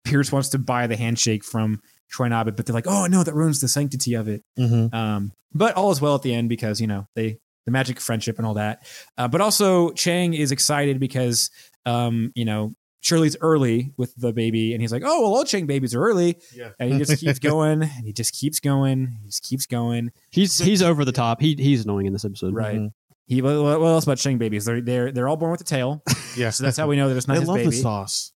Pierce 0.05 0.31
wants 0.31 0.49
to 0.49 0.59
buy 0.59 0.87
the 0.87 0.97
handshake 0.97 1.43
from 1.43 1.79
Troy 2.11 2.25
and 2.25 2.55
but 2.55 2.65
they're 2.65 2.73
like, 2.73 2.87
oh 2.87 3.05
no, 3.07 3.23
that 3.23 3.33
ruins 3.33 3.61
the 3.61 3.67
sanctity 3.67 4.13
of 4.13 4.27
it. 4.27 4.43
Mhm. 4.59 4.93
Um, 4.93 5.31
but 5.53 5.75
all 5.75 5.91
is 5.91 6.01
well 6.01 6.15
at 6.15 6.21
the 6.23 6.33
end 6.33 6.49
because 6.49 6.81
you 6.81 6.87
know 6.87 7.07
they 7.15 7.37
the 7.65 7.71
magic 7.71 7.97
of 7.97 8.03
friendship 8.03 8.37
and 8.37 8.45
all 8.47 8.53
that. 8.55 8.85
Uh, 9.17 9.27
but 9.27 9.41
also 9.41 9.91
Chang 9.91 10.33
is 10.33 10.51
excited 10.51 10.99
because 10.99 11.49
um, 11.85 12.31
you 12.35 12.45
know 12.45 12.75
Shirley's 13.01 13.35
early 13.41 13.93
with 13.97 14.15
the 14.15 14.31
baby, 14.33 14.73
and 14.73 14.81
he's 14.81 14.91
like, 14.91 15.03
"Oh 15.05 15.21
well, 15.21 15.35
all 15.35 15.43
Chang 15.43 15.65
babies 15.65 15.93
are 15.95 16.01
early," 16.01 16.37
Yeah. 16.55 16.69
and 16.79 16.91
he 16.93 16.97
just 16.99 17.19
keeps 17.19 17.39
going, 17.51 17.81
and 17.83 18.05
he 18.05 18.13
just 18.13 18.33
keeps 18.33 18.59
going, 18.61 19.17
he 19.21 19.27
just 19.27 19.43
keeps 19.43 19.65
going. 19.65 20.11
He's 20.31 20.57
he's 20.57 20.81
over 20.81 21.03
the 21.05 21.11
top. 21.11 21.41
He 21.41 21.55
he's 21.57 21.83
annoying 21.83 22.05
in 22.05 22.13
this 22.13 22.23
episode. 22.25 22.53
Right. 22.53 22.77
Mhm. 22.79 22.93
He 23.25 23.41
what, 23.41 23.55
what 23.61 23.87
else 23.87 24.03
about 24.05 24.17
Chang 24.19 24.37
babies? 24.37 24.65
They're 24.65 24.81
they're 24.81 25.11
they're 25.11 25.27
all 25.29 25.37
born 25.37 25.51
with 25.51 25.61
a 25.61 25.65
tail, 25.65 26.03
Yeah. 26.37 26.49
so 26.49 26.63
that's 26.63 26.77
how 26.77 26.87
we 26.87 26.95
know 26.97 27.09
that 27.09 27.17
it's 27.17 27.27
not 27.27 27.35
they 27.35 27.39
his 27.41 27.49
love 27.49 27.57
baby. 27.57 27.69
the 27.71 27.75
sauce. 27.77 28.31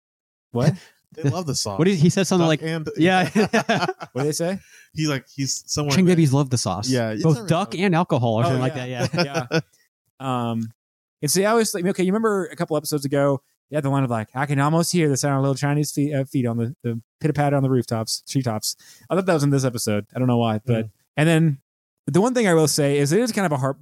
What? 0.52 0.74
They 1.12 1.30
love 1.30 1.46
the 1.46 1.54
sauce. 1.54 1.78
What 1.78 1.86
did 1.86 1.96
he 1.96 2.10
said 2.10 2.26
something 2.26 2.42
Duck 2.42 2.60
like? 2.60 2.62
and 2.62 2.88
Yeah, 2.98 3.30
What 4.12 4.22
do 4.22 4.22
they 4.24 4.32
say? 4.32 4.58
He 4.96 5.06
like 5.06 5.26
he's 5.34 5.62
somewhere. 5.66 5.94
Ching 5.94 6.06
babies 6.06 6.32
love 6.32 6.50
the 6.50 6.58
sauce. 6.58 6.88
Yeah, 6.88 7.10
it's 7.10 7.22
both 7.22 7.36
alright. 7.36 7.48
duck 7.48 7.74
and 7.76 7.94
alcohol 7.94 8.34
or 8.34 8.40
Oh, 8.44 8.46
something 8.46 8.60
like 8.62 8.74
that. 8.74 8.88
Yeah. 8.88 9.06
yeah. 9.50 9.60
Um, 10.20 10.72
and 11.22 11.30
see, 11.30 11.44
I 11.44 11.50
always 11.50 11.74
like, 11.74 11.84
okay, 11.86 12.02
you 12.02 12.12
remember 12.12 12.46
a 12.46 12.56
couple 12.56 12.76
episodes 12.76 13.04
ago, 13.04 13.42
Yeah, 13.70 13.80
the 13.80 13.88
line 13.90 14.04
of 14.04 14.10
like, 14.10 14.28
I 14.34 14.46
can 14.46 14.58
almost 14.60 14.92
hear 14.92 15.08
the 15.08 15.16
sound 15.16 15.36
of 15.36 15.42
little 15.42 15.54
Chinese 15.54 15.92
feet, 15.92 16.14
uh, 16.14 16.24
feet 16.24 16.46
on 16.46 16.56
the, 16.56 16.74
the 16.82 17.00
pitter 17.20 17.32
patter 17.32 17.56
on 17.56 17.62
the 17.62 17.70
rooftops, 17.70 18.22
treetops. 18.28 18.76
I 19.10 19.14
thought 19.14 19.26
that 19.26 19.34
was 19.34 19.42
in 19.42 19.50
this 19.50 19.64
episode. 19.64 20.06
I 20.14 20.18
don't 20.18 20.28
know 20.28 20.38
why, 20.38 20.60
but 20.64 20.88
and 21.16 21.28
then 21.28 21.58
the 22.06 22.20
one 22.20 22.34
thing 22.34 22.46
I 22.46 22.54
will 22.54 22.68
say 22.68 22.98
is 22.98 23.12
it 23.12 23.20
is 23.20 23.32
kind 23.32 23.46
of 23.46 23.52
a 23.52 23.56
heart, 23.56 23.78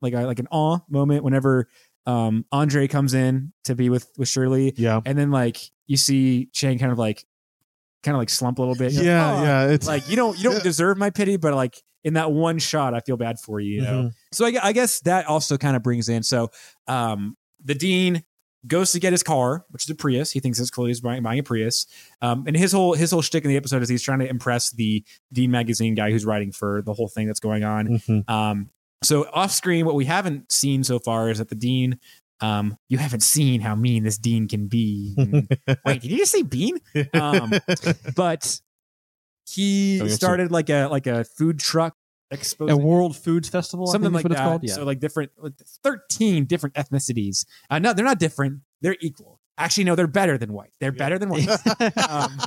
like 0.00 0.14
a, 0.14 0.22
like 0.22 0.38
an 0.38 0.48
awe 0.50 0.78
moment 0.88 1.24
whenever 1.24 1.68
um 2.06 2.44
Andre 2.52 2.86
comes 2.86 3.14
in 3.14 3.52
to 3.64 3.74
be 3.74 3.90
with 3.90 4.08
with 4.16 4.28
Shirley, 4.28 4.72
Yeah. 4.76 5.00
and 5.04 5.18
then 5.18 5.30
like 5.32 5.58
you 5.86 5.96
see 5.96 6.46
Chang 6.52 6.78
kind 6.78 6.92
of 6.92 6.98
like 6.98 7.24
kind 8.06 8.14
of 8.16 8.20
like 8.20 8.30
slump 8.30 8.58
a 8.58 8.62
little 8.62 8.74
bit. 8.74 8.92
You're 8.92 9.02
like, 9.02 9.06
Yeah, 9.06 9.36
"Oh." 9.36 9.42
yeah. 9.42 9.66
It's 9.74 9.86
Like 9.86 10.08
you 10.08 10.16
don't 10.16 10.38
you 10.38 10.44
don't 10.44 10.62
deserve 10.62 10.96
my 10.96 11.10
pity, 11.10 11.36
but 11.36 11.52
like 11.52 11.82
in 12.04 12.14
that 12.14 12.32
one 12.32 12.58
shot, 12.58 12.94
I 12.94 13.00
feel 13.00 13.16
bad 13.18 13.38
for 13.38 13.60
you. 13.60 13.74
You 13.74 13.82
know. 13.82 14.02
Mhm. 14.04 14.12
So 14.32 14.46
I, 14.46 14.54
I 14.62 14.72
guess 14.72 15.00
that 15.00 15.26
also 15.26 15.58
kind 15.58 15.76
of 15.76 15.82
brings 15.82 16.08
in. 16.08 16.22
So 16.22 16.50
um, 16.88 17.36
the 17.62 17.74
dean 17.74 18.22
goes 18.66 18.92
to 18.92 18.98
get 19.00 19.12
his 19.12 19.22
car, 19.22 19.64
which 19.70 19.84
is 19.84 19.90
a 19.90 19.94
Prius. 19.94 20.30
He 20.32 20.40
thinks 20.40 20.58
it's 20.58 20.70
cool. 20.70 20.86
He's 20.86 21.00
buying, 21.00 21.22
buying 21.22 21.38
a 21.38 21.42
Prius. 21.42 21.86
Um, 22.22 22.44
and 22.46 22.56
his 22.56 22.72
whole 22.72 22.94
his 22.94 23.10
whole 23.10 23.22
shtick 23.22 23.44
in 23.44 23.50
the 23.50 23.56
episode 23.56 23.82
is 23.82 23.88
he's 23.88 24.02
trying 24.02 24.20
to 24.20 24.28
impress 24.28 24.70
the 24.70 25.04
Dean 25.32 25.50
magazine 25.50 25.94
guy 25.94 26.10
who's 26.10 26.24
writing 26.24 26.52
for 26.52 26.80
the 26.82 26.92
whole 26.94 27.08
thing 27.08 27.26
that's 27.26 27.40
going 27.40 27.64
on. 27.64 27.88
Mhm. 27.88 28.30
Um, 28.30 28.70
so 29.02 29.28
off 29.32 29.50
screen, 29.52 29.84
what 29.84 29.94
we 29.94 30.04
haven't 30.06 30.50
seen 30.50 30.82
so 30.84 30.98
far 30.98 31.28
is 31.30 31.38
that 31.38 31.48
the 31.48 31.54
dean. 31.54 31.98
Um, 32.40 32.76
you 32.88 32.98
haven't 32.98 33.20
seen 33.20 33.60
how 33.60 33.74
mean 33.74 34.02
this 34.02 34.18
dean 34.18 34.46
can 34.48 34.68
be. 34.68 35.14
Wait, 35.84 36.02
did 36.02 36.10
you 36.10 36.18
just 36.18 36.32
say 36.32 36.42
bean? 36.42 36.78
Um, 37.14 37.52
but 38.14 38.60
he 39.48 40.00
I 40.00 40.04
guess 40.04 40.12
so. 40.12 40.16
started 40.16 40.50
like 40.50 40.68
a 40.68 40.86
like 40.86 41.06
a 41.06 41.24
food 41.24 41.58
truck 41.58 41.94
exposing 42.30 42.74
a 42.74 42.76
World 42.76 43.16
Foods 43.16 43.48
Festival, 43.48 43.88
I 43.88 43.92
something 43.92 44.12
think 44.12 44.14
like 44.14 44.24
what 44.24 44.28
that. 44.30 44.38
it's 44.38 44.48
called. 44.48 44.64
Yeah. 44.64 44.74
So 44.74 44.84
like 44.84 45.00
different, 45.00 45.32
like, 45.38 45.54
thirteen 45.82 46.44
different 46.44 46.74
ethnicities. 46.74 47.46
Uh, 47.70 47.78
no, 47.78 47.92
they're 47.92 48.04
not 48.04 48.18
different. 48.18 48.60
They're 48.80 48.96
equal. 49.00 49.40
Actually, 49.58 49.84
no, 49.84 49.94
they're 49.94 50.06
better 50.06 50.36
than 50.36 50.52
white. 50.52 50.72
They're 50.80 50.92
better 50.92 51.18
than 51.18 51.30
white. 51.30 51.48
um, 52.10 52.38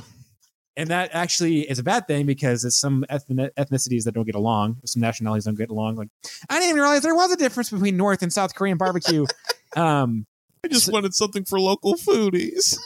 and 0.76 0.88
that 0.90 1.10
actually 1.12 1.68
is 1.68 1.78
a 1.78 1.82
bad 1.82 2.06
thing 2.06 2.24
because 2.24 2.64
it's 2.64 2.78
some 2.78 3.04
ethni- 3.10 3.50
ethnicities 3.58 4.04
that 4.04 4.14
don't 4.14 4.26
get 4.26 4.36
along. 4.36 4.78
Some 4.84 5.02
nationalities 5.02 5.44
don't 5.44 5.58
get 5.58 5.70
along. 5.70 5.96
Like 5.96 6.08
I 6.48 6.54
didn't 6.54 6.70
even 6.70 6.82
realize 6.82 7.02
there 7.02 7.14
was 7.14 7.32
a 7.32 7.36
difference 7.36 7.70
between 7.70 7.96
North 7.96 8.22
and 8.22 8.32
South 8.32 8.54
Korean 8.54 8.78
barbecue. 8.78 9.26
um, 9.76 10.26
I 10.64 10.68
just 10.68 10.92
wanted 10.92 11.14
something 11.14 11.44
for 11.44 11.58
local 11.58 11.94
foodies. 11.94 12.78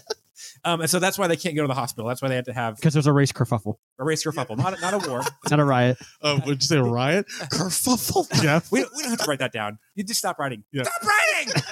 um, 0.64 0.80
and 0.80 0.90
so 0.90 0.98
that's 0.98 1.18
why 1.18 1.26
they 1.26 1.36
can't 1.36 1.54
go 1.54 1.62
to 1.62 1.68
the 1.68 1.74
hospital. 1.74 2.08
That's 2.08 2.22
why 2.22 2.28
they 2.28 2.34
had 2.34 2.46
to 2.46 2.52
have 2.52 2.76
because 2.76 2.94
there's 2.94 3.06
a 3.06 3.12
race 3.12 3.32
kerfuffle, 3.32 3.74
a 3.98 4.04
race 4.04 4.24
kerfuffle, 4.24 4.56
not 4.56 4.78
a, 4.78 4.80
not 4.80 4.94
a 4.94 5.08
war. 5.08 5.22
not 5.50 5.60
a 5.60 5.64
riot. 5.64 5.98
Oh, 6.22 6.40
would 6.46 6.62
you 6.62 6.66
say 6.66 6.78
a 6.78 6.82
riot? 6.82 7.26
Kerfuffle, 7.28 8.30
Jeff. 8.42 8.72
We, 8.72 8.80
we 8.80 9.02
don't 9.02 9.10
have 9.10 9.20
to 9.20 9.26
write 9.26 9.40
that 9.40 9.52
down. 9.52 9.78
You 9.94 10.04
just 10.04 10.18
stop 10.18 10.38
writing. 10.38 10.64
Yeah. 10.72 10.84
Stop 10.84 11.02
writing. 11.02 11.62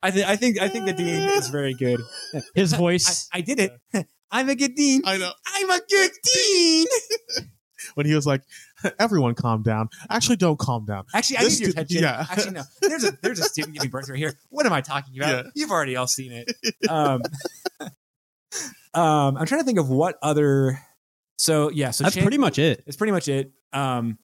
I 0.00 0.12
think 0.12 0.26
I 0.28 0.36
think 0.36 0.60
I 0.60 0.68
think 0.68 0.86
the 0.86 0.92
dean 0.92 1.28
is 1.28 1.48
very 1.48 1.74
good. 1.74 2.00
His 2.54 2.72
I, 2.72 2.76
voice. 2.76 3.28
I 3.32 3.40
did 3.40 3.58
it. 3.58 4.06
I'm 4.30 4.48
a 4.48 4.54
good 4.54 4.74
dean. 4.74 5.02
I 5.04 5.16
know. 5.16 5.32
I'm 5.46 5.70
a 5.70 5.80
good 5.88 6.10
dean. 6.22 6.86
When 7.94 8.06
he 8.06 8.14
was 8.14 8.26
like, 8.26 8.42
"Everyone, 8.98 9.34
calm 9.34 9.62
down." 9.62 9.88
Actually, 10.10 10.36
don't 10.36 10.58
calm 10.58 10.84
down. 10.84 11.04
Actually, 11.14 11.38
I 11.38 11.42
This 11.44 11.60
need 11.60 11.66
your 11.66 11.72
dude- 11.72 11.78
attention. 11.78 12.02
yeah. 12.02 12.26
Actually, 12.30 12.52
no. 12.52 12.62
There's 12.82 13.04
a 13.04 13.12
there's 13.22 13.38
a 13.40 13.44
student 13.44 13.74
giving 13.74 13.90
birth 13.90 14.08
right 14.08 14.18
here. 14.18 14.34
What 14.50 14.66
am 14.66 14.72
I 14.72 14.80
talking 14.80 15.16
about? 15.18 15.44
Yeah. 15.46 15.50
You've 15.54 15.70
already 15.70 15.96
all 15.96 16.06
seen 16.06 16.32
it. 16.32 16.50
Um, 16.88 17.22
um, 18.94 19.36
I'm 19.36 19.46
trying 19.46 19.60
to 19.60 19.64
think 19.64 19.78
of 19.78 19.88
what 19.88 20.16
other. 20.22 20.78
So 21.38 21.70
yeah, 21.70 21.90
so 21.92 22.04
That's 22.04 22.14
Chan- 22.16 22.24
pretty 22.24 22.38
much 22.38 22.58
it. 22.58 22.82
It's 22.86 22.96
pretty 22.96 23.12
much 23.12 23.28
it. 23.28 23.52
Um, 23.72 24.18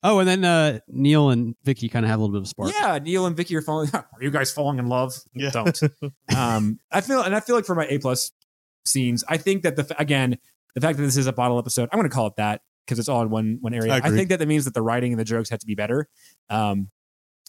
Oh, 0.00 0.20
and 0.20 0.28
then 0.28 0.44
uh, 0.44 0.78
Neil 0.86 1.30
and 1.30 1.56
Vicky 1.64 1.88
kind 1.88 2.04
of 2.04 2.08
have 2.10 2.20
a 2.20 2.22
little 2.22 2.32
bit 2.32 2.38
of 2.38 2.44
a 2.44 2.46
spark. 2.46 2.72
yeah, 2.72 3.00
Neil 3.02 3.26
and 3.26 3.36
Vicky 3.36 3.56
are 3.56 3.60
falling. 3.62 3.90
Are 3.94 4.06
you 4.20 4.30
guys 4.30 4.52
falling 4.52 4.78
in 4.78 4.86
love? 4.86 5.12
Yeah. 5.34 5.50
Don't. 5.50 5.82
um, 6.36 6.78
I 6.92 7.00
feel 7.00 7.20
and 7.20 7.34
I 7.34 7.40
feel 7.40 7.56
like 7.56 7.64
for 7.64 7.74
my 7.74 7.84
A 7.88 7.98
plus 7.98 8.30
scenes, 8.84 9.24
I 9.28 9.38
think 9.38 9.64
that 9.64 9.74
the 9.74 9.92
again 10.00 10.38
the 10.76 10.80
fact 10.80 10.98
that 10.98 11.02
this 11.04 11.16
is 11.16 11.26
a 11.26 11.32
bottle 11.32 11.58
episode, 11.58 11.88
I'm 11.92 11.98
going 11.98 12.08
to 12.08 12.14
call 12.14 12.28
it 12.28 12.36
that 12.36 12.60
because 12.88 12.98
it's 12.98 13.08
all 13.08 13.20
in 13.20 13.28
one 13.28 13.58
one 13.60 13.74
area. 13.74 13.92
I 13.92 13.98
I, 13.98 14.10
think 14.10 14.30
that 14.30 14.38
that 14.38 14.48
means 14.48 14.64
that 14.64 14.72
the 14.74 14.82
writing 14.82 15.12
and 15.12 15.20
the 15.20 15.24
jokes 15.24 15.50
have 15.50 15.60
to 15.60 15.66
be 15.66 15.74
better. 15.74 16.08
Um, 16.48 16.88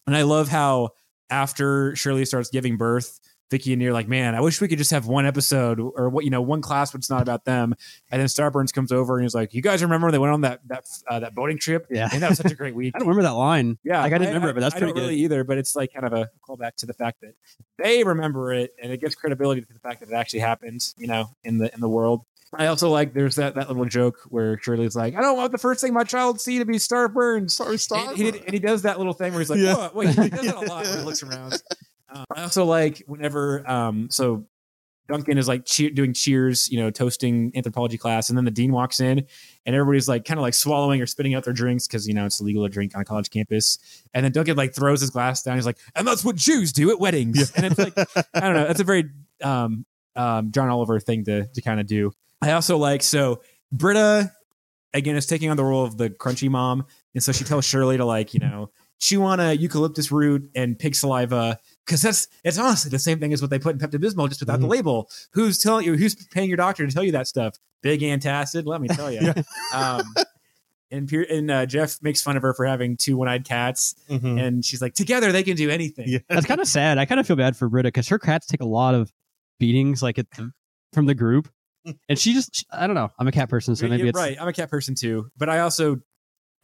and 0.06 0.16
I 0.16 0.24
love 0.24 0.50
how 0.50 0.90
after 1.30 1.96
Shirley 1.96 2.26
starts 2.26 2.50
giving 2.50 2.76
birth, 2.78 3.20
Vicky 3.50 3.74
and 3.74 3.82
you're 3.82 3.94
like, 3.94 4.08
man, 4.08 4.36
I 4.36 4.42
wish 4.42 4.62
we 4.62 4.68
could 4.68 4.78
just 4.78 4.92
have 4.92 5.08
one 5.08 5.26
episode 5.26 5.80
or 5.80 6.10
what 6.10 6.24
you 6.24 6.30
know, 6.30 6.42
one 6.42 6.62
class, 6.62 6.92
but 6.92 7.00
it's 7.00 7.10
not 7.10 7.22
about 7.22 7.46
them. 7.46 7.74
And 8.12 8.20
then 8.20 8.28
Starburns 8.28 8.72
comes 8.72 8.92
over 8.92 9.18
and 9.18 9.24
he's 9.24 9.34
like, 9.34 9.54
you 9.54 9.62
guys 9.62 9.82
remember 9.82 10.12
they 10.12 10.20
went 10.20 10.34
on 10.34 10.42
that 10.42 10.60
that 10.68 10.84
uh, 11.08 11.20
that 11.20 11.34
boating 11.34 11.58
trip? 11.58 11.88
Yeah. 11.90 12.10
and 12.12 12.22
that 12.22 12.30
was 12.30 12.38
such 12.38 12.52
a 12.52 12.56
great 12.56 12.76
week. 12.76 12.94
I 12.96 13.00
don't 13.00 13.08
remember 13.08 13.24
that 13.28 13.36
line. 13.36 13.78
Yeah, 13.84 14.02
Like, 14.02 14.14
I 14.14 14.18
didn't 14.20 14.34
remember 14.36 14.50
it, 14.50 14.54
but 14.54 14.62
that's 14.62 14.76
I 14.76 14.80
pretty 14.80 14.94
don't 14.94 15.02
good. 15.02 15.10
really 15.10 15.22
either. 15.22 15.44
But 15.44 15.58
it's 15.58 15.76
like 15.76 15.94
kind 15.94 16.06
of 16.06 16.14
a 16.14 16.30
callback 16.48 16.76
to 16.78 16.86
the 16.86 16.94
fact 16.94 17.22
that 17.22 17.34
they 17.78 18.04
remember 18.04 18.54
it, 18.54 18.72
and 18.82 18.92
it 18.92 19.02
gives 19.02 19.16
credibility 19.16 19.62
to 19.62 19.74
the 19.74 19.80
fact 19.80 20.02
that 20.02 20.10
it 20.10 20.16
actually 20.16 20.40
happened. 20.40 20.94
You 20.98 21.08
know, 21.08 21.30
in 21.44 21.58
the 21.58 21.74
in 21.74 21.82
the 21.82 21.90
world. 21.90 22.22
I 22.58 22.68
also 22.68 22.90
like 22.90 23.14
there's 23.14 23.36
that 23.36 23.56
that 23.56 23.68
little 23.68 23.86
joke 23.86 24.18
where 24.30 24.60
Shirley's 24.60 24.96
like, 24.96 25.16
"I 25.16 25.22
don't 25.22 25.38
want 25.38 25.52
the 25.52 25.58
first 25.58 25.82
thing 25.82 25.94
my 25.94 26.04
child 26.04 26.42
see 26.42 26.60
to 26.60 26.66
be 26.66 26.76
Starburns." 26.76 27.52
Sorry, 27.52 27.78
And 28.10 28.18
he, 28.18 28.32
did, 28.32 28.44
and 28.44 28.54
he 28.54 28.60
does 28.60 28.82
that 28.84 28.98
little 28.98 29.14
thing 29.14 29.34
where 29.34 29.40
he's 29.40 29.50
like, 29.50 29.60
Yeah. 29.60 29.76
"Whoa," 29.76 29.92
wait, 29.94 30.10
he 30.10 30.30
does 30.30 30.46
that 30.46 30.56
a 30.56 30.62
lot. 30.62 30.86
When 30.86 30.98
he 31.00 31.04
looks 31.06 31.22
around. 31.24 31.62
Um, 32.12 32.26
I 32.36 32.42
also 32.42 32.66
like 32.66 33.04
whenever 33.06 33.70
um 33.70 34.10
so 34.10 34.46
Duncan 35.10 35.38
is 35.40 35.48
like 35.48 35.66
cheer, 35.66 35.90
doing 35.90 36.14
cheers, 36.14 36.72
you 36.72 36.80
know, 36.80 36.92
toasting 36.92 37.52
anthropology 37.56 37.98
class, 37.98 38.30
and 38.30 38.38
then 38.38 38.46
the 38.46 38.52
dean 38.52 38.72
walks 38.72 39.00
in, 39.00 39.26
and 39.66 39.76
everybody's 39.76 40.08
like 40.08 40.24
kind 40.24 40.40
of 40.40 40.44
like 40.44 40.54
swallowing 40.54 41.02
or 41.02 41.08
spitting 41.08 41.34
out 41.34 41.44
their 41.44 41.54
drinks 41.54 41.88
because 41.88 42.08
you 42.08 42.14
know 42.14 42.26
it's 42.26 42.40
illegal 42.40 42.64
to 42.64 42.70
drink 42.70 42.96
on 42.96 43.02
a 43.02 43.06
college 43.06 43.30
campus. 43.32 43.80
And 44.14 44.24
then 44.24 44.32
Duncan 44.32 44.56
like 44.56 44.74
throws 44.74 45.02
his 45.02 45.10
glass 45.10 45.42
down. 45.44 45.56
He's 45.56 45.66
like, 45.66 45.80
"And 45.96 46.08
that's 46.08 46.24
what 46.24 46.36
Jews 46.36 46.72
do 46.72 46.92
at 46.92 47.00
weddings." 47.00 47.52
And 47.56 47.66
it's 47.66 47.78
like, 47.80 47.94
I 48.34 48.40
don't 48.40 48.54
know, 48.54 48.68
that's 48.68 48.80
a 48.80 48.84
very 48.84 49.10
um, 49.44 49.86
um, 50.16 50.52
John 50.52 50.70
Oliver 50.70 51.00
thing 51.00 51.26
to 51.26 51.48
to 51.48 51.62
kind 51.62 51.80
of 51.80 51.88
do. 51.88 52.12
I 52.42 52.52
also 52.52 52.78
like 52.78 53.04
so 53.04 53.42
Britta 53.72 54.32
again 54.94 55.16
is 55.16 55.26
taking 55.26 55.50
on 55.50 55.58
the 55.58 55.64
role 55.64 55.84
of 55.86 55.98
the 55.98 56.10
crunchy 56.10 56.50
mom, 56.50 56.86
and 57.14 57.24
so 57.24 57.32
she 57.32 57.44
tells 57.44 57.66
Shirley 57.66 57.98
to 57.98 58.06
like 58.06 58.34
you 58.34 58.40
know 58.40 58.72
chew 59.00 59.24
on 59.24 59.40
a 59.40 59.54
eucalyptus 59.54 60.12
root 60.12 60.50
and 60.56 60.78
pig 60.78 60.94
saliva 60.94 61.58
because 61.86 62.02
that's 62.02 62.28
it's 62.44 62.58
honestly 62.58 62.90
the 62.90 63.00
same 63.00 63.20
thing 63.20 63.32
as 63.34 63.42
what 63.42 63.50
they 63.50 63.60
put 63.60 63.74
in 63.74 63.80
Pepto 63.80 64.02
Bismol 64.04 64.28
just 64.28 64.42
without 64.42 64.60
the 64.60 64.68
Mhm. 64.68 64.72
label. 64.72 65.10
Who's 65.32 65.58
telling 65.58 65.86
you? 65.86 65.96
Who's 65.96 66.16
paying 66.28 66.50
your 66.50 66.58
doctor 66.58 66.86
to 66.86 66.94
tell 66.94 67.04
you 67.04 67.14
that 67.14 67.28
stuff? 67.28 67.56
Big 67.82 68.02
antacid. 68.02 68.66
Let 68.66 68.82
me 68.82 68.90
tell 68.90 69.10
you. 69.12 69.34
um, 69.74 70.02
and 70.92 71.08
Pier- 71.08 71.26
and 71.30 71.50
uh, 71.52 71.66
Jeff 71.66 72.02
makes 72.02 72.22
fun 72.22 72.36
of 72.36 72.42
her 72.42 72.54
for 72.54 72.66
having 72.66 72.98
two 72.98 73.16
one-eyed 73.16 73.46
cats, 73.46 73.96
Mhm. 74.10 74.42
and 74.42 74.66
she's 74.66 74.82
like, 74.82 74.96
together 74.96 75.32
they 75.32 75.44
can 75.44 75.56
do 75.56 75.70
anything. 75.70 76.10
Yeah. 76.10 76.20
That's 76.28 76.46
kind 76.46 76.60
of 76.60 76.68
sad. 76.68 76.98
I 76.98 77.06
kind 77.06 77.20
of 77.22 77.28
feel 77.28 77.36
bad 77.38 77.56
for 77.56 77.70
Britta 77.70 77.88
because 77.88 78.08
her 78.10 78.20
cats 78.20 78.48
take 78.48 78.60
a 78.62 78.66
lot 78.66 78.96
of 78.96 79.14
beatings, 79.60 80.02
like 80.04 80.18
at 80.20 80.30
the, 80.32 80.52
from 80.94 81.06
the 81.06 81.14
group, 81.16 81.48
and 82.10 82.18
she 82.20 82.34
just 82.34 82.56
she- 82.56 82.66
I 82.72 82.86
don't 82.88 82.96
know. 82.96 83.10
I'm 83.20 83.28
a 83.28 83.32
cat 83.32 83.50
person, 83.50 83.76
so 83.76 83.88
maybe 83.88 84.00
you're 84.02 84.10
it's 84.10 84.18
right. 84.20 84.38
I'm 84.40 84.48
a 84.48 84.54
cat 84.54 84.70
person 84.70 84.96
too, 84.96 85.30
but 85.38 85.50
I 85.50 85.60
also 85.60 85.98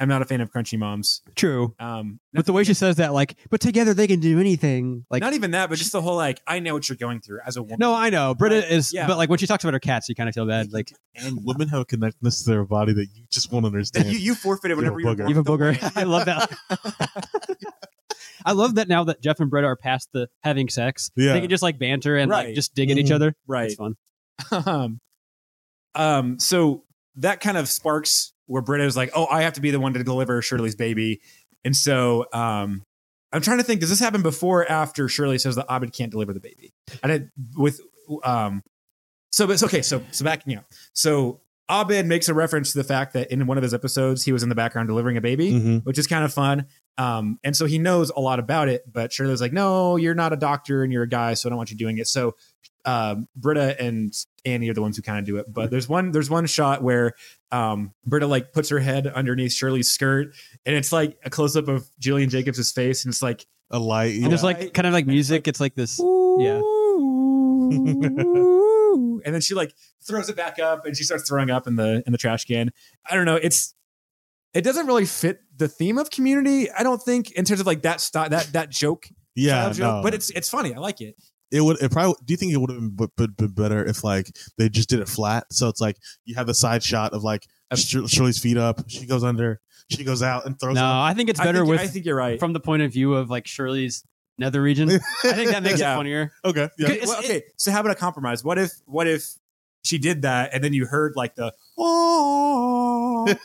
am 0.02 0.10
not 0.10 0.22
a 0.22 0.26
fan 0.26 0.42
of 0.42 0.52
crunchy 0.52 0.78
moms. 0.78 1.22
true. 1.36 1.74
Um, 1.80 2.20
But 2.34 2.46
the 2.46 2.52
way 2.52 2.66
she 2.66 2.74
says 2.74 2.98
that, 2.98 3.14
like, 3.14 3.38
but 3.50 3.62
together 3.62 3.94
they 3.94 4.08
can 4.08 4.20
do 4.20 4.42
anything. 4.42 5.06
Like, 5.10 5.22
not 5.22 5.32
even 5.34 5.52
that, 5.52 5.70
but 5.70 5.78
just 5.78 5.94
the 5.94 6.02
whole 6.02 6.18
like, 6.18 6.42
I 6.46 6.60
know 6.60 6.74
what 6.74 6.90
you're 6.90 6.98
going 6.98 7.22
through 7.22 7.40
as 7.48 7.56
a 7.56 7.64
woman. 7.64 7.78
no, 7.80 7.94
I 7.96 8.10
know 8.10 8.36
Britta 8.36 8.56
Right. 8.60 8.72
is, 8.72 8.92
Yeah. 8.94 9.08
but 9.08 9.16
like 9.18 9.30
when 9.30 9.40
she 9.40 9.48
talks 9.48 9.64
about 9.64 9.74
her 9.74 9.80
cats, 9.80 10.10
you 10.10 10.16
kind 10.16 10.28
of 10.28 10.36
feel 10.36 10.46
bad. 10.46 10.74
Like, 10.74 10.92
and 11.16 11.38
Women 11.46 11.70
have 11.70 11.80
a 11.80 11.86
connectedness 11.86 12.44
to 12.44 12.50
their 12.50 12.66
body 12.66 12.92
that 12.92 13.08
you 13.14 13.24
just 13.32 13.54
won't 13.54 13.66
understand. 13.66 14.08
you, 14.12 14.18
you 14.20 14.36
forfeited 14.36 14.72
You 14.76 14.84
whenever 14.84 15.00
you 15.00 15.06
were 15.06 15.14
booger. 15.16 15.18
born 15.20 15.30
you 15.30 15.36
have 15.36 15.48
a 15.48 15.50
booger. 15.50 15.82
white. 15.82 15.92
I 15.98 16.04
love 16.04 16.26
that. 16.26 16.52
I 18.46 18.52
love 18.52 18.76
that 18.76 18.88
now 18.88 19.06
that 19.06 19.22
Jeff 19.22 19.40
and 19.40 19.50
Britta 19.50 19.68
are 19.68 19.76
past 19.78 20.10
the 20.14 20.28
having 20.44 20.68
sex. 20.70 21.10
Yeah. 21.16 21.34
They 21.34 21.42
can 21.42 21.50
just 21.50 21.64
like 21.64 21.80
banter 21.80 22.16
and 22.18 22.30
Right. 22.30 22.48
like 22.48 22.56
just 22.56 22.76
dig 22.76 22.92
at 22.92 22.98
each 22.98 23.08
Mhm. 23.08 23.16
other. 23.16 23.36
right. 23.48 23.66
It's 23.72 23.76
fun. 23.76 23.96
um, 24.68 25.00
um, 25.96 26.40
so 26.40 26.84
that 27.16 27.40
kind 27.40 27.58
of 27.58 27.68
sparks 27.70 28.34
where 28.48 28.62
Britta 28.62 28.84
is 28.84 28.96
like, 28.98 29.12
"Oh, 29.16 29.26
I 29.28 29.42
have 29.44 29.54
to 29.54 29.62
be 29.62 29.72
the 29.72 29.80
one 29.80 29.94
to 29.94 30.04
deliver 30.04 30.42
Shirley's 30.42 30.76
baby," 30.76 31.22
and 31.64 31.76
so 31.76 32.26
um, 32.34 32.84
I'm 33.32 33.42
trying 33.42 33.58
to 33.58 33.64
think: 33.64 33.80
Does 33.82 33.90
this 33.90 34.00
happen 34.00 34.22
before 34.22 34.62
or 34.62 34.72
after 34.72 35.08
Shirley 35.10 35.38
says 35.38 35.56
that 35.56 35.66
Abed 35.70 35.94
can't 35.94 36.12
deliver 36.12 36.34
the 36.34 36.40
baby? 36.40 36.74
And 37.02 37.12
it 37.12 37.30
with 37.56 37.80
um, 38.24 38.62
so 39.32 39.50
it's 39.50 39.64
okay. 39.64 39.82
So 39.82 40.02
so 40.12 40.24
backing 40.26 40.56
up. 40.58 40.66
So 40.94 41.42
Abed 41.70 42.06
makes 42.06 42.30
a 42.30 42.34
reference 42.34 42.72
to 42.74 42.78
the 42.78 42.84
fact 42.84 43.14
that 43.14 43.32
in 43.32 43.48
one 43.48 43.58
of 43.58 43.64
his 43.64 43.74
episodes 43.74 44.24
he 44.24 44.32
was 44.32 44.44
in 44.44 44.50
the 44.50 44.56
background 44.56 44.88
delivering 44.88 45.18
a 45.18 45.22
baby, 45.22 45.52
Mhm. 45.54 45.84
which 45.86 45.98
is 45.98 46.06
kind 46.06 46.24
of 46.24 46.32
fun. 46.34 46.68
Um, 46.98 47.40
and 47.44 47.58
so 47.58 47.66
he 47.66 47.80
knows 47.80 48.12
a 48.16 48.20
lot 48.22 48.38
about 48.40 48.70
it, 48.70 48.84
but 48.90 49.12
Shirley's 49.12 49.42
like, 49.42 49.52
no, 49.52 49.96
you're 49.98 50.14
not 50.16 50.32
a 50.32 50.38
doctor 50.38 50.84
and 50.84 50.94
you're 50.94 51.04
a 51.04 51.10
guy, 51.10 51.34
so 51.34 51.48
I 51.48 51.50
don't 51.50 51.58
want 51.58 51.72
you 51.72 51.76
doing 51.76 51.98
it. 51.98 52.08
So 52.08 52.36
um, 52.86 53.28
Britta 53.36 53.82
and 53.82 54.14
Annie 54.46 54.70
are 54.70 54.74
the 54.74 54.82
ones 54.82 54.96
who 54.96 55.02
kind 55.02 55.20
of 55.20 55.26
do 55.26 55.38
it. 55.38 55.52
But 55.52 55.72
there's 55.72 55.90
one 55.90 56.12
there's 56.12 56.30
one 56.30 56.46
shot 56.46 56.82
where 56.84 57.14
um, 57.52 57.94
Britta 58.06 58.28
like 58.28 58.54
puts 58.54 58.70
her 58.70 58.80
head 58.80 59.08
underneath 59.08 59.54
Shirley's 59.54 59.92
skirt, 59.92 60.36
and 60.66 60.76
it's 60.76 60.92
like 60.92 61.18
a 61.24 61.30
close 61.30 61.56
up 61.56 61.68
of 61.68 61.88
Gillian 62.00 62.30
Jacobs' 62.30 62.72
face, 62.72 63.04
and 63.06 63.12
it's 63.14 63.22
like 63.22 63.46
A 63.72 63.80
light. 63.80 64.16
And 64.16 64.28
there's 64.28 64.44
like 64.44 64.74
kind 64.74 64.88
of 64.88 64.94
like 64.94 65.08
music. 65.08 65.48
It's 65.48 65.60
like 65.60 65.76
this. 65.76 66.00
Yeah. 66.40 66.62
and 67.66 69.22
then 69.34 69.42
she 69.42 69.56
like 69.56 69.74
throws 70.08 70.30
it 70.30 70.36
back 70.36 70.60
up, 70.60 70.86
and 70.86 70.96
she 70.96 71.04
starts 71.04 71.28
throwing 71.28 71.50
up 71.50 71.68
in 71.68 71.76
the 71.76 72.04
in 72.06 72.12
the 72.12 72.18
trash 72.18 72.46
can. 72.46 72.72
I 73.10 73.16
don't 73.16 73.26
know. 73.26 73.36
It's 73.36 73.74
it 74.54 74.62
doesn't 74.64 74.86
really 74.88 75.06
fit 75.06 75.40
the 75.58 75.68
theme 75.68 75.98
of 75.98 76.10
Community. 76.12 76.72
I 76.72 76.84
don't 76.84 77.02
think 77.02 77.32
in 77.32 77.46
terms 77.46 77.60
of 77.60 77.68
like 77.68 77.82
that 77.82 78.00
style, 78.02 78.30
that 78.30 78.54
that 78.54 78.70
joke 78.70 79.10
Yeah, 79.34 79.64
child 79.64 79.74
joke, 79.74 79.96
no. 79.98 80.04
but 80.04 80.14
it's 80.14 80.30
it's 80.30 80.50
funny. 80.50 80.74
I 80.74 80.78
like 80.78 81.02
it. 81.02 81.16
It 81.56 81.62
would. 81.62 81.82
It 81.82 81.92
probably. 81.92 82.16
Do 82.26 82.34
you 82.34 82.38
think 82.38 82.52
it 82.54 82.58
would 82.58 82.70
have 82.70 82.80
been, 82.80 82.90
b- 82.90 83.08
b- 83.18 83.28
been 83.38 83.54
better 83.54 83.84
if 83.86 84.04
like 84.04 84.36
they 84.58 84.68
just 84.70 84.90
did 84.90 85.00
it 85.00 85.08
flat? 85.08 85.46
So 85.52 85.70
it's 85.70 85.80
like 85.82 85.98
you 86.26 86.36
have 86.36 86.48
the 86.48 86.54
side 86.54 86.84
shot 86.84 87.14
of 87.14 87.24
like 87.24 87.48
Shirley's 87.76 88.40
feet 88.40 88.58
up. 88.58 88.82
She 88.90 89.06
goes 89.06 89.24
under. 89.24 89.62
She 89.90 90.04
goes 90.04 90.22
out 90.24 90.46
and 90.46 90.60
throws. 90.60 90.76
No, 90.76 90.84
up. 90.84 91.04
I 91.04 91.14
think 91.14 91.30
it's 91.30 91.40
I 91.40 91.46
better 91.46 91.60
think, 91.60 91.70
with 91.70 91.80
I 91.80 91.88
think 91.88 92.06
you're 92.06 92.16
right. 92.16 92.40
from 92.40 92.54
the 92.54 92.60
point 92.60 92.82
of 92.82 92.92
view 92.92 93.14
of 93.14 93.30
like 93.30 93.48
Shirley's 93.48 94.04
nether 94.38 94.62
region. 94.62 94.90
I 95.24 95.34
think 95.34 95.52
that 95.52 95.64
makes 95.64 95.80
Yeah. 95.80 95.94
it 95.94 95.98
funnier. 95.98 96.32
Okay. 96.44 96.70
Yeah. 96.78 96.96
Well, 97.06 97.20
okay, 97.20 97.44
so 97.58 97.72
how 97.72 97.80
about 97.82 97.92
a 97.92 97.96
compromise? 97.96 98.44
What 98.44 98.58
if 98.58 98.72
what 98.86 99.08
if 99.08 99.34
she 99.84 99.98
did 100.00 100.24
that 100.24 100.50
and 100.54 100.64
then 100.64 100.74
you 100.74 100.88
heard 100.88 101.14
like 101.16 101.36
the 101.36 101.54
oh, 101.78 103.26
and 103.28 103.38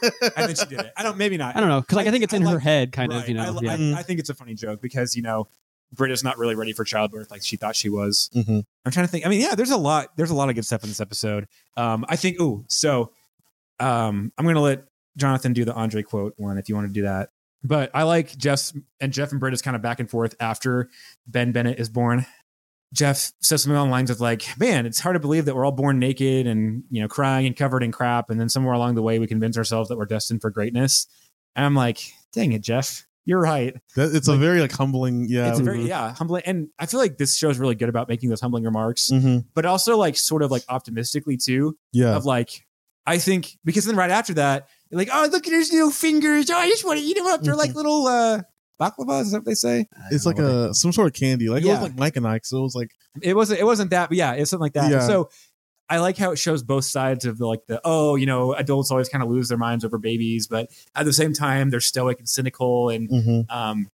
then 0.48 0.54
she 0.56 0.66
did 0.66 0.80
it? 0.80 0.92
I 0.96 1.02
don't. 1.02 1.16
Maybe 1.18 1.36
not. 1.36 1.56
I 1.56 1.60
don't 1.60 1.68
know 1.68 1.80
because 1.80 1.96
like 1.96 2.06
I, 2.06 2.10
think 2.10 2.24
it's 2.24 2.34
I 2.34 2.38
in 2.38 2.42
her 2.46 2.58
head, 2.58 2.92
kind 2.92 3.12
Right. 3.12 3.22
of. 3.22 3.28
You 3.28 3.34
know, 3.34 3.58
I, 3.58 3.60
yeah. 3.76 3.94
I. 3.96 4.00
I 4.00 4.02
think 4.02 4.20
it's 4.20 4.30
a 4.30 4.34
funny 4.34 4.54
joke 4.54 4.80
because 4.80 5.14
you 5.16 5.22
know 5.22 5.48
Britta's 5.92 6.22
not 6.22 6.38
really 6.38 6.54
ready 6.54 6.72
for 6.72 6.84
childbirth 6.84 7.30
like 7.30 7.42
she 7.42 7.56
thought 7.56 7.74
she 7.76 7.88
was. 7.88 8.30
Mhm. 8.34 8.64
I'm 8.84 8.92
trying 8.92 9.06
to 9.06 9.10
think. 9.10 9.26
I 9.26 9.28
mean, 9.28 9.40
yeah, 9.40 9.54
there's 9.54 9.70
a 9.70 9.76
lot. 9.76 10.08
There's 10.16 10.30
a 10.30 10.34
lot 10.34 10.48
of 10.48 10.54
good 10.54 10.64
stuff 10.64 10.82
in 10.84 10.88
this 10.90 11.00
episode. 11.00 11.46
Um, 11.76 12.04
I 12.08 12.16
think. 12.16 12.40
Ooh, 12.40 12.64
so 12.68 13.12
um, 13.78 14.32
I'm 14.38 14.46
gonna 14.46 14.60
let 14.60 14.84
Jonathan 15.16 15.52
do 15.52 15.64
the 15.64 15.74
Andre 15.74 16.02
quote 16.02 16.34
one 16.36 16.58
if 16.58 16.68
you 16.68 16.74
want 16.74 16.86
to 16.88 16.92
do 16.92 17.02
that. 17.02 17.30
But 17.62 17.90
I 17.92 18.04
like 18.04 18.36
Jeff's 18.38 18.72
and 19.00 19.12
Jeff 19.12 19.32
and 19.32 19.40
Britta's 19.40 19.62
kind 19.62 19.76
of 19.76 19.82
back 19.82 20.00
and 20.00 20.08
forth 20.08 20.34
after 20.40 20.88
Ben 21.26 21.52
Bennett 21.52 21.78
is 21.78 21.88
born. 21.88 22.24
Jeff 22.92 23.32
says 23.40 23.62
something 23.62 23.76
along 23.76 23.88
the 23.88 23.92
lines 23.92 24.10
of 24.10 24.20
like, 24.20 24.44
"Man, 24.58 24.86
it's 24.86 24.98
hard 25.00 25.14
to 25.14 25.20
believe 25.20 25.44
that 25.44 25.54
we're 25.54 25.64
all 25.64 25.70
born 25.72 25.98
naked 25.98 26.46
and 26.46 26.84
you 26.90 27.00
know 27.02 27.08
crying 27.08 27.46
and 27.46 27.56
covered 27.56 27.82
in 27.82 27.92
crap, 27.92 28.30
and 28.30 28.40
then 28.40 28.48
somewhere 28.48 28.74
along 28.74 28.94
the 28.94 29.02
way 29.02 29.18
we 29.18 29.26
convince 29.26 29.56
ourselves 29.58 29.88
that 29.88 29.98
we're 29.98 30.06
destined 30.06 30.40
for 30.40 30.50
greatness." 30.50 31.06
And 31.54 31.64
I'm 31.66 31.74
like, 31.74 31.98
"Dang 32.32 32.52
it, 32.52 32.62
Jeff, 32.62 33.06
you're 33.30 33.40
right." 33.40 33.74
That, 33.96 34.14
it's 34.14 34.28
a 34.28 34.36
very 34.36 34.60
like 34.60 34.72
humbling. 34.72 35.26
Yeah. 35.28 35.48
it's 35.50 35.60
a 35.60 35.62
very 35.62 35.82
yeah 35.86 36.12
humbling, 36.14 36.42
and 36.44 36.68
I 36.78 36.86
feel 36.86 37.00
like 37.00 37.16
this 37.16 37.36
show 37.36 37.48
is 37.48 37.58
really 37.58 37.74
good 37.76 37.88
about 37.88 38.08
making 38.08 38.28
those 38.28 38.40
humbling 38.40 38.64
remarks, 38.64 39.10
Mhm. 39.10 39.44
but 39.54 39.64
also 39.64 39.96
like 39.96 40.16
sort 40.16 40.42
of 40.42 40.50
like 40.50 40.64
optimistically 40.68 41.36
too 41.36 41.76
Yeah. 41.92 42.16
of 42.16 42.24
like 42.26 42.66
I 43.06 43.16
think 43.18 43.56
because 43.64 43.86
then 43.86 43.96
right 43.96 44.10
after 44.10 44.34
that, 44.34 44.68
you're 44.90 44.98
like, 44.98 45.08
oh 45.12 45.28
look 45.32 45.46
at 45.46 45.52
his 45.52 45.72
little 45.72 45.90
fingers, 45.90 46.50
oh 46.50 46.54
I 46.56 46.68
just 46.68 46.84
want 46.84 46.98
to 46.98 47.04
eat 47.04 47.16
them 47.16 47.26
up. 47.26 47.42
They're 47.42 47.56
like 47.56 47.74
little 47.74 48.06
uh 48.06 48.42
baklavas, 48.80 49.22
is 49.22 49.30
that 49.32 49.38
what 49.38 49.44
they 49.46 49.54
say? 49.54 49.86
It's 50.10 50.26
like 50.26 50.38
a 50.38 50.74
some 50.74 50.92
sort 50.92 51.06
of 51.08 51.12
candy. 51.14 51.48
Like 51.48 51.62
it 51.62 51.68
was 51.68 51.80
like 51.80 51.96
Mike 51.98 52.16
and 52.16 52.26
Ike. 52.26 52.44
So 52.44 52.58
it 52.58 52.62
was 52.62 52.74
like 52.74 52.90
It 53.22 53.34
wasn't 53.34 53.60
it 53.60 53.64
wasn't 53.64 53.90
that, 53.90 54.08
but 54.10 54.16
yeah, 54.18 54.32
it's 54.32 54.50
something 54.50 54.62
like 54.62 54.74
that. 54.74 54.90
Yeah. 54.90 55.06
So 55.06 55.30
I 55.90 55.98
like 55.98 56.16
how 56.16 56.30
it 56.30 56.36
shows 56.36 56.62
both 56.62 56.84
sides 56.84 57.24
of 57.26 57.36
the 57.38 57.46
like 57.46 57.66
the 57.66 57.80
oh 57.84 58.14
you 58.14 58.24
know 58.24 58.54
adults 58.54 58.90
always 58.90 59.08
kind 59.08 59.22
of 59.24 59.28
lose 59.28 59.48
their 59.48 59.58
minds 59.58 59.84
over 59.84 59.98
babies, 59.98 60.46
but 60.46 60.70
at 60.94 61.04
the 61.04 61.12
same 61.12 61.32
time 61.34 61.68
they're 61.70 61.80
stoic 61.80 62.18
and 62.20 62.28
cynical 62.28 62.88
and 62.88 63.10
mhm. 63.10 63.50
um 63.50 63.88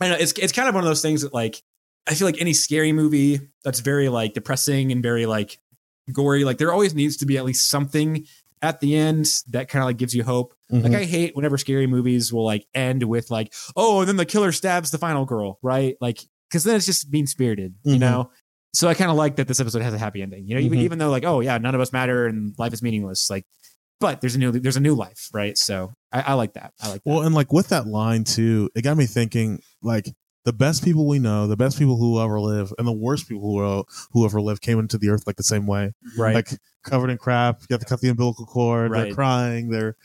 I 0.00 0.08
know 0.10 0.16
it's 0.16 0.32
it's 0.32 0.52
kind 0.52 0.68
of 0.68 0.74
one 0.74 0.84
of 0.84 0.88
those 0.88 1.02
things 1.02 1.22
that 1.22 1.32
like 1.34 1.62
I 2.06 2.14
feel 2.14 2.26
like 2.28 2.40
any 2.40 2.52
scary 2.52 2.92
movie 2.92 3.40
that's 3.64 3.80
very 3.80 4.08
like 4.08 4.34
depressing 4.34 4.92
and 4.92 5.02
very 5.02 5.26
like 5.26 5.58
gory 6.12 6.44
like 6.44 6.58
there 6.58 6.72
always 6.72 6.94
needs 6.94 7.16
to 7.18 7.26
be 7.26 7.36
at 7.38 7.44
least 7.44 7.68
something 7.68 8.26
at 8.62 8.80
the 8.80 8.96
end 8.96 9.26
that 9.48 9.68
kind 9.68 9.82
of 9.82 9.86
like 9.86 9.96
gives 9.98 10.14
you 10.14 10.24
hope. 10.24 10.54
Like 10.70 10.92
Mhm. 10.92 10.96
I 10.96 11.04
hate 11.04 11.34
whenever 11.36 11.56
scary 11.56 11.86
movies 11.86 12.32
will 12.32 12.44
like 12.44 12.66
end 12.74 13.02
with 13.04 13.30
like 13.30 13.54
oh 13.76 14.00
and 14.00 14.08
then 14.08 14.16
the 14.16 14.26
killer 14.26 14.52
stabs 14.52 14.90
the 14.90 14.98
final 14.98 15.24
girl, 15.24 15.58
right? 15.62 15.96
Like 16.00 16.20
cuz 16.50 16.64
then 16.64 16.76
it's 16.76 16.86
just 16.86 17.10
mean 17.12 17.26
spirited, 17.26 17.74
you 17.84 17.96
Mhm. 17.96 18.00
know. 18.00 18.30
So 18.74 18.88
I 18.88 18.94
kind 18.94 19.10
of 19.10 19.16
like 19.16 19.36
that 19.36 19.48
this 19.48 19.60
episode 19.60 19.82
has 19.82 19.94
a 19.94 19.98
happy 19.98 20.22
ending. 20.22 20.46
You 20.46 20.54
know, 20.56 20.60
even 20.60 20.78
Mhm. 20.78 20.82
even 20.82 20.98
though 20.98 21.10
like 21.10 21.24
oh 21.24 21.40
yeah, 21.40 21.58
none 21.58 21.74
of 21.74 21.80
us 21.80 21.92
matter 21.92 22.26
and 22.26 22.54
life 22.58 22.72
is 22.72 22.82
meaningless 22.82 23.28
like 23.30 23.44
but 24.00 24.20
there's 24.20 24.36
a 24.36 24.38
new 24.38 24.52
there's 24.52 24.76
a 24.76 24.80
new 24.80 24.94
life, 24.94 25.28
right? 25.32 25.58
So 25.58 25.92
I, 26.12 26.20
I 26.20 26.34
like 26.34 26.52
that. 26.54 26.72
I 26.80 26.88
like 26.90 27.02
that. 27.02 27.10
Well, 27.10 27.22
and 27.22 27.34
like 27.34 27.52
with 27.52 27.68
that 27.68 27.86
line 27.86 28.22
too, 28.24 28.70
it 28.76 28.82
got 28.82 28.96
me 28.96 29.06
thinking 29.06 29.60
like 29.82 30.06
the 30.44 30.52
best 30.52 30.84
people 30.84 31.06
we 31.08 31.18
know, 31.18 31.46
the 31.48 31.56
best 31.56 31.78
people 31.78 31.96
who 31.96 32.20
ever 32.20 32.40
live, 32.40 32.72
and 32.78 32.86
the 32.86 32.92
worst 32.92 33.28
people 33.28 33.42
who 33.42 33.84
who 34.12 34.24
ever 34.24 34.40
lived 34.40 34.62
came 34.62 34.78
into 34.78 34.98
the 34.98 35.08
earth 35.08 35.26
like 35.26 35.34
the 35.36 35.42
same 35.42 35.66
way, 35.66 35.94
right. 36.16 36.34
like 36.34 36.48
covered 36.84 37.10
in 37.10 37.18
crap. 37.18 37.60
You 37.62 37.74
have 37.74 37.80
to 37.80 37.86
cut 37.86 38.00
the 38.00 38.08
umbilical 38.08 38.46
cord. 38.46 38.92
Right. 38.92 39.04
They're 39.06 39.14
crying. 39.14 39.68
They're 39.70 39.96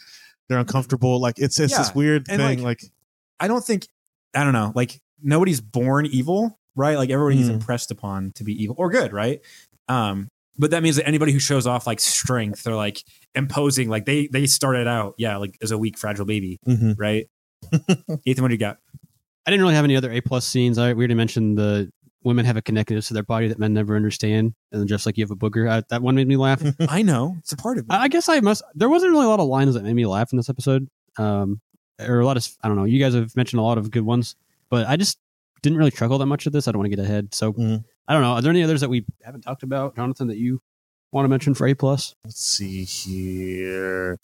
they're 0.49 0.57
uncomfortable. 0.57 1.19
Like 1.21 1.37
it's 1.37 1.59
it's 1.59 1.71
Yeah. 1.73 1.77
this 1.79 1.93
weird 1.93 2.25
And, 2.29 2.41
thing. 2.41 2.63
like, 2.63 2.81
Like, 2.81 2.91
I 3.39 3.47
don't 3.47 3.63
think 3.63 3.87
I 4.33 4.43
don't 4.43 4.53
know, 4.53 4.71
like 4.73 4.99
nobody's 5.21 5.61
born 5.61 6.07
evil, 6.07 6.59
right? 6.75 6.97
Like 6.97 7.09
everybody's 7.09 7.49
Mm. 7.49 7.53
impressed 7.55 7.91
upon 7.91 8.31
to 8.35 8.43
be 8.43 8.53
evil 8.61 8.75
or 8.77 8.89
good, 8.89 9.13
right? 9.13 9.39
Um, 9.87 10.27
but 10.57 10.71
that 10.71 10.83
means 10.83 10.97
that 10.97 11.07
anybody 11.07 11.31
who 11.31 11.39
shows 11.39 11.65
off 11.65 11.87
like 11.87 11.99
strength 11.99 12.67
or 12.67 12.75
like 12.75 13.03
imposing, 13.35 13.89
like 13.89 14.05
they 14.05 14.27
they 14.27 14.45
started 14.45 14.87
out, 14.87 15.15
yeah, 15.17 15.37
like 15.37 15.57
as 15.61 15.71
a 15.71 15.77
weak, 15.77 15.97
fragile 15.97 16.25
baby, 16.25 16.59
mhm. 16.67 16.95
right? 16.97 17.27
Ethan, 18.25 18.43
what 18.43 18.49
do 18.49 18.53
you 18.53 18.59
got? 18.59 18.77
I 19.45 19.51
didn't 19.51 19.61
really 19.61 19.75
have 19.75 19.83
any 19.83 19.95
other 19.95 20.11
A 20.11 20.21
plus 20.21 20.45
scenes. 20.45 20.77
I 20.77 20.93
we 20.93 20.99
already 21.01 21.15
mentioned 21.15 21.57
the 21.57 21.91
women 22.23 22.45
have 22.45 22.55
a 22.55 22.61
connectedness 22.61 23.09
to 23.09 23.13
their 23.13 23.23
body 23.23 23.47
that 23.49 23.59
men 23.59 23.73
never 23.73 23.95
understand, 23.95 24.53
and 24.71 24.87
just 24.87 25.05
like 25.05 25.17
you 25.17 25.23
have 25.23 25.31
a 25.31 25.35
booger, 25.35 25.69
I, 25.69 25.83
that 25.89 26.01
one 26.01 26.15
made 26.15 26.27
me 26.27 26.37
laugh. 26.37 26.61
I 26.87 27.01
know 27.01 27.35
it's 27.39 27.51
a 27.51 27.57
part 27.57 27.77
of 27.77 27.85
it. 27.85 27.91
I 27.91 28.03
I 28.03 28.07
guess 28.07 28.29
I 28.29 28.39
must. 28.39 28.63
There 28.75 28.89
wasn't 28.89 29.11
really 29.11 29.25
a 29.25 29.29
lot 29.29 29.39
of 29.39 29.47
lines 29.47 29.73
that 29.73 29.83
made 29.83 29.93
me 29.95 30.05
laugh 30.05 30.31
in 30.31 30.37
this 30.37 30.49
episode, 30.49 30.87
um, 31.17 31.59
or 31.99 32.19
a 32.19 32.25
lot 32.25 32.37
of 32.37 32.47
I 32.63 32.67
don't 32.67 32.77
know. 32.77 32.85
You 32.85 32.99
guys 32.99 33.15
have 33.15 33.35
mentioned 33.35 33.59
a 33.59 33.63
lot 33.63 33.77
of 33.77 33.89
good 33.91 34.03
ones, 34.05 34.35
but 34.69 34.87
I 34.87 34.97
just 34.97 35.17
didn't 35.63 35.79
really 35.79 35.89
chuckle 35.91 36.19
that 36.19 36.27
much 36.27 36.45
at 36.45 36.53
this. 36.53 36.67
I 36.67 36.71
don't 36.71 36.79
want 36.79 36.91
to 36.91 36.95
get 36.95 37.03
ahead, 37.03 37.33
so 37.33 37.51
Mhm. 37.53 37.83
I 38.07 38.13
don't 38.13 38.21
know. 38.21 38.33
Are 38.33 38.41
there 38.41 38.51
any 38.51 38.61
others 38.61 38.81
that 38.81 38.89
we 38.89 39.05
haven't 39.23 39.41
talked 39.41 39.63
about, 39.63 39.95
Jonathan, 39.95 40.27
that 40.27 40.37
you 40.37 40.61
want 41.11 41.25
to 41.25 41.29
mention 41.29 41.53
for 41.55 41.65
A 41.67 41.73
plus? 41.73 42.13
Let's 42.25 42.39
see 42.43 42.83
here. 42.83 44.19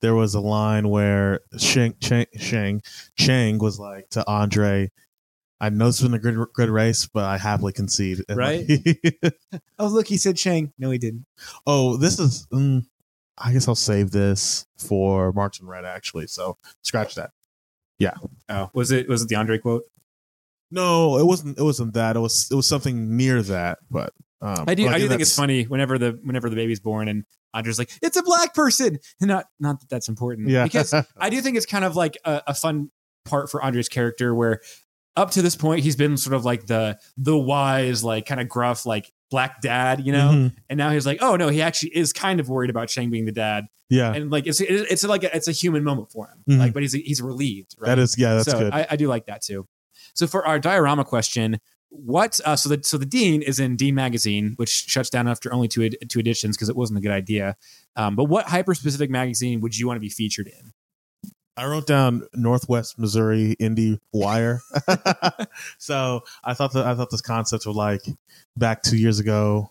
There 0.00 0.14
was 0.14 0.34
a 0.34 0.40
line 0.40 0.88
where 0.90 1.40
Shang 1.56 1.94
Chang 2.00 2.26
Shang, 2.36 2.82
Chang 3.16 3.58
was 3.58 3.78
like 3.78 4.10
to 4.10 4.24
Andre, 4.28 4.90
"I 5.60 5.70
know 5.70 5.88
it's 5.88 6.00
been 6.02 6.14
a 6.14 6.18
good 6.18 6.36
good 6.52 6.68
race, 6.68 7.06
but 7.06 7.24
I 7.24 7.38
happily 7.38 7.72
concede." 7.72 8.22
And 8.28 8.36
Right. 8.38 8.68
like- 8.68 9.34
oh, 9.78 9.86
look, 9.88 10.08
he 10.08 10.16
said 10.18 10.36
Chang. 10.36 10.72
No, 10.78 10.90
he 10.90 10.98
didn't. 10.98 11.24
oh, 11.66 11.96
this 11.96 12.18
is. 12.18 12.46
Mm, 12.52 12.86
I 13.38 13.52
guess 13.52 13.66
I'll 13.66 13.74
save 13.74 14.10
this 14.10 14.66
for 14.76 15.32
Marked 15.32 15.60
in 15.60 15.66
Red 15.66 15.84
actually. 15.84 16.26
So 16.26 16.58
scratch 16.82 17.14
that. 17.14 17.30
Yeah. 17.98 18.14
Oh, 18.48 18.70
was 18.74 18.90
it 18.92 19.08
was 19.08 19.22
it 19.22 19.28
the 19.28 19.36
Andre 19.36 19.58
quote? 19.58 19.84
No, 20.72 21.18
it 21.18 21.24
wasn't. 21.26 21.58
It 21.58 21.62
wasn't 21.62 21.94
that. 21.94 22.16
It 22.16 22.20
was. 22.20 22.48
It 22.50 22.54
was 22.54 22.66
something 22.66 23.16
near 23.16 23.42
that. 23.42 23.78
But 23.90 24.12
um, 24.40 24.64
I 24.66 24.74
do. 24.74 24.86
but 24.86 24.94
I 24.94 24.98
do 24.98 25.08
think 25.08 25.20
it's 25.20 25.36
funny 25.36 25.64
whenever 25.64 25.98
the 25.98 26.18
whenever 26.24 26.48
the 26.50 26.56
baby's 26.56 26.80
born 26.80 27.06
and 27.08 27.24
Andre's 27.54 27.78
like, 27.78 27.90
it's 28.02 28.16
a 28.16 28.22
black 28.22 28.54
person. 28.54 28.98
And 29.20 29.28
not 29.28 29.44
not 29.60 29.80
that 29.80 29.88
that's 29.88 30.08
important. 30.08 30.48
Yeah, 30.48 30.64
Because 30.64 30.92
I 31.16 31.30
do 31.30 31.40
think 31.40 31.56
it's 31.56 31.66
kind 31.66 31.84
of 31.84 31.94
like 31.94 32.16
a, 32.24 32.42
a 32.48 32.54
fun 32.54 32.90
part 33.24 33.50
for 33.50 33.62
Andre's 33.62 33.88
character 33.88 34.34
where 34.34 34.60
up 35.14 35.30
to 35.32 35.42
this 35.42 35.54
point 35.54 35.82
he's 35.84 35.94
been 35.94 36.16
sort 36.16 36.34
of 36.34 36.44
like 36.44 36.66
the 36.66 36.98
the 37.18 37.36
wise, 37.38 38.02
like 38.02 38.24
kind 38.26 38.40
of 38.40 38.48
gruff, 38.48 38.86
like 38.86 39.12
black 39.30 39.60
dad, 39.60 40.04
you 40.06 40.12
know? 40.12 40.30
Mhm. 40.32 40.54
And 40.70 40.78
now 40.78 40.90
he's 40.90 41.06
like, 41.06 41.18
oh 41.22 41.36
no, 41.36 41.48
he 41.48 41.60
actually 41.62 41.94
is 41.96 42.12
kind 42.14 42.40
of 42.40 42.48
worried 42.48 42.70
about 42.70 42.88
Shang 42.90 43.10
being 43.10 43.26
the 43.26 43.32
dad. 43.32 43.66
yeah, 43.90 44.12
And 44.12 44.30
like 44.30 44.46
it's 44.46 44.60
it's 44.62 45.04
like 45.04 45.22
a, 45.24 45.36
it's 45.36 45.48
a 45.48 45.52
human 45.52 45.84
moment 45.84 46.10
for 46.10 46.28
him. 46.28 46.42
Mhm. 46.48 46.58
Like, 46.58 46.72
but 46.72 46.82
he's 46.82 46.94
he's 46.94 47.20
relieved. 47.20 47.74
Right? 47.78 47.88
that 47.88 47.98
is. 47.98 48.16
Yeah, 48.18 48.34
that's 48.36 48.50
so 48.50 48.58
good. 48.58 48.72
I, 48.72 48.86
I 48.90 48.96
do 48.96 49.06
like 49.08 49.26
that 49.26 49.42
too. 49.42 49.66
So 50.14 50.26
for 50.26 50.46
our 50.46 50.58
diorama 50.58 51.04
question, 51.04 51.58
what? 51.90 52.40
Uh, 52.44 52.56
so 52.56 52.68
the 52.68 52.82
so 52.82 52.96
the 52.96 53.06
dean 53.06 53.42
is 53.42 53.60
in 53.60 53.76
Dean 53.76 53.94
magazine, 53.94 54.54
which 54.56 54.70
shuts 54.70 55.10
down 55.10 55.28
after 55.28 55.52
only 55.52 55.68
two 55.68 55.82
ed- 55.82 55.96
two 56.08 56.18
editions 56.20 56.56
because 56.56 56.68
it 56.68 56.76
wasn't 56.76 56.98
a 56.98 57.02
good 57.02 57.10
idea. 57.12 57.56
Um, 57.96 58.16
but 58.16 58.24
what 58.24 58.46
hyper 58.46 58.74
specific 58.74 59.10
magazine 59.10 59.60
would 59.60 59.76
you 59.78 59.86
want 59.86 59.96
to 59.96 60.00
be 60.00 60.08
featured 60.08 60.46
in? 60.48 60.72
I 61.54 61.66
wrote 61.66 61.86
down 61.86 62.26
Northwest 62.34 62.98
Missouri 62.98 63.56
Indie 63.60 63.98
Wire. 64.12 64.62
so 65.78 66.22
I 66.42 66.54
thought 66.54 66.72
that 66.72 66.86
I 66.86 66.94
thought 66.94 67.10
this 67.10 67.20
concept 67.20 67.66
of 67.66 67.76
like 67.76 68.00
back 68.56 68.82
two 68.82 68.96
years 68.96 69.18
ago 69.20 69.70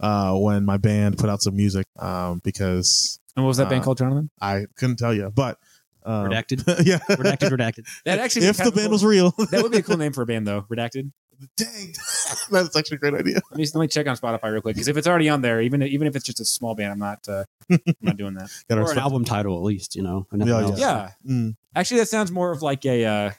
uh, 0.00 0.34
when 0.34 0.64
my 0.64 0.78
band 0.78 1.18
put 1.18 1.30
out 1.30 1.42
some 1.42 1.56
music 1.56 1.86
um, 1.98 2.40
because 2.42 3.20
And 3.36 3.44
what 3.44 3.48
was 3.48 3.58
that 3.58 3.68
band 3.68 3.82
Uh, 3.82 3.84
called, 3.84 3.98
Jonathan? 3.98 4.30
I 4.40 4.66
couldn't 4.76 4.96
tell 4.96 5.14
you, 5.14 5.30
but 5.32 5.58
um, 6.04 6.26
Redacted, 6.30 6.64
yeah, 6.86 6.98
redacted, 6.98 7.50
redacted. 7.50 7.86
That 8.04 8.18
actually 8.18 8.46
if 8.46 8.56
the 8.58 8.72
band 8.72 8.90
was 8.90 9.04
real, 9.04 9.30
that 9.50 9.62
would 9.62 9.72
be 9.72 9.78
a 9.78 9.82
cool 9.82 9.96
name 9.96 10.12
for 10.12 10.22
a 10.22 10.26
band 10.26 10.46
though. 10.46 10.62
Redacted. 10.62 11.12
dang, 11.56 11.92
that's 12.50 12.76
actually 12.76 12.96
a 12.96 12.98
great 12.98 13.14
idea. 13.14 13.40
Let 13.50 13.58
me 13.58 13.66
let 13.74 13.80
me 13.80 13.88
check 13.88 14.06
on 14.06 14.16
Spotify 14.16 14.52
real 14.52 14.62
quick 14.62 14.74
because 14.76 14.88
if 14.88 14.96
it's 14.96 15.06
already 15.06 15.28
on 15.28 15.40
there, 15.42 15.60
even 15.60 15.82
even 15.82 16.06
if 16.06 16.14
it's 16.16 16.24
just 16.24 16.40
a 16.40 16.44
small 16.44 16.74
band, 16.74 16.92
I'm 16.92 16.98
not 16.98 17.26
uh, 17.28 17.44
I'm 17.70 17.80
not 18.00 18.16
doing 18.16 18.34
that. 18.34 18.50
Got 18.68 18.78
our 18.78 18.84
Or 18.88 18.92
an 18.92 18.98
album 18.98 19.24
title, 19.24 19.56
at 19.56 19.62
least, 19.62 19.94
you 19.96 20.02
know. 20.02 20.26
or 20.32 20.38
nothing 20.38 20.76
Yeah. 20.78 20.78
Yeah, 20.78 21.10
Mm, 21.28 21.56
actually, 21.74 22.00
that 22.00 22.08
sounds 22.08 22.30
more 22.30 22.50
of 22.52 22.62
like 22.62 22.84
a 22.86 23.04
uh, 23.04 23.30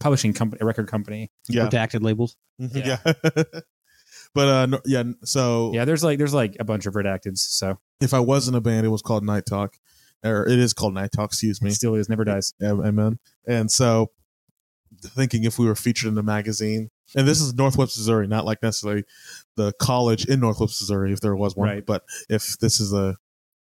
publishing 0.00 0.32
company, 0.32 0.58
a 0.62 0.64
record 0.66 0.88
company. 0.88 1.30
yeah, 1.48 1.68
Redacted 1.68 2.02
labels. 2.02 2.36
yeah. 2.58 2.98
but 4.34 4.48
uh, 4.48 4.66
no, 4.66 4.80
yeah. 4.84 5.04
So 5.24 5.72
Yeah, 5.74 5.84
there's 5.84 6.04
like 6.04 6.18
there's 6.18 6.34
like 6.34 6.56
a 6.60 6.64
bunch 6.64 6.86
of 6.86 6.94
redacteds, 6.94 7.38
so 7.38 7.78
if 8.00 8.12
I 8.14 8.20
was 8.20 8.48
in 8.48 8.54
a 8.54 8.60
band, 8.60 8.84
it 8.86 8.90
was 8.90 9.02
called 9.02 9.24
Night 9.24 9.46
Talk, 9.46 9.76
or 10.24 10.46
it 10.48 10.58
is 10.58 10.72
called 10.72 10.94
Night 10.94 11.10
Talk. 11.12 11.30
Excuse 11.30 11.60
me. 11.62 11.70
it 11.70 11.74
still 11.74 11.94
is, 11.94 12.08
never 12.08 12.24
dies. 12.24 12.52
Amen. 12.62 13.18
And 13.46 13.70
so, 13.70 14.10
thinking 15.02 15.44
if 15.44 15.58
we 15.58 15.66
were 15.66 15.74
featured 15.74 16.08
in 16.08 16.14
the 16.14 16.22
magazine, 16.22 16.90
and 17.14 17.26
this 17.26 17.40
is 17.40 17.54
Northwest 17.54 17.96
Missouri, 17.98 18.26
not 18.26 18.44
like 18.44 18.62
necessarily 18.62 19.04
the 19.56 19.72
college 19.80 20.26
in 20.26 20.40
Northwest 20.40 20.80
Missouri, 20.82 21.12
if 21.12 21.20
there 21.20 21.36
was 21.36 21.56
one, 21.56 21.68
Right. 21.68 21.86
but 21.86 22.04
if 22.28 22.58
this 22.58 22.80
is 22.80 22.92
a 22.92 23.16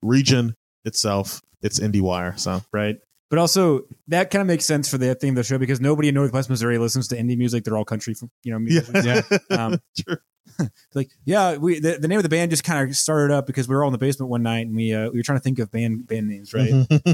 region 0.02 0.56
itself, 0.86 1.42
it's 1.62 1.80
IndieWire. 1.80 2.40
So, 2.40 2.62
right? 2.72 2.98
But 3.32 3.40
also 3.40 3.82
that 4.10 4.30
kind 4.30 4.42
of 4.42 4.48
makes 4.48 4.66
sense 4.66 4.88
for 4.88 5.00
the 5.00 5.16
theme 5.16 5.32
of 5.32 5.38
the 5.38 5.44
show 5.44 5.58
because 5.58 5.82
nobody 5.82 6.10
in 6.10 6.14
Northwest 6.16 6.50
Missouri 6.50 6.78
listens 6.78 7.08
to 7.08 7.16
indie 7.18 7.36
music. 7.38 7.64
They're 7.64 7.76
all 7.78 7.86
country, 7.86 8.14
you 8.44 8.52
know, 8.52 8.60
musicians. 8.60 9.04
Yeah. 9.06 9.22
Um, 9.50 9.80
True. 9.98 10.18
like 10.96 11.10
yeah 11.24 11.56
we 11.56 11.80
the, 11.80 11.98
the 11.98 12.08
name 12.08 12.18
of 12.20 12.24
the 12.24 12.30
band 12.30 12.52
just 12.52 12.64
kind 12.64 12.90
of 12.90 12.96
started 12.98 13.34
up 13.34 13.48
because 13.48 13.68
we 13.70 13.76
were 13.76 13.84
all 13.84 13.88
in 13.88 13.94
the 13.94 13.98
basement 13.98 14.30
one 14.30 14.44
night 14.44 14.66
and 14.68 14.76
we 14.76 14.94
uh, 14.94 15.10
we 15.10 15.18
were 15.20 15.24
trying 15.24 15.38
to 15.38 15.44
think 15.44 15.60
of 15.60 15.72
band 15.72 16.06
band 16.08 16.28
names 16.28 16.54
right 16.54 16.74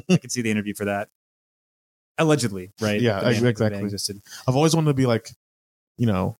i 0.09 0.18
could 0.18 0.32
see 0.32 0.41
the 0.41 0.49
interview 0.49 0.74
for 0.74 0.86
that 0.86 1.09
allegedly 2.18 2.72
right 2.82 2.99
Yeah, 3.01 3.22
band- 3.22 3.45
exactly. 3.45 3.80
existed. 3.84 4.22
I've 4.47 4.55
always 4.55 4.76
wanted 4.76 4.88
to 4.89 4.93
be 4.95 5.05
like, 5.05 5.30
you 5.97 6.07
know, 6.07 6.38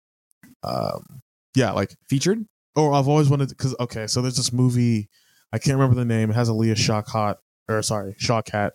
um, 0.64 1.22
yeah, 1.56 1.72
like, 1.72 1.96
featured 2.10 2.44
or 2.76 2.94
I've 2.94 3.08
always 3.08 3.30
wanted 3.30 3.50
because 3.50 3.76
okay, 3.80 4.08
so 4.08 4.22
there's 4.22 4.38
this 4.38 4.52
movie, 4.54 5.10
I 5.52 5.60
can't 5.60 5.76
remember 5.78 5.96
the 5.96 6.06
name. 6.06 6.30
It 6.32 6.34
has 6.34 6.50
Alia 6.50 6.76
Shawkat 6.76 7.36
or 7.70 7.82
sorry, 7.82 8.16
Shawkat 8.20 8.72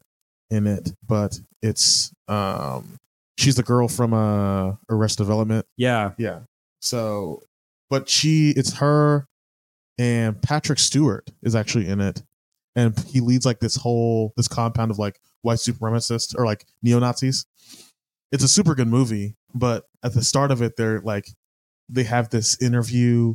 in 0.52 0.66
it, 0.66 0.92
but 1.06 1.40
it's 1.62 2.12
um, 2.28 2.98
she's 3.38 3.56
the 3.56 3.62
girl 3.62 3.88
from 3.88 4.12
uh, 4.12 4.74
Arrest 4.90 5.18
Development. 5.18 5.64
yeah 5.76 6.12
Yeah. 6.18 6.40
So, 6.80 7.42
but 7.90 8.08
she, 8.08 8.50
it's 8.50 8.74
her 8.74 9.26
and 9.98 10.40
Patrick 10.42 10.78
Stewart 10.78 11.30
is 11.42 11.54
actually 11.54 11.88
in 11.88 12.00
it. 12.00 12.22
And 12.74 12.98
he 13.00 13.20
leads 13.20 13.44
like 13.44 13.60
this 13.60 13.76
whole, 13.76 14.32
this 14.36 14.48
compound 14.48 14.90
of 14.90 14.98
like 14.98 15.20
white 15.42 15.58
supremacists 15.58 16.34
or 16.36 16.46
like 16.46 16.66
neo 16.82 16.98
Nazis. 16.98 17.46
It's 18.30 18.42
a 18.42 18.48
super 18.48 18.74
good 18.74 18.88
movie, 18.88 19.36
but 19.54 19.84
at 20.02 20.14
the 20.14 20.24
start 20.24 20.50
of 20.50 20.62
it, 20.62 20.76
they're 20.76 21.00
like, 21.00 21.28
they 21.88 22.04
have 22.04 22.30
this 22.30 22.60
interview 22.62 23.34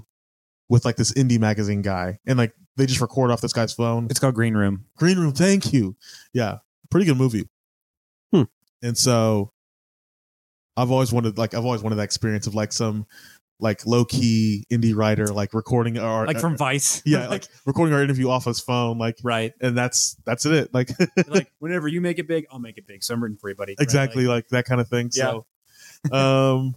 with 0.70 0.86
like 0.86 0.95
this 0.95 1.13
indie 1.13 1.39
magazine 1.39 1.82
guy 1.82 2.20
and 2.28 2.38
like 2.38 2.53
they 2.76 2.86
just 2.86 2.99
record 2.99 3.32
off 3.32 3.41
this 3.41 3.53
guy's 3.53 3.74
phone. 3.74 4.07
it's 4.09 4.20
called 4.20 4.36
green 4.36 4.55
room 4.55 4.86
Green 4.97 5.18
Room, 5.18 5.32
thank 5.32 5.72
you. 5.72 5.95
Yeah, 6.34 6.57
pretty 6.90 7.06
good 7.06 7.18
movie. 7.18 7.48
Hmm. 8.34 8.44
And 8.82 8.98
so, 8.98 9.52
I've 10.78 10.92
always 10.92 11.12
wanted 11.12 11.38
like 11.38 11.54
I've 11.54 11.66
always 11.66 11.82
wanted 11.82 11.96
that 11.96 12.04
experience 12.04 12.48
of 12.48 12.56
like 12.56 12.72
some 12.72 13.08
like 13.60 13.86
low 13.88 14.06
key 14.06 14.66
indie 14.72 14.96
writer 14.96 15.28
like 15.28 15.54
recording 15.54 15.98
our 15.98 16.28
like 16.28 16.40
from 16.40 16.56
vice 16.56 17.02
yeah 17.06 17.28
like 17.30 17.48
recording 17.66 17.94
our 17.94 18.04
interview 18.04 18.30
off 18.30 18.46
his 18.46 18.60
phone 18.60 19.00
like 19.00 19.18
right 19.24 19.54
and 19.62 19.76
that's 19.76 20.16
that's 20.26 20.46
it 20.46 20.72
like 20.76 20.92
like 21.28 21.52
whenever 21.58 21.88
you 21.88 22.00
make 22.00 22.20
it 22.20 22.28
big 22.28 22.46
i'll 22.52 22.60
make 22.60 22.78
it 22.78 22.86
big 22.86 23.04
so 23.04 23.16
i'm 23.16 23.24
rooting 23.24 23.38
for 23.38 23.50
you 23.50 23.56
buddy 23.56 23.72
right? 23.72 23.84
exactly 23.84 24.26
Like, 24.26 24.36
like, 24.36 24.50
that 24.50 24.66
kind 24.66 24.80
of 24.80 24.88
thing. 24.88 25.10
So, 25.10 25.46
um, 26.12 26.76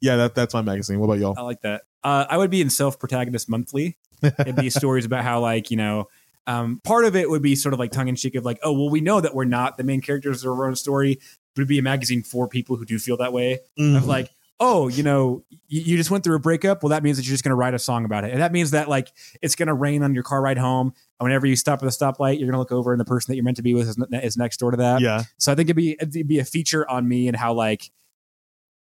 yeah, 0.00 0.16
that 0.16 0.34
that's 0.34 0.54
my 0.54 0.62
magazine. 0.62 0.98
What 0.98 1.06
about 1.06 1.18
y'all? 1.18 1.34
i 1.36 1.42
like 1.42 1.60
that 1.62 1.82
uh, 2.02 2.24
i 2.30 2.38
would 2.38 2.50
be 2.50 2.62
in 2.62 2.70
self 2.70 2.98
protagonist 2.98 3.50
monthly 3.50 3.98
it'd 4.22 4.56
be 4.56 4.70
stories 4.70 5.04
about 5.04 5.24
how 5.24 5.40
like 5.40 5.70
you 5.70 5.76
know 5.76 6.08
um, 6.46 6.80
part 6.84 7.04
of 7.04 7.14
it 7.16 7.30
would 7.30 7.42
be 7.42 7.54
sort 7.54 7.72
of 7.72 7.78
like 7.78 7.92
tongue 7.92 8.08
in 8.08 8.16
cheek 8.16 8.34
of 8.34 8.44
like 8.44 8.58
oh 8.62 8.72
well 8.72 8.90
we 8.90 9.00
know 9.00 9.20
that 9.20 9.34
we're 9.34 9.44
not 9.44 9.76
the 9.76 9.84
main 9.84 10.00
characters 10.00 10.44
of 10.44 10.50
our 10.50 10.66
own 10.66 10.76
story 10.76 11.18
but 11.54 11.60
it'd 11.60 11.68
be 11.68 11.78
a 11.78 11.82
magazine 11.82 12.22
for 12.22 12.48
people 12.48 12.76
who 12.76 12.84
do 12.84 12.98
feel 12.98 13.16
that 13.18 13.32
way. 13.32 13.60
Mm-hmm. 13.78 13.96
of 13.96 14.06
like 14.06 14.30
oh 14.60 14.88
you 14.88 15.02
know 15.02 15.44
you, 15.68 15.80
you 15.82 15.96
just 15.96 16.10
went 16.10 16.24
through 16.24 16.36
a 16.36 16.40
breakup. 16.40 16.82
Well 16.82 16.90
that 16.90 17.02
means 17.02 17.16
that 17.16 17.26
you're 17.26 17.34
just 17.34 17.44
going 17.44 17.50
to 17.50 17.56
write 17.56 17.74
a 17.74 17.78
song 17.78 18.04
about 18.04 18.24
it. 18.24 18.32
And 18.32 18.40
that 18.40 18.52
means 18.52 18.72
that 18.72 18.88
like 18.88 19.12
it's 19.40 19.54
going 19.54 19.68
to 19.68 19.74
rain 19.74 20.02
on 20.02 20.14
your 20.14 20.22
car 20.22 20.40
ride 20.40 20.58
home. 20.58 20.92
And 21.20 21.26
whenever 21.26 21.46
you 21.46 21.56
stop 21.56 21.82
at 21.82 21.86
a 21.86 21.90
stoplight 21.90 22.38
you're 22.38 22.46
going 22.46 22.52
to 22.52 22.58
look 22.58 22.72
over 22.72 22.92
and 22.92 23.00
the 23.00 23.04
person 23.04 23.32
that 23.32 23.36
you're 23.36 23.44
meant 23.44 23.56
to 23.58 23.62
be 23.62 23.74
with 23.74 23.88
is, 23.88 23.96
is 24.22 24.36
next 24.36 24.58
door 24.58 24.70
to 24.70 24.76
that. 24.78 25.00
Yeah, 25.00 25.24
so 25.38 25.52
I 25.52 25.54
think 25.54 25.66
it'd 25.66 25.76
be 25.76 25.92
it'd 26.00 26.28
be 26.28 26.38
a 26.38 26.44
feature 26.44 26.88
on 26.88 27.08
me 27.08 27.28
and 27.28 27.36
how 27.36 27.52
like 27.52 27.90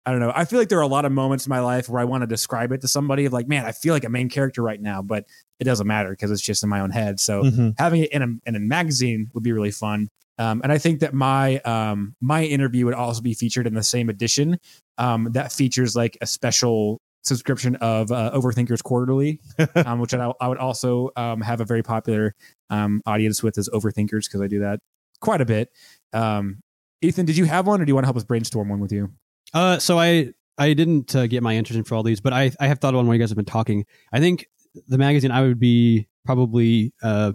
I 0.07 0.13
don't 0.13 0.21
know. 0.21 0.33
I 0.35 0.45
feel 0.47 0.59
like 0.59 0.69
there 0.71 0.79
are 0.79 0.83
a 0.83 0.87
lot 0.89 1.05
of 1.05 1.13
moments 1.13 1.47
in 1.47 1.51
my 1.51 1.61
life 1.61 1.89
where 1.89 2.01
I 2.01 2.05
want 2.05 2.23
to 2.23 2.27
describe 2.27 2.73
it 2.73 2.81
to 2.81 2.89
somebody 2.89 3.27
of 3.27 3.33
like, 3.33 3.47
man, 3.49 3.67
I 3.67 3.73
feel 3.73 3.93
like 3.93 4.05
a 4.05 4.09
main 4.09 4.29
character 4.31 4.63
right 4.63 4.81
now, 4.81 5.03
but 5.03 5.27
it 5.59 5.65
doesn't 5.65 5.87
matter 5.87 6.11
because 6.11 6.31
it's 6.31 6.41
just 6.41 6.63
in 6.63 6.69
my 6.71 6.81
own 6.81 6.91
head. 6.91 7.21
So 7.21 7.43
Mhm. 7.45 7.75
having 7.79 8.03
it 8.05 8.13
in 8.13 8.23
a 8.23 8.29
in 8.49 8.57
a 8.57 8.61
magazine 8.61 9.31
would 9.35 9.43
be 9.43 9.53
really 9.53 9.71
fun. 9.71 10.09
Um, 10.39 10.63
and 10.65 10.73
I 10.73 10.79
think 10.79 11.01
that 11.01 11.13
my 11.13 11.59
um, 11.61 12.15
my 12.21 12.45
interview 12.45 12.87
would 12.87 12.95
also 12.95 13.21
be 13.21 13.35
featured 13.35 13.67
in 13.67 13.75
the 13.75 13.83
same 13.83 14.09
edition 14.09 14.59
um, 14.97 15.29
that 15.33 15.53
features 15.53 15.95
like 15.95 16.17
a 16.23 16.27
special 16.27 16.99
subscription 17.23 17.77
of 17.77 18.11
uh, 18.11 18.31
Overthinkers 18.35 18.83
Quarterly, 18.83 19.39
um, 19.85 19.99
which 19.99 20.15
I, 20.15 20.33
I 20.41 20.49
would 20.49 20.57
also 20.57 21.11
um, 21.17 21.43
have 21.43 21.61
a 21.61 21.67
very 21.67 21.83
popular 21.83 22.35
um, 22.71 23.03
audience 23.05 23.43
with 23.43 23.59
as 23.59 23.69
Overthinkers 23.69 24.25
because 24.25 24.41
I 24.41 24.47
do 24.47 24.61
that 24.61 24.81
quite 25.21 25.43
a 25.43 25.45
bit. 25.45 25.69
Um, 26.15 26.61
Ethan, 27.03 27.27
did 27.27 27.37
you 27.37 27.45
have 27.45 27.67
one, 27.67 27.83
or 27.83 27.85
do 27.85 27.91
you 27.91 27.95
want 27.95 28.05
to 28.05 28.07
help 28.07 28.17
us 28.17 28.25
brainstorm 28.25 28.71
one 28.71 28.81
with 28.81 28.93
you? 28.93 29.13
Uh, 29.53 29.79
so 29.79 29.99
I 29.99 30.33
I 30.59 30.75
didn't 30.75 31.15
uh, 31.15 31.27
get 31.27 31.43
my 31.43 31.55
answers 31.55 31.77
in 31.77 31.85
for 31.85 31.95
all 31.95 32.03
these, 32.03 32.21
but 32.21 32.33
I 32.33 32.53
I 32.61 32.69
have 32.69 32.79
thought 32.79 32.95
on 32.95 33.07
while 33.07 33.15
you 33.15 33.21
guys 33.21 33.31
have 33.31 33.37
been 33.37 33.45
talking. 33.45 33.87
I 34.13 34.21
think 34.21 34.47
the 34.89 34.99
magazine 34.99 35.31
I 35.31 35.43
would 35.43 35.59
be 35.59 36.07
probably 36.25 36.93
uh 37.03 37.33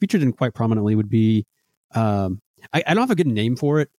featured 0.00 0.22
in 0.22 0.32
quite 0.32 0.54
prominently 0.54 0.94
would 0.94 1.08
be 1.08 1.46
um 1.94 2.40
I, 2.72 2.82
I 2.86 2.94
don't 2.94 3.02
have 3.02 3.10
a 3.10 3.16
good 3.16 3.26
name 3.26 3.56
for 3.56 3.80
it, 3.80 3.90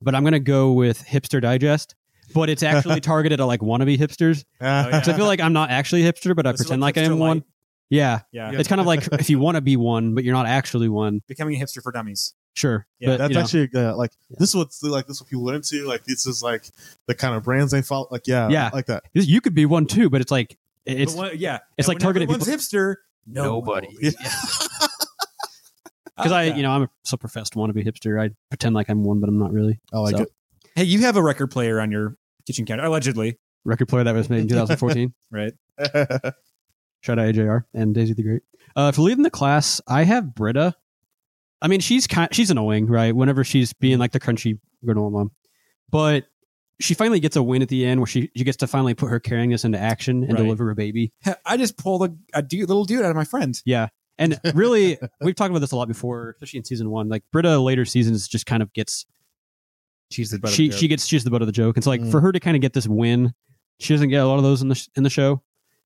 but 0.00 0.14
I'm 0.14 0.24
gonna 0.24 0.40
go 0.40 0.72
with 0.72 1.04
Hipster 1.04 1.40
Digest. 1.40 1.94
But 2.34 2.48
it's 2.48 2.62
actually 2.62 3.00
targeted 3.12 3.40
at 3.40 3.44
like 3.44 3.60
wannabe 3.60 3.98
hipsters. 3.98 4.44
Ah, 4.60 4.88
yeah. 4.88 5.02
So 5.02 5.12
I 5.12 5.16
feel 5.16 5.26
like 5.26 5.40
I'm 5.40 5.52
not 5.52 5.70
actually 5.70 6.06
a 6.06 6.12
hipster, 6.12 6.34
but 6.34 6.46
I 6.46 6.52
This 6.52 6.62
is 6.62 6.66
pretend 6.66 6.80
like 6.80 6.96
like, 6.96 7.04
I 7.04 7.06
am 7.06 7.16
hipster 7.16 7.18
one. 7.18 7.44
Yeah. 7.90 8.20
Yeah, 8.32 8.52
it's 8.52 8.68
kind 8.68 8.80
of 8.80 8.86
like 8.86 9.06
if 9.12 9.28
you 9.28 9.38
want 9.38 9.56
to 9.56 9.60
be 9.60 9.76
one, 9.76 10.14
but 10.14 10.24
you're 10.24 10.34
not 10.34 10.46
actually 10.46 10.88
one. 10.88 11.20
becoming 11.28 11.60
a 11.60 11.62
hipster 11.62 11.82
for 11.82 11.92
dummies. 11.92 12.32
Sure, 12.54 12.86
Yeah, 12.98 13.08
but 13.08 13.16
that's 13.18 13.30
you 13.30 13.34
know, 13.34 13.64
actually 13.64 13.80
uh, 13.86 13.96
like 13.96 14.10
this 14.38 14.50
is 14.50 14.54
what's 14.54 14.82
like 14.82 15.06
this 15.06 15.16
is 15.16 15.22
what 15.22 15.30
people 15.30 15.50
are 15.50 15.54
into. 15.54 15.86
Like 15.86 16.04
this 16.04 16.26
is 16.26 16.42
like 16.42 16.66
the 17.06 17.14
kind 17.14 17.34
of 17.34 17.42
brands 17.42 17.72
they 17.72 17.80
follow. 17.82 18.08
Like 18.10 18.26
yeah, 18.26 18.48
Yeah. 18.50 18.70
like 18.72 18.86
that. 18.86 19.04
you 19.14 19.40
could 19.40 19.54
be 19.54 19.64
one 19.66 19.86
too. 19.86 20.10
But 20.10 20.20
it's 20.20 20.30
like 20.30 20.58
it's 20.84 21.14
But 21.14 21.18
one- 21.18 21.38
yeah, 21.38 21.60
it's 21.78 21.88
And 21.88 21.94
like 21.94 21.98
targeted 22.02 22.28
whenever 22.28 22.50
one's 22.50 22.62
hipster. 22.68 22.96
No 23.26 23.44
Nobody. 23.44 23.86
one. 23.86 23.96
Yeah. 24.00 24.10
because 26.16 26.32
I, 26.32 26.42
you 26.44 26.62
know, 26.62 26.72
I'm 26.72 26.82
a 26.82 26.90
so 27.04 27.16
professed 27.16 27.54
wannabe 27.54 27.86
hipster. 27.86 28.20
I 28.20 28.30
pretend 28.50 28.74
like 28.74 28.88
I'm 28.90 29.02
one, 29.04 29.20
but 29.20 29.28
I'm 29.28 29.38
not 29.38 29.52
really. 29.52 29.80
I 29.92 29.98
like 30.00 30.16
So, 30.16 30.22
it. 30.24 30.28
hey, 30.74 30.84
you 30.84 31.00
have 31.00 31.16
a 31.16 31.22
record 31.22 31.46
player 31.50 31.80
on 31.80 31.90
your 31.90 32.16
kitchen 32.46 32.66
counter, 32.66 32.84
allegedly, 32.84 33.38
Record 33.64 33.88
player 33.88 34.02
that 34.04 34.14
was 34.14 34.28
made 34.28 34.40
in 34.40 34.48
2014. 34.48 35.14
right? 35.30 35.52
Shout 37.00 37.18
out 37.18 37.34
AJR 37.34 37.64
and 37.74 37.94
Daisy 37.94 38.12
the 38.12 38.22
Great. 38.22 38.42
Uh, 38.76 38.90
for 38.92 39.02
leaving 39.02 39.22
the 39.22 39.30
class, 39.30 39.80
I 39.86 40.02
have 40.04 40.34
Britta. 40.34 40.74
I 41.62 41.68
mean, 41.68 41.80
she's 41.80 42.06
kind, 42.06 42.28
she's 42.34 42.50
annoying, 42.50 42.86
right? 42.86 43.14
Whenever 43.14 43.44
she's 43.44 43.72
being 43.72 43.98
like 43.98 44.12
the 44.12 44.20
crunchy 44.20 44.58
granola 44.84 45.12
mom, 45.12 45.30
but 45.90 46.24
she 46.80 46.94
finally 46.94 47.20
gets 47.20 47.36
a 47.36 47.42
win 47.42 47.62
at 47.62 47.68
the 47.68 47.86
end 47.86 48.00
where 48.00 48.06
she 48.08 48.30
she 48.36 48.42
gets 48.44 48.56
to 48.58 48.66
finally 48.66 48.94
put 48.94 49.08
her 49.08 49.20
caringness 49.20 49.64
into 49.64 49.78
action 49.78 50.24
and 50.24 50.32
Right. 50.32 50.42
deliver 50.42 50.70
a 50.70 50.74
baby. 50.74 51.12
I 51.46 51.56
just 51.56 51.76
pulled 51.78 52.02
a, 52.02 52.12
a 52.34 52.42
dude, 52.42 52.68
little 52.68 52.84
dude 52.84 53.04
out 53.04 53.10
of 53.10 53.16
my 53.16 53.24
friend. 53.24 53.58
Yeah. 53.64 53.88
And 54.18 54.38
really, 54.54 54.98
we've 55.20 55.36
talked 55.36 55.50
about 55.50 55.60
this 55.60 55.70
a 55.72 55.76
lot 55.76 55.86
before, 55.88 56.30
especially 56.30 56.58
in 56.58 56.64
season 56.64 56.90
one. 56.90 57.08
Like 57.08 57.22
Britta, 57.32 57.58
later 57.60 57.84
seasons 57.84 58.26
just 58.26 58.46
kind 58.46 58.62
of 58.62 58.72
gets 58.72 59.06
She's 60.10 60.30
the 60.30 60.38
butt 60.40 60.50
of 60.50 60.56
she 60.56 60.66
the 60.66 60.72
joke. 60.72 60.80
she 60.80 60.88
gets 60.88 61.06
she's 61.06 61.24
the 61.24 61.30
butt 61.30 61.42
of 61.42 61.46
the 61.46 61.52
joke. 61.52 61.76
It's 61.78 61.86
like 61.86 62.00
Mm. 62.00 62.10
for 62.10 62.20
her 62.20 62.32
to 62.32 62.40
kind 62.40 62.56
of 62.56 62.60
get 62.60 62.72
this 62.72 62.88
win, 62.88 63.32
she 63.78 63.94
doesn't 63.94 64.08
get 64.08 64.22
a 64.22 64.26
lot 64.26 64.36
of 64.38 64.42
those 64.42 64.60
in 64.62 64.68
the 64.68 64.74
sh- 64.74 64.88
in 64.96 65.04
the 65.04 65.10
show. 65.10 65.42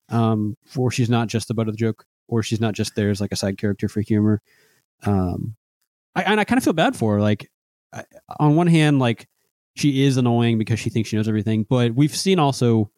Um, 0.09 0.57
for 0.67 0.91
she's 0.91 1.11
not 1.11 1.29
just 1.29 1.49
the 1.49 1.55
butt 1.55 1.69
of 1.69 1.75
the 1.75 1.79
joke, 1.79 2.05
or 2.27 2.43
she's 2.43 2.61
not 2.61 2.75
just 2.75 2.95
there 2.97 3.11
as 3.11 3.21
like 3.21 3.33
a 3.33 3.37
side 3.37 3.59
character 3.59 3.89
for 3.89 4.01
humor. 4.01 4.41
Um, 5.05 5.57
I 6.17 6.23
and 6.23 6.41
I 6.41 6.45
kind 6.45 6.57
of 6.59 6.65
feel 6.65 6.73
bad 6.73 6.97
for 6.97 7.15
her. 7.15 7.21
Like, 7.21 7.49
I, 7.93 8.03
on 8.41 8.57
one 8.57 8.67
hand, 8.67 8.99
like 8.99 9.29
she 9.77 10.03
is 10.05 10.17
annoying 10.17 10.59
because 10.59 10.81
she 10.81 10.91
thinks 10.91 11.11
she 11.11 11.17
knows 11.17 11.29
everything, 11.29 11.65
but 11.69 11.95
we've 11.95 12.15
seen 12.17 12.39
also 12.41 12.91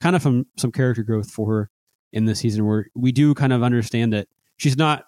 kind 0.00 0.14
of 0.16 0.22
from 0.22 0.44
some 0.58 0.72
character 0.72 1.02
growth 1.02 1.30
for 1.30 1.48
her 1.50 1.70
in 2.12 2.24
this 2.26 2.40
season 2.40 2.66
where 2.66 2.86
we 2.94 3.12
do 3.12 3.32
kind 3.34 3.52
of 3.52 3.62
understand 3.62 4.12
that 4.12 4.28
she's 4.58 4.76
not 4.76 5.04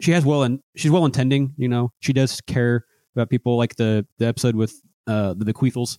she 0.00 0.10
has 0.12 0.24
well 0.24 0.42
and 0.42 0.60
she's 0.76 0.90
well 0.90 1.04
intending 1.04 1.52
you 1.56 1.68
know 1.68 1.92
she 2.00 2.12
does 2.12 2.40
care 2.42 2.84
about 3.14 3.28
people 3.30 3.56
like 3.56 3.76
the 3.76 4.06
the 4.18 4.26
episode 4.26 4.56
with 4.56 4.80
uh 5.06 5.34
the 5.34 5.44
bequeathals 5.44 5.98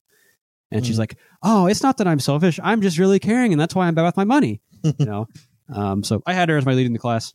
and 0.72 0.86
she's 0.86 0.96
Mhm. 0.96 1.00
like 1.00 1.18
oh 1.44 1.68
it's 1.68 1.82
not 1.84 1.98
that 1.98 2.08
i'm 2.08 2.20
selfish 2.20 2.60
i'm 2.64 2.82
just 2.82 2.98
really 2.98 3.20
caring 3.20 3.52
and 3.54 3.60
that's 3.62 3.74
why 3.76 3.88
i'm 3.88 3.96
bad 3.96 4.04
with 4.04 4.18
my 4.18 4.24
money 4.26 4.62
you 4.84 4.94
know 5.06 5.28
um 5.74 6.04
so 6.04 6.22
i 6.26 6.34
had 6.34 6.50
her 6.50 6.58
as 6.58 6.66
my 6.66 6.74
lead 6.74 6.86
in 6.88 6.94
the 6.94 7.00
class 7.00 7.34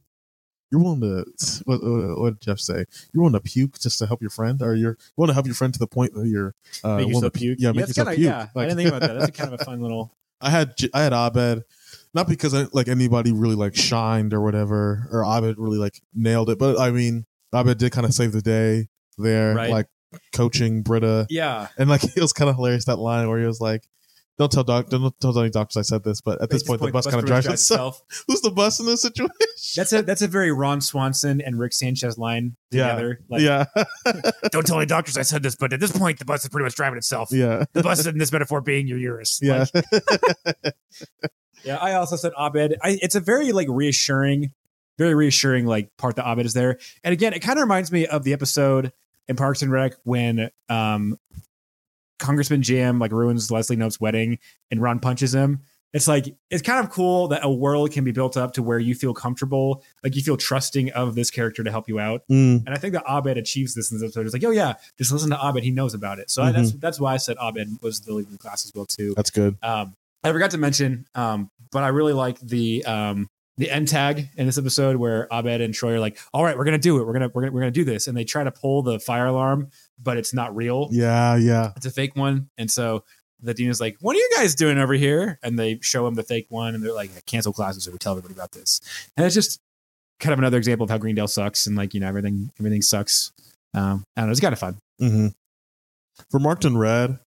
You're 0.71 0.81
willing 0.83 1.01
to 1.01 1.25
what, 1.65 1.81
what 1.83 2.31
did 2.35 2.41
Jeff 2.41 2.59
say? 2.61 2.85
You're 3.13 3.23
willing 3.23 3.33
to 3.33 3.41
puke 3.41 3.79
just 3.81 3.99
to 3.99 4.07
help 4.07 4.21
your 4.21 4.31
friend, 4.31 4.61
or 4.63 4.75
you're 4.75 4.93
you 4.93 5.13
want 5.17 5.31
to 5.31 5.35
help 5.35 5.47
your 5.47 5.55
friend 5.55 5.73
to 5.73 5.79
the 5.79 5.87
point 5.87 6.15
that 6.15 6.27
you're 6.29 6.55
uh, 6.85 6.97
make 6.97 7.07
willing 7.07 7.15
yourself 7.15 7.33
to 7.33 7.39
puke. 7.39 7.59
Yeah, 7.61 7.69
make 7.73 7.79
that's 7.87 7.91
yourself 7.91 8.09
kinda, 8.09 8.17
puke. 8.17 8.27
Yeah, 8.55 8.61
I 8.61 8.65
didn't 8.67 8.77
think 8.77 8.89
about 8.89 9.01
that. 9.03 9.19
That's 9.19 9.37
kind 9.37 9.53
of 9.53 9.61
a 9.61 9.65
fun 9.65 9.81
little. 9.81 10.15
I 10.41 10.49
had 10.51 10.75
I 10.95 11.03
had 11.03 11.13
Abed, 11.13 11.65
not 12.15 12.27
because 12.29 12.55
I, 12.55 12.67
like 12.73 12.89
anybody 12.89 13.33
really 13.33 13.57
like 13.57 13.75
shined 13.77 14.33
or 14.33 14.41
whatever, 14.41 15.07
or 15.11 15.25
Abed 15.25 15.57
really 15.59 15.79
like 15.79 16.01
nailed 16.15 16.49
it, 16.51 16.59
but 16.59 16.79
I 16.79 16.91
mean 16.91 17.27
Abed 17.55 17.79
did 17.79 17.93
kind 17.93 18.07
of 18.07 18.15
save 18.15 18.33
the 18.33 18.41
day 18.41 18.89
there, 19.19 19.55
Right. 19.55 19.71
like 19.71 19.87
coaching 20.33 20.83
Britta, 20.83 21.27
Yeah, 21.29 21.69
and 21.77 21.91
like 21.91 22.05
it 22.17 22.21
was 22.21 22.33
kind 22.33 22.49
of 22.49 22.57
hilarious 22.57 22.87
that 22.87 22.99
line 22.99 23.29
where 23.29 23.39
he 23.39 23.45
was 23.47 23.61
like, 23.61 23.87
"Don't 24.41 24.51
tell 24.51 24.65
doc, 24.65 24.89
don't 24.89 25.15
tell 25.21 25.39
any 25.39 25.51
doctors 25.51 25.77
I 25.77 25.83
said 25.83 26.03
this," 26.03 26.23
but 26.23 26.41
at 26.41 26.49
this 26.49 26.63
point, 26.63 26.81
the 26.81 26.91
bus 26.91 27.07
kind 27.07 27.19
of 27.21 27.27
drives 27.27 27.47
itself. 27.47 28.03
Who's 28.27 28.41
the 28.41 28.51
bus 28.51 28.81
in 28.81 28.87
this 28.87 29.03
situation? 29.03 29.31
That's 29.77 29.93
a 29.93 30.01
that's 30.03 30.23
a 30.23 30.29
very 30.29 30.51
Ron 30.51 30.81
Swanson 30.81 31.43
and 31.43 31.59
Rick 31.59 31.75
Sanchez 31.75 32.17
line 32.17 32.57
Yeah. 32.71 32.89
together. 32.89 33.21
Like, 33.29 33.43
yeah, 33.43 33.67
don't 34.51 34.67
tell 34.67 34.79
any 34.79 34.87
doctors 34.87 35.19
I 35.19 35.23
said 35.23 35.43
this, 35.43 35.57
but 35.57 35.75
at 35.75 35.81
this 35.81 35.93
point, 35.93 36.19
the 36.19 36.25
bus 36.25 36.43
is 36.45 36.49
pretty 36.49 36.65
much 36.65 36.75
driving 36.75 36.97
itself. 36.97 37.29
yeah, 37.31 37.65
The 37.75 37.83
bus 37.83 38.07
in 38.07 38.17
this 38.17 38.33
metaphor 38.33 38.63
being 38.63 38.87
your 38.87 38.97
uterus. 38.99 39.39
yeah. 39.43 39.67
Like, 39.75 40.75
Yeah, 41.65 41.77
I 41.77 41.93
also 41.95 42.17
said 42.17 42.33
Abed. 42.39 42.79
I, 42.83 42.99
it's 43.03 43.15
a 43.15 43.21
very 43.21 43.53
like 43.53 43.69
reassuring, 43.71 44.53
very 44.97 45.15
reassuring 45.15 45.67
like 45.67 45.91
part 45.99 46.17
that 46.17 46.27
Abed 46.27 46.47
is 46.47 46.55
there. 46.55 46.79
And 47.05 47.13
again, 47.13 47.35
it 47.35 47.41
kind 47.41 47.59
of 47.59 47.63
reminds 47.63 47.93
me 47.93 48.07
of 48.07 48.25
the 48.25 48.33
episode. 48.33 48.93
in 49.29 49.37
Parks 49.37 49.61
and 49.63 49.71
Rec 49.71 49.93
when 50.05 50.51
um, 50.71 51.19
Congressman 52.21 52.63
Jim 52.63 52.99
like 53.01 53.11
ruins 53.13 53.51
Leslie 53.51 53.77
Knope's 53.77 54.01
wedding 54.01 54.39
and 54.71 54.81
Ron 54.81 55.01
punches 55.01 55.35
him. 55.35 55.61
It's 55.93 56.07
like 56.07 56.37
it's 56.51 56.63
kind 56.63 56.85
of 56.85 56.93
cool 56.93 57.27
that 57.29 57.41
a 57.43 57.51
world 57.51 57.91
can 57.91 58.05
be 58.05 58.13
built 58.13 58.37
up 58.37 58.53
to 58.53 58.63
where 58.63 58.79
you 58.79 58.95
feel 58.95 59.13
comfortable, 59.13 59.83
like 60.05 60.15
you 60.15 60.23
feel 60.23 60.37
trusting 60.37 60.93
of 60.93 61.17
this 61.17 61.33
character 61.33 61.65
to 61.65 61.71
help 61.73 61.89
you 61.89 61.99
out. 61.99 62.23
Mm, 62.31 62.65
And 62.65 62.69
I 62.69 62.77
think 62.77 62.95
that 62.95 63.03
Abed 63.11 63.37
achieves 63.37 63.75
this 63.75 63.91
in 63.91 63.99
this 63.99 64.05
episode. 64.05 64.25
It's 64.27 64.33
like, 64.33 64.45
oh 64.45 64.53
yeah, 64.53 64.75
just 64.99 65.11
listen 65.11 65.31
to 65.31 65.37
Abed; 65.45 65.65
he 65.65 65.73
knows 65.73 65.93
about 65.93 66.21
it. 66.21 66.31
So 66.31 66.45
I, 66.45 66.53
that's 66.53 66.71
that's 66.75 67.01
why 67.01 67.15
I 67.15 67.17
said 67.17 67.37
Abed 67.43 67.83
was 67.83 68.03
the 68.03 68.15
lead 68.15 68.27
in 68.27 68.33
the 68.33 68.39
class 68.39 68.65
as 68.65 68.73
well 68.73 68.87
too. 68.87 69.15
that's 69.17 69.31
good. 69.31 69.57
Um, 69.65 69.97
I 70.23 70.31
forgot 70.31 70.53
to 70.53 70.59
mention, 70.59 71.07
um, 71.17 71.51
but 71.73 71.83
I 71.83 71.89
really 71.89 72.13
like 72.13 72.39
the 72.39 72.85
um, 72.85 73.29
the 73.61 73.71
end 73.71 73.89
tag 73.89 74.29
in 74.37 74.47
this 74.47 74.59
episode 74.59 74.97
where 74.97 75.29
Abed 75.31 75.61
and 75.61 75.73
Troy 75.73 75.93
are 75.93 76.01
like, 76.01 76.19
"All 76.33 76.43
right, 76.43 76.57
we're 76.57 76.65
gonna 76.65 76.79
do 76.79 76.99
it. 76.99 77.07
We're 77.07 77.13
gonna 77.13 77.31
we're 77.33 77.43
gonna 77.43 77.53
we're 77.53 77.61
gonna 77.61 77.71
do 77.71 77.85
this," 77.85 78.09
and 78.09 78.17
they 78.17 78.25
try 78.25 78.43
to 78.43 78.51
pull 78.51 78.83
the 78.83 78.99
fire 78.99 79.27
alarm, 79.27 79.69
but 80.03 80.17
it's 80.17 80.35
not 80.35 80.55
real. 80.57 80.89
Yeah, 80.91 81.37
yeah. 81.37 81.73
It's 81.77 81.87
a 81.87 81.91
fake 81.91 82.17
one, 82.17 82.49
and 82.59 82.71
so 82.71 83.05
the 83.41 83.55
dean 83.55 83.69
is 83.71 83.81
like, 83.81 83.97
"What 84.01 84.17
are 84.17 84.19
you 84.19 84.31
guys 84.37 84.55
doing 84.55 84.79
over 84.79 84.95
here?" 84.95 85.39
And 85.43 85.59
they 85.59 85.79
show 85.83 86.07
him 86.07 86.15
the 86.15 86.23
fake 86.23 86.47
one, 86.49 86.75
and 86.75 86.83
they're 86.83 86.93
like, 86.93 87.11
"Cancel 87.27 87.53
classes, 87.53 87.87
or 87.87 87.93
we 87.93 87.99
tell 87.99 88.13
everybody 88.13 88.35
about 88.35 88.53
this." 88.53 88.81
And 89.17 89.25
it's 89.27 89.35
just 89.35 89.61
kind 90.19 90.33
of 90.33 90.39
another 90.39 90.59
example 90.59 90.85
of 90.85 90.91
how 90.91 90.99
Greendale 90.99 91.29
sucks, 91.29 91.67
and 91.67 91.77
like 91.77 91.95
you 91.95 92.01
know 92.01 92.09
everything 92.09 92.51
everything 92.59 92.83
sucks. 92.83 93.33
Um, 93.75 94.05
I 94.17 94.23
don't 94.23 94.29
know. 94.29 94.33
It's 94.33 94.41
kind 94.41 94.53
of 94.53 94.59
fun. 94.59 94.79
hmm 94.99 95.29
For 96.31 96.41
Marked 96.41 96.65
in 96.65 96.77
Red, 96.77 97.19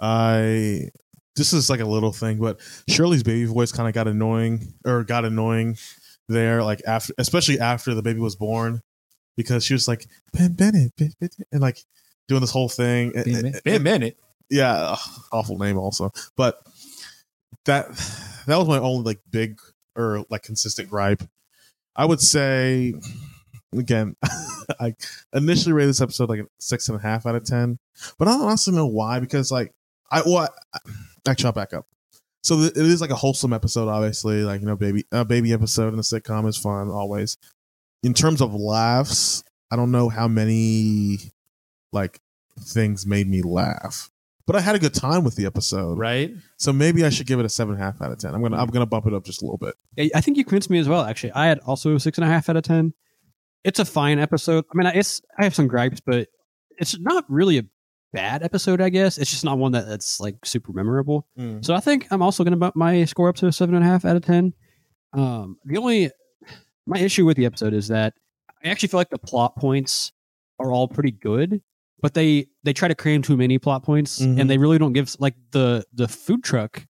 I 0.00 0.90
this 1.36 1.52
is 1.52 1.70
like 1.70 1.80
a 1.80 1.86
little 1.86 2.12
thing, 2.12 2.38
but 2.38 2.60
Shirley's 2.88 3.22
baby 3.22 3.44
voice 3.46 3.72
kind 3.72 3.88
of 3.88 3.94
got 3.94 4.08
annoying 4.08 4.74
or 4.84 5.04
got 5.04 5.24
annoying 5.24 5.76
there, 6.28 6.62
like 6.62 6.82
after, 6.86 7.14
especially 7.18 7.58
after 7.58 7.94
the 7.94 8.02
baby 8.02 8.20
was 8.20 8.36
born, 8.36 8.82
because 9.36 9.64
she 9.64 9.72
was 9.72 9.88
like 9.88 10.06
Ben 10.32 10.52
Bennett, 10.52 10.92
Ben 10.96 11.12
Bennett," 11.18 11.36
and 11.50 11.60
like 11.60 11.78
doing 12.28 12.40
this 12.40 12.50
whole 12.50 12.68
thing. 12.68 13.12
Been 13.12 13.54
a 13.66 13.78
minute. 13.78 14.18
yeah, 14.50 14.96
awful 15.32 15.58
name 15.58 15.78
also, 15.78 16.10
but 16.36 16.62
that 17.64 17.88
that 18.46 18.58
was 18.58 18.68
my 18.68 18.78
only 18.78 19.04
like 19.04 19.20
big 19.30 19.58
or 19.96 20.24
like 20.30 20.42
consistent 20.42 20.90
gripe. 20.90 21.22
I 21.96 22.04
would 22.04 22.20
say 22.20 22.94
again, 23.76 24.16
I 24.80 24.94
initially 25.32 25.72
rated 25.72 25.90
this 25.90 26.00
episode 26.00 26.28
like 26.28 26.40
a 26.40 26.46
six 26.58 26.88
and 26.88 26.98
a 26.98 27.02
half 27.02 27.26
out 27.26 27.34
of 27.34 27.44
ten, 27.44 27.78
but 28.18 28.28
I 28.28 28.32
don't 28.32 28.42
honestly 28.42 28.74
know 28.74 28.86
why 28.86 29.20
because 29.20 29.50
like 29.50 29.72
I 30.10 30.22
well, 30.24 30.48
I, 30.74 30.78
actually 31.26 31.46
I'll 31.46 31.52
back 31.52 31.72
up. 31.74 31.86
So 32.42 32.56
th- 32.56 32.72
it 32.72 32.76
is 32.86 33.00
like 33.00 33.10
a 33.10 33.14
wholesome 33.16 33.52
episode, 33.52 33.88
obviously, 33.88 34.42
like 34.42 34.60
you 34.60 34.66
know, 34.66 34.76
baby 34.76 35.04
a 35.12 35.24
baby 35.24 35.52
episode 35.52 35.92
in 35.92 35.98
a 35.98 36.02
sitcom 36.02 36.48
is 36.48 36.56
fun 36.56 36.88
always. 36.88 37.36
In 38.02 38.14
terms 38.14 38.40
of 38.40 38.52
laughs, 38.54 39.44
I 39.70 39.76
don't 39.76 39.92
know 39.92 40.08
how 40.08 40.26
many 40.28 41.18
like 41.92 42.20
things 42.60 43.06
made 43.06 43.28
me 43.28 43.42
laugh, 43.42 44.10
but 44.46 44.56
I 44.56 44.60
had 44.60 44.74
a 44.74 44.78
good 44.80 44.94
time 44.94 45.22
with 45.22 45.36
the 45.36 45.46
episode. 45.46 45.98
Right? 45.98 46.32
So 46.56 46.72
maybe 46.72 47.04
I 47.04 47.10
should 47.10 47.26
give 47.28 47.38
it 47.38 47.46
a 47.46 47.48
seven 47.48 47.74
and 47.74 47.82
a 47.82 47.86
half 47.86 48.02
out 48.02 48.10
of 48.10 48.18
ten. 48.18 48.34
I'm 48.34 48.42
gonna 48.42 48.56
I'm 48.60 48.68
gonna 48.70 48.86
bump 48.86 49.06
it 49.06 49.14
up 49.14 49.24
just 49.24 49.40
a 49.42 49.44
little 49.44 49.58
bit. 49.58 49.74
I- 49.98 50.10
I 50.18 50.20
think 50.20 50.36
you 50.36 50.44
convinced 50.44 50.68
me 50.70 50.78
as 50.78 50.88
well. 50.88 51.02
Actually, 51.04 51.32
I 51.32 51.46
had 51.46 51.60
also 51.60 51.96
six 51.98 52.18
and 52.18 52.24
a 52.24 52.28
half 52.28 52.48
out 52.48 52.56
of 52.56 52.64
ten. 52.64 52.92
It's 53.62 53.78
a 53.78 53.84
fine 53.84 54.18
episode. 54.18 54.64
I 54.74 54.76
mean, 54.76 54.86
it's 54.96 55.22
I 55.38 55.44
have 55.44 55.54
some 55.54 55.68
gripes, 55.68 56.00
but 56.00 56.28
it's 56.78 56.98
not 56.98 57.24
really 57.28 57.58
a 57.58 57.62
bad 58.12 58.42
episode. 58.42 58.80
I 58.80 58.88
guess 58.88 59.18
it's 59.18 59.30
just 59.30 59.44
not 59.44 59.58
one 59.58 59.72
that, 59.72 59.86
that's 59.88 60.20
like 60.20 60.36
super 60.44 60.72
memorable. 60.72 61.26
So 61.62 61.74
I 61.74 61.80
think 61.80 62.06
I'm 62.10 62.22
also 62.22 62.44
going 62.44 62.52
to 62.52 62.58
bump 62.58 62.76
my 62.76 63.04
score 63.04 63.28
up 63.28 63.36
to 63.36 63.46
a 63.46 63.52
seven 63.52 63.74
and 63.74 63.84
a 63.84 63.86
half 63.86 64.04
out 64.04 64.16
of 64.16 64.24
ten. 64.24 64.52
Um, 65.12 65.58
the 65.64 65.78
only 65.78 66.10
my 66.86 66.98
issue 66.98 67.24
with 67.24 67.36
the 67.36 67.46
episode 67.46 67.74
is 67.74 67.88
that 67.88 68.14
I 68.64 68.68
actually 68.68 68.88
feel 68.88 68.98
like 69.00 69.10
the 69.10 69.18
plot 69.18 69.56
points 69.56 70.12
are 70.58 70.70
all 70.72 70.88
pretty 70.88 71.10
good, 71.10 71.60
but 72.00 72.14
they 72.14 72.46
they 72.62 72.72
try 72.72 72.88
to 72.88 72.94
cram 72.94 73.22
too 73.22 73.36
many 73.36 73.58
plot 73.58 73.82
points, 73.82 74.20
Mhm. 74.20 74.40
and 74.40 74.48
they 74.50 74.58
really 74.58 74.78
don't 74.78 74.92
give 74.92 75.14
like 75.18 75.34
the 75.50 75.84
the 75.92 76.08
food 76.08 76.42
truck 76.44 76.86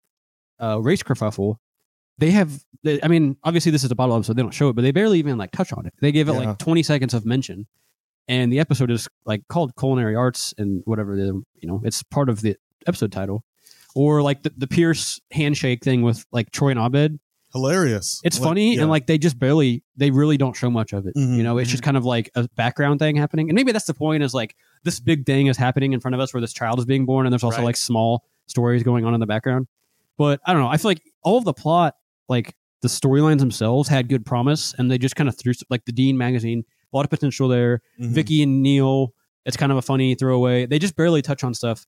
uh, 0.61 0.81
race 0.81 1.03
kerfuffle. 1.03 1.57
They 2.19 2.31
have, 2.31 2.65
they, 2.83 2.99
I 3.03 3.09
mean, 3.09 3.37
obviously 3.45 3.71
this 3.73 3.85
is 3.85 3.91
a 3.91 3.95
bottle 3.95 4.17
episode, 4.17 4.37
they 4.39 4.43
don't 4.43 4.55
show 4.55 4.71
it, 4.71 4.73
but 4.73 4.81
they 4.81 4.91
barely 4.91 5.19
even 5.19 5.37
like 5.37 5.51
touch 5.51 5.71
on 5.75 5.85
it. 5.85 5.93
They 6.01 6.13
give 6.13 6.31
it 6.31 6.33
Yeah. 6.33 6.39
like 6.51 6.59
20 6.59 6.83
seconds 6.83 7.13
of 7.13 7.27
mention, 7.27 7.67
and 8.29 8.53
the 8.53 8.59
episode 8.61 8.91
is 8.91 9.09
like 9.25 9.43
called 9.49 9.73
culinary 9.79 10.15
arts 10.17 10.53
and 10.59 10.83
whatever 10.85 11.17
the 11.17 11.43
you 11.55 11.69
know 11.69 11.81
it's 11.85 12.03
part 12.03 12.29
of 12.29 12.41
the 12.43 12.57
episode 12.87 13.13
title, 13.13 13.45
or 13.95 14.23
like 14.23 14.43
the, 14.43 14.53
the 14.57 14.67
Pierce 14.67 15.21
handshake 15.33 15.83
thing 15.85 16.03
with 16.03 16.25
like 16.33 16.51
Troy 16.51 16.71
and 16.71 16.79
Abed. 16.81 17.19
Hilarious. 17.53 18.21
It's 18.25 18.39
Like, 18.39 18.49
funny 18.49 18.75
yeah. 18.75 18.83
and 18.83 18.91
like 18.91 19.07
they 19.07 19.17
just 19.19 19.39
barely 19.39 19.83
they 19.97 20.11
really 20.11 20.37
don't 20.37 20.55
show 20.55 20.71
much 20.71 20.93
of 20.93 21.07
it. 21.07 21.15
Mhm, 21.17 21.37
You 21.39 21.43
know, 21.43 21.57
it's 21.59 21.71
just 21.71 21.83
kind 21.83 21.97
of 21.97 22.05
like 22.05 22.31
a 22.35 22.47
background 22.57 22.99
thing 22.99 23.17
happening. 23.17 23.49
And 23.49 23.55
maybe 23.57 23.73
that's 23.73 23.87
the 23.87 23.95
point 23.95 24.23
is 24.23 24.35
like 24.35 24.55
this 24.85 25.01
big 25.01 25.25
thing 25.25 25.47
is 25.47 25.57
happening 25.57 25.93
in 25.95 26.01
front 26.01 26.15
of 26.15 26.21
us 26.21 26.35
where 26.35 26.41
this 26.41 26.53
child 26.53 26.79
is 26.79 26.85
being 26.85 27.07
born 27.07 27.25
and 27.25 27.33
there's 27.33 27.45
also 27.45 27.59
Right. 27.59 27.65
like 27.67 27.77
small 27.77 28.25
stories 28.47 28.83
going 28.83 29.05
on 29.07 29.15
in 29.15 29.21
the 29.21 29.27
background. 29.27 29.69
But 30.19 30.41
I 30.45 30.53
don't 30.53 30.61
know. 30.63 30.69
I 30.69 30.77
feel 30.77 30.91
like 30.91 31.03
all 31.23 31.39
of 31.39 31.45
the 31.45 31.55
plot, 31.55 31.95
like 32.29 32.55
the 32.83 32.89
storylines 32.89 33.39
themselves 33.39 33.89
had 33.89 34.09
good 34.09 34.27
promise 34.27 34.75
and 34.77 34.91
they 34.91 34.99
just 34.99 35.17
kind 35.17 35.29
of 35.29 35.39
threw 35.39 35.55
like 35.71 35.85
the 35.87 35.93
Dean 35.93 36.19
magazine, 36.19 36.65
lot 36.97 37.05
of 37.05 37.11
potential 37.11 37.49
there. 37.49 37.83
Mhm. 38.01 38.09
Vicky 38.09 38.43
and 38.43 38.63
Neil, 38.63 39.15
it's 39.45 39.57
kind 39.57 39.71
of 39.71 39.79
a 39.79 39.83
funny 39.83 40.15
throwaway. 40.15 40.67
They 40.67 40.79
just 40.79 40.97
barely 40.97 41.23
touch 41.23 41.45
on 41.45 41.55
stuff. 41.55 41.87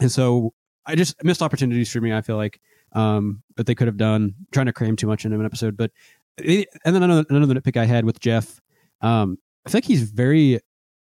And 0.00 0.10
so 0.12 0.52
I 0.86 0.94
just 0.94 1.22
missed 1.24 1.42
opportunities 1.42 1.90
for 1.90 2.00
me, 2.00 2.12
I 2.12 2.20
feel 2.20 2.36
like, 2.36 2.60
um, 2.92 3.42
that 3.56 3.66
they 3.66 3.74
could 3.74 3.88
have 3.88 3.96
done 3.96 4.34
trying 4.52 4.66
to 4.66 4.72
cram 4.72 4.94
too 4.96 5.06
much 5.06 5.24
into 5.24 5.38
an 5.40 5.44
episode. 5.46 5.76
But, 5.76 5.90
and 6.38 6.66
then 6.84 7.02
another, 7.02 7.24
another 7.30 7.54
nitpick 7.54 7.76
I 7.76 7.86
had 7.86 8.04
with 8.04 8.20
Jeff, 8.20 8.60
um, 9.00 9.38
I 9.66 9.70
think 9.70 9.84
he's 9.84 10.02
very 10.10 10.60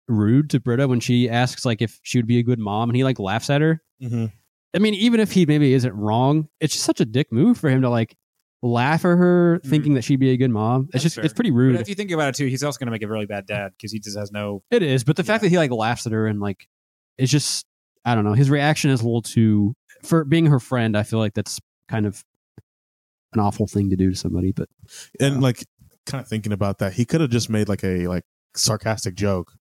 rude 0.08 0.50
to 0.50 0.60
Britta 0.60 0.88
when 0.88 1.00
she 1.00 1.30
asks 1.30 1.64
like 1.64 1.80
if 1.80 1.98
she 2.02 2.18
would 2.18 2.26
be 2.26 2.38
a 2.38 2.42
good 2.42 2.58
mom 2.58 2.90
and 2.90 2.96
he 2.96 3.04
like 3.04 3.18
laughs 3.18 3.48
at 3.48 3.60
her. 3.60 3.80
Mhm. 4.02 4.32
I 4.74 4.78
mean, 4.78 4.94
even 4.94 5.18
if 5.20 5.32
he 5.32 5.46
maybe 5.46 5.72
isn't 5.72 5.94
wrong, 5.94 6.48
it's 6.60 6.74
just 6.74 6.84
such 6.84 7.00
a 7.00 7.04
dick 7.04 7.32
move 7.32 7.58
for 7.58 7.70
him 7.70 7.82
to 7.82 7.88
like 7.88 8.16
laugh 8.62 9.04
at 9.04 9.16
her 9.16 9.58
mm-hmm. 9.58 9.70
thinking 9.70 9.94
that 9.94 10.02
she'd 10.02 10.20
be 10.20 10.30
a 10.30 10.36
good 10.36 10.50
mom. 10.50 10.88
It's 10.92 11.02
just, 11.02 11.16
fair. 11.16 11.24
it's 11.24 11.34
pretty 11.34 11.50
But 11.50 11.56
rude. 11.56 11.80
if 11.80 11.88
you 11.88 11.94
think 11.94 12.10
about 12.10 12.28
it 12.28 12.34
too, 12.34 12.46
he's 12.46 12.62
also 12.62 12.78
going 12.78 12.86
to 12.86 12.92
make 12.92 13.02
a 13.02 13.08
really 13.08 13.26
bad 13.26 13.46
dad 13.46 13.72
because 13.76 13.92
he 13.92 13.98
just 13.98 14.18
has 14.18 14.30
no. 14.30 14.62
It 14.70 14.82
is, 14.82 15.04
but 15.04 15.16
the 15.16 15.24
fact 15.24 15.42
that 15.42 15.48
he 15.48 15.58
like 15.58 15.70
laughs 15.70 16.06
at 16.06 16.12
her 16.12 16.26
and 16.26 16.40
like 16.40 16.68
it's 17.18 17.30
just 17.30 17.66
I 18.04 18.14
don't 18.14 18.24
know. 18.24 18.32
His 18.32 18.50
reaction 18.50 18.90
is 18.90 19.00
a 19.00 19.04
little 19.04 19.22
too 19.22 19.74
for 20.02 20.24
being 20.24 20.46
her 20.46 20.60
friend. 20.60 20.96
I 20.96 21.02
feel 21.02 21.18
like 21.18 21.34
that's 21.34 21.60
kind 21.88 22.06
of 22.06 22.24
an 23.32 23.40
awful 23.40 23.66
thing 23.66 23.90
to 23.90 23.96
do 23.96 24.10
to 24.10 24.16
somebody. 24.16 24.52
But 24.52 24.68
and 25.18 25.42
like 25.42 25.64
kind 26.06 26.22
of 26.22 26.28
thinking 26.28 26.52
about 26.52 26.78
that, 26.78 26.94
he 26.94 27.04
could 27.04 27.20
have 27.20 27.30
just 27.30 27.50
made 27.50 27.68
like 27.68 27.84
a 27.84 28.06
like 28.08 28.24
sarcastic 28.56 29.14
joke, 29.14 29.52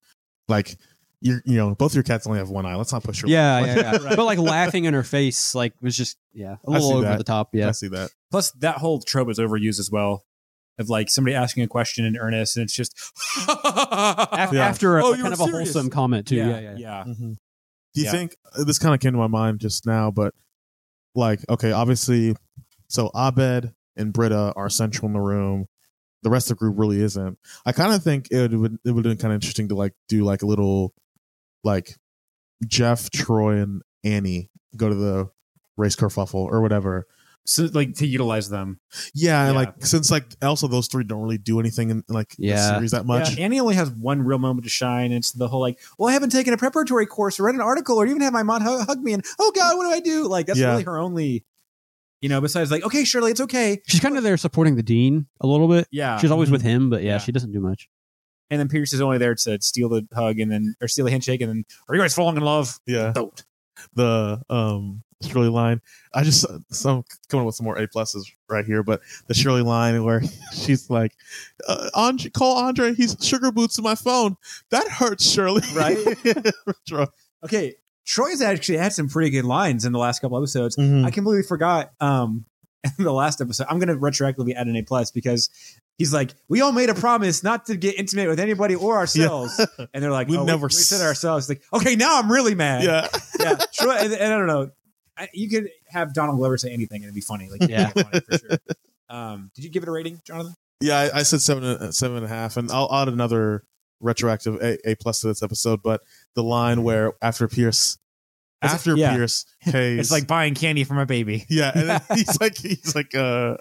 like 0.48 0.76
you 1.20 1.40
you 1.44 1.56
know 1.56 1.74
both 1.74 1.94
your 1.94 2.02
cats 2.02 2.26
only 2.26 2.38
have 2.38 2.48
one 2.50 2.64
eye. 2.66 2.74
Let's 2.76 2.92
not 2.92 3.02
push 3.04 3.22
your 3.22 3.30
yeah, 3.30 3.58
luck. 3.60 3.66
yeah, 3.66 3.98
yeah. 4.10 4.16
but 4.16 4.24
like 4.24 4.38
laughing 4.38 4.84
in 4.86 4.94
her 4.94 5.02
face 5.02 5.54
like 5.54 5.74
was 5.82 5.96
just 5.96 6.16
yeah 6.32 6.56
a 6.66 6.70
I 6.70 6.72
little 6.72 6.88
see 6.88 6.94
over 6.94 7.04
that. 7.04 7.18
the 7.18 7.24
top. 7.24 7.50
Yeah, 7.52 7.68
I 7.68 7.72
see 7.72 7.88
that. 7.88 8.10
Plus, 8.30 8.50
that 8.52 8.76
whole 8.78 9.00
trope 9.00 9.28
is 9.30 9.38
overused 9.38 9.78
as 9.78 9.90
well. 9.90 10.24
Of 10.78 10.88
like 10.88 11.10
somebody 11.10 11.34
asking 11.36 11.62
a 11.64 11.68
question 11.68 12.06
in 12.06 12.16
earnest, 12.16 12.56
and 12.56 12.64
it's 12.64 12.74
just 12.74 12.94
Af- 13.48 14.52
Yeah. 14.52 14.66
after 14.66 14.98
a, 14.98 15.04
Oh, 15.04 15.08
you 15.10 15.22
kind 15.22 15.24
were 15.24 15.32
of 15.34 15.40
a 15.40 15.44
serious. 15.44 15.72
wholesome 15.74 15.90
comment 15.90 16.26
too. 16.28 16.36
Yeah, 16.36 16.58
yeah, 16.60 16.74
yeah. 16.76 17.04
Mhm. 17.06 17.36
Do 17.92 18.00
you 18.00 18.04
Yeah. 18.04 18.10
think 18.12 18.36
uh, 18.56 18.64
this 18.64 18.78
kind 18.78 18.94
of 18.94 19.00
came 19.00 19.12
to 19.12 19.18
my 19.18 19.26
mind 19.26 19.60
just 19.60 19.84
now? 19.86 20.10
But 20.10 20.32
like, 21.14 21.40
okay, 21.50 21.72
obviously, 21.72 22.34
so 22.88 23.10
Abed 23.14 23.74
and 23.96 24.12
Britta 24.12 24.52
are 24.56 24.70
central 24.70 25.06
in 25.08 25.12
the 25.12 25.20
room. 25.20 25.66
The 26.22 26.30
rest 26.30 26.50
of 26.50 26.56
the 26.56 26.60
group 26.60 26.76
really 26.78 27.00
isn't. 27.02 27.38
I 27.66 27.72
kind 27.72 27.92
of 27.92 28.02
think 28.02 28.28
it 28.30 28.50
would 28.52 28.78
it 28.84 28.92
would 28.92 29.04
have 29.04 29.10
been 29.12 29.20
kind 29.20 29.32
of 29.32 29.36
interesting 29.36 29.68
to 29.68 29.74
like 29.74 29.92
do 30.08 30.24
like 30.24 30.42
a 30.42 30.46
little 30.46 30.94
like 31.64 31.96
Jeff, 32.66 33.10
Troy, 33.10 33.56
and 33.58 33.82
Annie 34.04 34.50
go 34.76 34.88
to 34.88 34.94
the 34.94 35.30
race 35.76 35.96
kerfuffle 35.96 36.34
or 36.34 36.60
whatever. 36.60 37.06
so 37.46 37.68
like 37.72 37.94
to 37.94 38.06
utilize 38.06 38.48
them. 38.50 38.78
Yeah, 39.14 39.44
and 39.46 39.54
Yeah. 39.54 39.60
like 39.60 39.74
since 39.84 40.10
like 40.10 40.24
also 40.42 40.68
those 40.68 40.88
three 40.88 41.04
don't 41.04 41.22
really 41.22 41.38
do 41.38 41.58
anything 41.58 41.90
in 41.90 42.04
like 42.08 42.36
the 42.36 42.56
series 42.56 42.90
that 42.90 43.06
much. 43.06 43.36
Yeah, 43.36 43.44
Annie 43.44 43.58
only 43.60 43.74
has 43.76 43.90
one 43.90 44.22
real 44.22 44.38
moment 44.38 44.64
to 44.64 44.70
shine. 44.70 45.06
And 45.06 45.14
it's 45.14 45.32
the 45.32 45.48
whole 45.48 45.60
like, 45.60 45.78
well, 45.98 46.08
I 46.08 46.12
haven't 46.12 46.30
taken 46.30 46.52
a 46.52 46.58
preparatory 46.58 47.06
course 47.06 47.40
or 47.40 47.44
read 47.44 47.54
an 47.54 47.60
article 47.62 47.96
or 47.96 48.06
even 48.06 48.20
had 48.20 48.32
my 48.34 48.42
mom 48.42 48.60
hug, 48.62 48.86
hug 48.86 49.00
me, 49.02 49.14
and 49.14 49.24
oh 49.40 49.52
god, 49.56 49.76
what 49.78 49.84
do 49.84 49.90
I 49.90 50.00
do? 50.00 50.28
Like 50.28 50.46
that's 50.46 50.58
Yeah. 50.58 50.70
really 50.72 50.84
her 50.84 50.98
only. 50.98 51.44
You 52.20 52.28
know, 52.28 52.42
besides 52.42 52.70
like, 52.70 52.84
okay, 52.84 53.04
Shirley, 53.04 53.30
it's 53.30 53.40
okay. 53.40 53.80
She's 53.86 54.00
kind 54.00 54.18
of 54.18 54.22
there 54.22 54.36
supporting 54.36 54.76
the 54.76 54.82
dean 54.82 55.26
a 55.40 55.46
little 55.46 55.66
bit. 55.68 55.88
Yeah, 55.90 56.18
She's 56.18 56.30
always 56.30 56.48
mm-hmm. 56.48 56.52
with 56.52 56.62
him, 56.62 56.90
but 56.90 57.02
yeah, 57.02 57.12
Yeah. 57.12 57.18
she 57.18 57.32
doesn't 57.32 57.50
do 57.52 57.60
much. 57.60 57.88
And 58.50 58.58
then 58.60 58.68
Pierce 58.68 58.92
is 58.92 59.00
only 59.00 59.18
there 59.18 59.34
to 59.34 59.60
steal 59.60 59.88
the 59.88 60.06
hug 60.14 60.38
and 60.40 60.50
then 60.50 60.74
or 60.80 60.88
steal 60.88 61.04
the 61.04 61.10
handshake 61.10 61.40
and 61.40 61.48
then 61.50 61.64
are 61.88 61.94
you 61.94 62.00
guys 62.00 62.14
falling 62.14 62.36
in 62.36 62.42
love? 62.42 62.78
Yeah. 62.86 63.12
Don't. 63.14 63.42
the 63.94 64.42
um 64.50 65.02
Shirley 65.22 65.48
line. 65.50 65.82
I 66.14 66.22
just 66.24 66.46
some 66.70 67.04
coming 67.28 67.42
up 67.42 67.46
with 67.46 67.54
some 67.54 67.64
more 67.64 67.76
A 67.76 67.86
pluses 67.86 68.22
right 68.48 68.64
here, 68.64 68.82
but 68.82 69.02
the 69.26 69.34
Shirley 69.34 69.60
line 69.60 70.02
where 70.02 70.22
she's 70.54 70.88
like, 70.88 71.12
uh, 71.68 71.90
Andre, 71.92 72.30
call 72.30 72.56
Andre. 72.56 72.94
He's 72.94 73.16
sugar 73.20 73.52
boots 73.52 73.76
in 73.76 73.84
my 73.84 73.94
phone. 73.94 74.36
That 74.70 74.88
hurts, 74.88 75.30
Shirley. 75.30 75.62
Right? 75.74 75.98
Okay, 77.44 77.74
Troy's 78.04 78.42
actually 78.42 78.78
had 78.78 78.92
some 78.92 79.08
pretty 79.08 79.30
good 79.30 79.44
lines 79.46 79.84
in 79.86 79.92
the 79.92 79.98
last 79.98 80.20
couple 80.20 80.36
episodes. 80.36 80.76
Mhm. 80.76 81.04
I 81.06 81.10
completely 81.10 81.42
forgot. 81.42 81.92
Um, 82.00 82.44
in 82.98 83.04
the 83.04 83.12
last 83.12 83.40
episode. 83.40 83.66
I'm 83.68 83.78
going 83.78 83.88
to 83.88 83.96
retroactively 83.96 84.54
add 84.54 84.66
an 84.66 84.76
A 84.76 84.82
plus 84.82 85.10
because 85.10 85.50
he's 85.98 86.12
like, 86.14 86.34
we 86.48 86.60
all 86.60 86.72
made 86.72 86.88
a 86.90 86.94
promise 86.94 87.42
not 87.42 87.66
to 87.66 87.76
get 87.76 87.98
intimate 87.98 88.28
with 88.28 88.40
anybody 88.40 88.74
or 88.74 88.96
ourselves, 88.96 89.58
and 89.94 90.02
they're 90.02 90.10
like, 90.10 90.28
We 90.28 90.38
oh, 90.38 90.44
never 90.44 90.66
we, 90.66 90.72
said 90.72 90.96
s- 90.96 91.02
it 91.02 91.04
ourselves. 91.04 91.48
Like, 91.48 91.62
okay, 91.72 91.96
now 91.96 92.18
I'm 92.18 92.30
really 92.30 92.54
mad. 92.54 92.84
Yeah. 92.84 93.08
yeah. 93.38 93.56
Sure. 93.72 93.92
And, 93.92 94.12
and 94.12 94.32
I 94.34 94.36
don't 94.38 94.46
know. 94.46 94.70
I, 95.16 95.28
you 95.34 95.50
could 95.50 95.68
have 95.88 96.14
Donald 96.14 96.38
Glover 96.38 96.56
say 96.56 96.72
anything 96.72 96.96
and 97.02 97.04
it'd 97.04 97.14
be 97.14 97.20
funny. 97.20 97.48
Like, 97.50 97.68
Yeah. 97.68 97.90
yeah, 97.94 98.02
funny 98.04 98.20
for 98.20 98.38
sure. 98.38 98.58
Um, 99.10 99.50
did 99.54 99.64
you 99.64 99.70
give 99.70 99.82
it 99.82 99.88
a 99.88 99.92
rating, 99.92 100.20
Jonathan? 100.24 100.54
Yeah, 100.80 100.98
I, 100.98 101.18
I 101.18 101.22
said 101.24 101.40
seven, 101.42 101.64
uh, 101.64 101.90
seven 101.92 102.16
and 102.18 102.24
a 102.26 102.28
half, 102.28 102.56
and 102.56 102.70
I'll 102.70 102.88
add 102.94 103.08
another 103.08 103.64
retroactive 104.00 104.54
A, 104.62 104.78
a 104.88 104.94
plus 104.94 105.20
to 105.20 105.26
this 105.26 105.42
episode. 105.42 105.82
But 105.82 106.00
the 106.34 106.42
line 106.42 106.82
where 106.84 107.12
after 107.20 107.46
Pierce, 107.48 107.98
Is 108.62 108.70
it- 108.72 108.74
after 108.74 108.96
yeah. 108.96 109.14
Pierce 109.14 109.44
pays, 109.62 109.98
It's 110.00 110.10
like 110.10 110.26
buying 110.26 110.54
candy 110.54 110.84
from 110.84 110.98
a 110.98 111.06
baby. 111.06 111.46
yeah, 111.50 111.72
and 111.74 111.88
then 111.88 112.00
he's 112.14 112.40
like, 112.40 112.56
he's 112.56 112.94
like, 112.94 113.14
uh, 113.14 113.56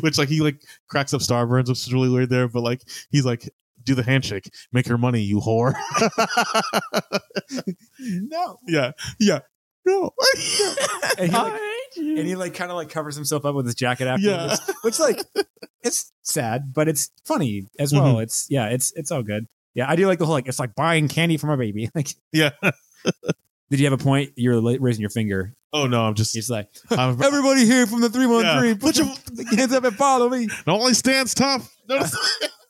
which 0.00 0.18
like 0.18 0.28
he 0.28 0.40
like 0.40 0.62
cracks 0.88 1.12
up 1.14 1.20
Starburns, 1.20 1.68
which 1.68 1.86
is 1.86 1.92
really 1.92 2.08
weird 2.08 2.30
there. 2.30 2.48
But 2.48 2.62
like 2.62 2.82
he's 3.10 3.24
like, 3.24 3.48
do 3.82 3.94
the 3.94 4.02
handshake, 4.02 4.50
make 4.72 4.86
her 4.86 4.98
money, 4.98 5.22
you 5.22 5.40
whore. 5.40 5.74
No. 7.98 8.58
yeah, 8.66 8.92
yeah, 9.18 9.40
no, 9.84 10.10
And 11.18 11.30
he, 11.30 11.36
like, 11.36 11.60
and 11.96 12.26
he 12.26 12.36
like 12.36 12.54
kind 12.54 12.70
of 12.70 12.76
like 12.76 12.90
covers 12.90 13.14
himself 13.16 13.44
up 13.44 13.54
with 13.54 13.66
his 13.66 13.74
jacket 13.74 14.06
after 14.06 14.26
Yeah. 14.26 14.46
this, 14.48 14.60
which 14.82 14.98
like 15.00 15.20
it's 15.82 16.12
sad, 16.22 16.72
but 16.72 16.88
it's 16.88 17.10
funny 17.24 17.66
as 17.78 17.92
well. 17.92 18.14
Mm-hmm. 18.14 18.22
It's 18.22 18.46
yeah, 18.50 18.66
it's 18.68 18.92
it's 18.96 19.10
all 19.10 19.22
good. 19.22 19.46
Yeah, 19.74 19.88
I 19.90 19.96
do 19.96 20.06
like 20.06 20.18
the 20.18 20.26
whole 20.26 20.34
like 20.34 20.46
it's 20.48 20.58
like 20.58 20.74
buying 20.74 21.08
candy 21.08 21.36
from 21.36 21.50
a 21.50 21.56
baby. 21.56 21.90
Like, 21.94 22.08
yeah. 22.32 22.50
Did 23.70 23.80
you 23.80 23.86
have 23.90 23.98
a 23.98 24.02
point? 24.02 24.32
You're 24.36 24.60
raising 24.80 25.00
your 25.00 25.10
finger. 25.10 25.54
Oh 25.72 25.86
no, 25.86 26.02
I'm 26.02 26.14
just, 26.14 26.34
He's 26.34 26.50
like, 26.50 26.68
I'm, 26.90 27.10
everybody 27.22 27.64
here 27.64 27.86
from 27.86 28.00
the 28.00 28.08
three 28.08 28.26
one 28.26 28.44
three, 28.58 28.74
put 28.74 28.96
your 28.98 29.06
hands 29.56 29.72
up 29.72 29.84
and 29.84 29.96
follow 29.96 30.28
me. 30.28 30.44
it 30.44 30.68
only 30.68 30.94
stands 30.94 31.32
tough. 31.34 31.72
No, 31.88 32.02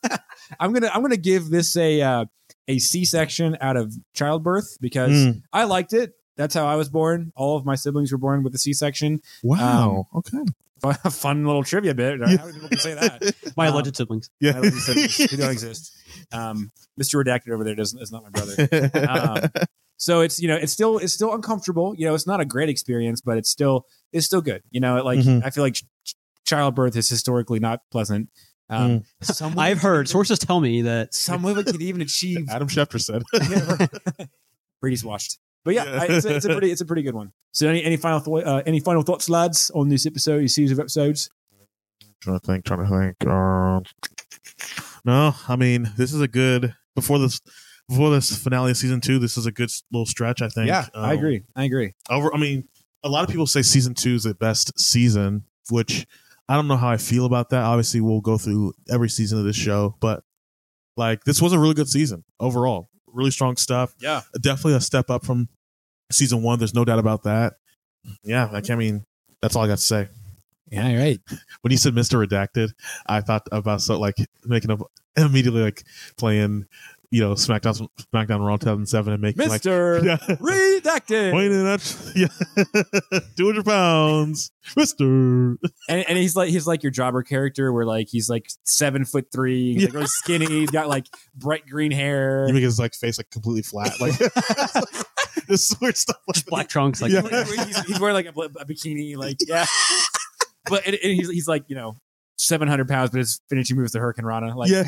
I'm 0.59 0.73
gonna 0.73 0.89
I'm 0.93 1.01
gonna 1.01 1.17
give 1.17 1.49
this 1.49 1.75
a 1.77 2.01
uh, 2.01 2.25
a 2.67 2.79
C 2.79 3.05
section 3.05 3.57
out 3.61 3.77
of 3.77 3.93
childbirth 4.13 4.77
because 4.81 5.11
Mm. 5.11 5.41
I 5.51 5.63
liked 5.63 5.93
it. 5.93 6.13
That's 6.37 6.53
how 6.55 6.65
I 6.65 6.75
was 6.75 6.89
born. 6.89 7.31
All 7.35 7.57
of 7.57 7.65
my 7.65 7.75
siblings 7.75 8.11
were 8.11 8.17
born 8.17 8.43
with 8.43 8.53
a 8.55 8.57
C 8.57 8.73
section. 8.73 9.19
Wow. 9.43 10.07
okay. 10.15 10.39
Fun 11.11 11.45
little 11.45 11.63
trivia 11.63 11.93
bit. 11.93 12.19
How 12.21 12.25
many 12.45 12.53
people 12.53 12.69
can 12.69 12.77
say 12.79 12.93
that? 12.95 13.53
My 13.55 13.67
Um, 13.67 13.73
alleged 13.75 13.95
siblings. 13.95 14.29
Yeah. 14.39 14.53
I 14.55 14.59
love 14.61 14.73
siblings 14.73 15.17
who 15.31 15.37
don't 15.37 15.51
exist. 15.51 15.95
Um, 16.31 16.71
Mr. 16.99 17.23
Redacted 17.23 17.51
over 17.53 17.63
there 17.63 17.75
doesn't 17.75 18.01
is 18.01 18.11
not 18.11 18.23
my 18.23 18.29
brother. 18.29 18.67
Um, 19.07 19.65
so 20.01 20.21
it's 20.21 20.41
you 20.41 20.47
know 20.47 20.55
it's 20.55 20.73
still 20.73 20.97
it's 20.97 21.13
still 21.13 21.31
uncomfortable. 21.33 21.93
You 21.95 22.07
know 22.07 22.15
it's 22.15 22.25
not 22.25 22.41
a 22.41 22.45
great 22.45 22.69
experience, 22.69 23.21
but 23.21 23.37
it's 23.37 23.49
still 23.49 23.85
it's 24.11 24.25
still 24.25 24.41
good. 24.41 24.63
You 24.71 24.79
know 24.81 25.03
like 25.03 25.19
Mhm. 25.19 25.45
I 25.45 25.51
feel 25.51 25.63
like 25.63 25.75
ch- 25.75 25.85
childbirth 26.45 26.95
is 26.95 27.07
historically 27.07 27.59
not 27.59 27.81
pleasant. 27.91 28.29
Um, 28.69 29.03
some 29.21 29.51
women 29.51 29.59
I've 29.65 29.81
heard 29.81 30.07
even- 30.07 30.11
sources 30.11 30.39
tell 30.39 30.59
me 30.59 30.81
that 30.81 31.13
some 31.27 31.43
women 31.43 31.63
can 31.65 31.81
even 31.81 32.01
achieve 32.01 32.49
Adam 32.49 32.67
Schefter 32.67 32.99
said. 32.99 33.21
Brady's 34.81 35.05
watched. 35.05 35.37
But 35.63 35.75
yeah, 35.75 35.83
Yeah. 35.85 36.01
I, 36.01 36.05
it's, 36.05 36.25
a, 36.25 36.35
it's 36.37 36.45
a 36.45 36.49
pretty 36.49 36.71
it's 36.71 36.81
a 36.81 36.85
pretty 36.85 37.03
good 37.03 37.13
one. 37.13 37.31
So 37.51 37.67
any 37.69 37.83
any 37.83 37.97
final 37.97 38.19
th- 38.21 38.43
uh, 38.45 38.63
any 38.65 38.79
final 38.79 39.03
thoughts, 39.03 39.29
lads, 39.29 39.69
on 39.75 39.89
this 39.89 40.05
episode, 40.07 40.39
these 40.39 40.55
series 40.55 40.71
of 40.71 40.79
episodes? 40.79 41.29
trying 42.21 42.39
to 42.39 42.45
think, 42.45 42.65
trying 42.65 42.85
to 42.85 42.89
think. 42.89 43.15
Uh, 43.27 43.81
no, 45.05 45.35
I 45.47 45.55
mean 45.55 45.91
this 45.97 46.13
is 46.13 46.21
a 46.21 46.27
good 46.27 46.73
before 46.95 47.19
this 47.19 47.39
before 47.89 48.09
this 48.11 48.35
finale 48.37 48.71
of 48.71 48.77
season 48.77 49.01
two. 49.01 49.19
This 49.19 49.37
is 49.37 49.45
a 49.45 49.51
good 49.51 49.69
little 49.91 50.05
stretch. 50.05 50.41
I 50.41 50.47
think. 50.49 50.67
yeah, 50.67 50.87
I 50.93 51.11
Um, 51.13 51.17
agree. 51.17 51.43
I 51.55 51.63
agree. 51.65 51.93
Over, 52.09 52.33
I 52.33 52.37
mean, 52.37 52.67
a 53.03 53.09
lot 53.09 53.23
of 53.23 53.29
people 53.29 53.47
say 53.47 53.61
season 53.61 53.93
two 53.93 54.15
is 54.15 54.23
the 54.23 54.33
best 54.35 54.79
season, 54.79 55.43
which 55.69 56.05
I 56.47 56.55
don't 56.55 56.67
know 56.67 56.77
how 56.77 56.89
I 56.89 56.97
feel 56.97 57.25
about 57.25 57.49
that. 57.49 57.63
Obviously, 57.63 58.01
we'll 58.01 58.21
go 58.21 58.37
through 58.37 58.73
every 58.89 59.09
season 59.09 59.39
of 59.39 59.45
this 59.45 59.55
show, 59.55 59.95
but 59.99 60.23
like 60.97 61.23
this 61.23 61.41
was 61.41 61.53
a 61.53 61.59
really 61.59 61.73
good 61.73 61.89
season 61.89 62.23
overall. 62.39 62.89
Really 63.07 63.31
strong 63.31 63.57
stuff. 63.57 63.93
Yeah. 63.99 64.21
Definitely 64.41 64.75
a 64.75 64.81
step 64.81 65.09
up 65.09 65.25
from 65.25 65.49
season 66.11 66.41
one. 66.43 66.59
There's 66.59 66.73
no 66.75 66.85
doubt 66.85 66.99
about 66.99 67.23
that. 67.23 67.53
Yeah, 68.23 68.45
like 68.45 68.69
I 68.69 68.75
mean, 68.75 69.05
that's 69.41 69.55
all 69.55 69.63
I 69.63 69.67
got 69.67 69.77
to 69.77 69.83
say. 69.83 70.09
Yeah, 70.71 70.87
you're 70.89 71.01
right. 71.01 71.19
when 71.61 71.71
you 71.71 71.77
said 71.77 71.93
Mr. 71.93 72.25
Redacted, 72.25 72.71
I 73.05 73.21
thought 73.21 73.47
about 73.51 73.81
so 73.81 73.99
like 73.99 74.15
making 74.45 74.71
up 74.71 74.79
immediately 75.17 75.61
like 75.61 75.83
playing, 76.17 76.65
you 77.11 77.19
know, 77.19 77.33
SmackDown 77.33 77.87
SmackDown 78.13 78.39
Raw 78.45 78.55
2007 78.55 79.11
and 79.13 79.21
making 79.21 79.39
like 79.41 79.51
Mister 79.65 79.99
yeah, 80.03 80.15
Redacted. 80.17 81.33
weighing 81.35 81.67
at 81.67 82.13
yeah, 82.15 83.19
two 83.35 83.45
hundred 83.47 83.65
pounds, 83.65 84.51
Mister. 84.77 85.03
and, 85.05 85.59
and 85.89 86.17
he's 86.17 86.35
like 86.37 86.49
he's 86.49 86.65
like 86.65 86.83
your 86.83 86.91
jobber 86.91 87.21
character 87.21 87.73
where 87.73 87.85
like 87.85 88.07
he's 88.09 88.29
like 88.29 88.47
seven 88.65 89.03
foot 89.03 89.27
three, 89.33 89.73
he's 89.73 89.83
like 89.85 89.93
really 89.93 90.05
skinny, 90.07 90.45
he's 90.45 90.71
got 90.71 90.87
like 90.87 91.05
bright 91.35 91.67
green 91.67 91.91
hair. 91.91 92.45
You 92.47 92.53
make 92.53 92.63
his 92.63 92.79
like 92.79 92.93
face 92.93 93.17
like 93.19 93.29
completely 93.29 93.63
flat, 93.63 93.91
like 93.99 94.17
this 95.47 95.75
weird 95.81 95.97
stuff. 95.97 96.15
Like 96.27 96.45
black 96.45 96.69
trunks. 96.69 97.01
Like, 97.01 97.11
Yeah. 97.11 97.21
he's, 97.43 97.85
he's 97.85 97.99
wearing 97.99 98.15
like 98.15 98.25
a, 98.27 98.29
a 98.29 98.65
bikini, 98.65 99.17
like 99.17 99.37
yeah. 99.47 99.65
but 100.65 100.85
and, 100.85 100.95
and 100.95 101.11
he's 101.13 101.29
he's 101.29 101.47
like 101.47 101.65
you 101.67 101.75
know 101.75 101.97
seven 102.41 102.67
hundred 102.67 102.87
pounds, 102.87 103.11
but 103.11 103.19
his 103.19 103.39
finishing 103.49 103.75
move 103.77 103.85
is 103.85 103.91
the 103.91 103.99
Hurricanrana, 103.99 104.55
like 104.55 104.69
Yeah. 104.69 104.81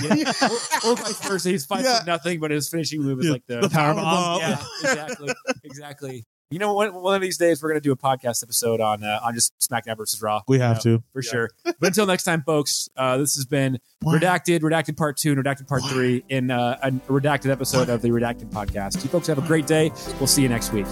or, 0.85 0.91
or 0.91 0.95
vice 0.97 1.19
versa. 1.27 1.49
He's 1.49 1.65
five 1.65 1.83
Yeah. 1.83 1.99
foot 1.99 2.07
nothing, 2.07 2.39
but 2.39 2.51
his 2.51 2.67
finishing 2.69 3.01
move 3.01 3.19
is 3.19 3.25
Yeah, 3.27 3.31
like 3.31 3.43
the, 3.47 3.61
the 3.61 3.69
power 3.69 3.93
bomb. 3.93 4.39
Yeah, 4.39 4.57
exactly, 4.81 5.29
exactly. 5.63 6.25
You 6.49 6.59
know, 6.59 6.73
one, 6.73 6.93
one 6.93 7.15
of 7.15 7.21
these 7.21 7.37
days 7.37 7.63
we're 7.63 7.69
gonna 7.69 7.81
do 7.81 7.91
a 7.91 7.97
podcast 7.97 8.43
episode 8.43 8.79
on 8.79 9.03
uh, 9.03 9.19
on 9.23 9.33
just 9.33 9.53
SmackDown 9.59 9.97
versus 9.97 10.21
Raw. 10.21 10.41
We 10.47 10.59
have 10.59 10.77
know, 10.85 10.97
to. 10.97 11.03
for 11.11 11.21
Yeah. 11.23 11.31
sure. 11.31 11.49
But 11.63 11.75
until 11.87 12.05
next 12.05 12.23
time, 12.23 12.43
folks, 12.45 12.89
uh, 12.95 13.17
this 13.17 13.35
has 13.35 13.45
been 13.45 13.79
Redacted, 14.03 14.59
Redacted 14.59 14.95
Part 14.95 15.17
2, 15.17 15.31
and 15.31 15.43
Redacted 15.43 15.67
Part 15.67 15.83
3 15.85 16.23
in 16.29 16.51
uh, 16.51 16.77
a 16.83 16.91
redacted 17.11 17.49
episode 17.51 17.89
of 17.89 18.01
the 18.03 18.09
Redacted 18.09 18.51
Podcast. 18.51 19.03
You 19.03 19.09
folks 19.09 19.25
have 19.27 19.39
a 19.39 19.47
great 19.47 19.65
day. 19.65 19.91
We'll 20.19 20.27
see 20.27 20.43
you 20.43 20.49
next 20.49 20.73
week. 20.73 20.85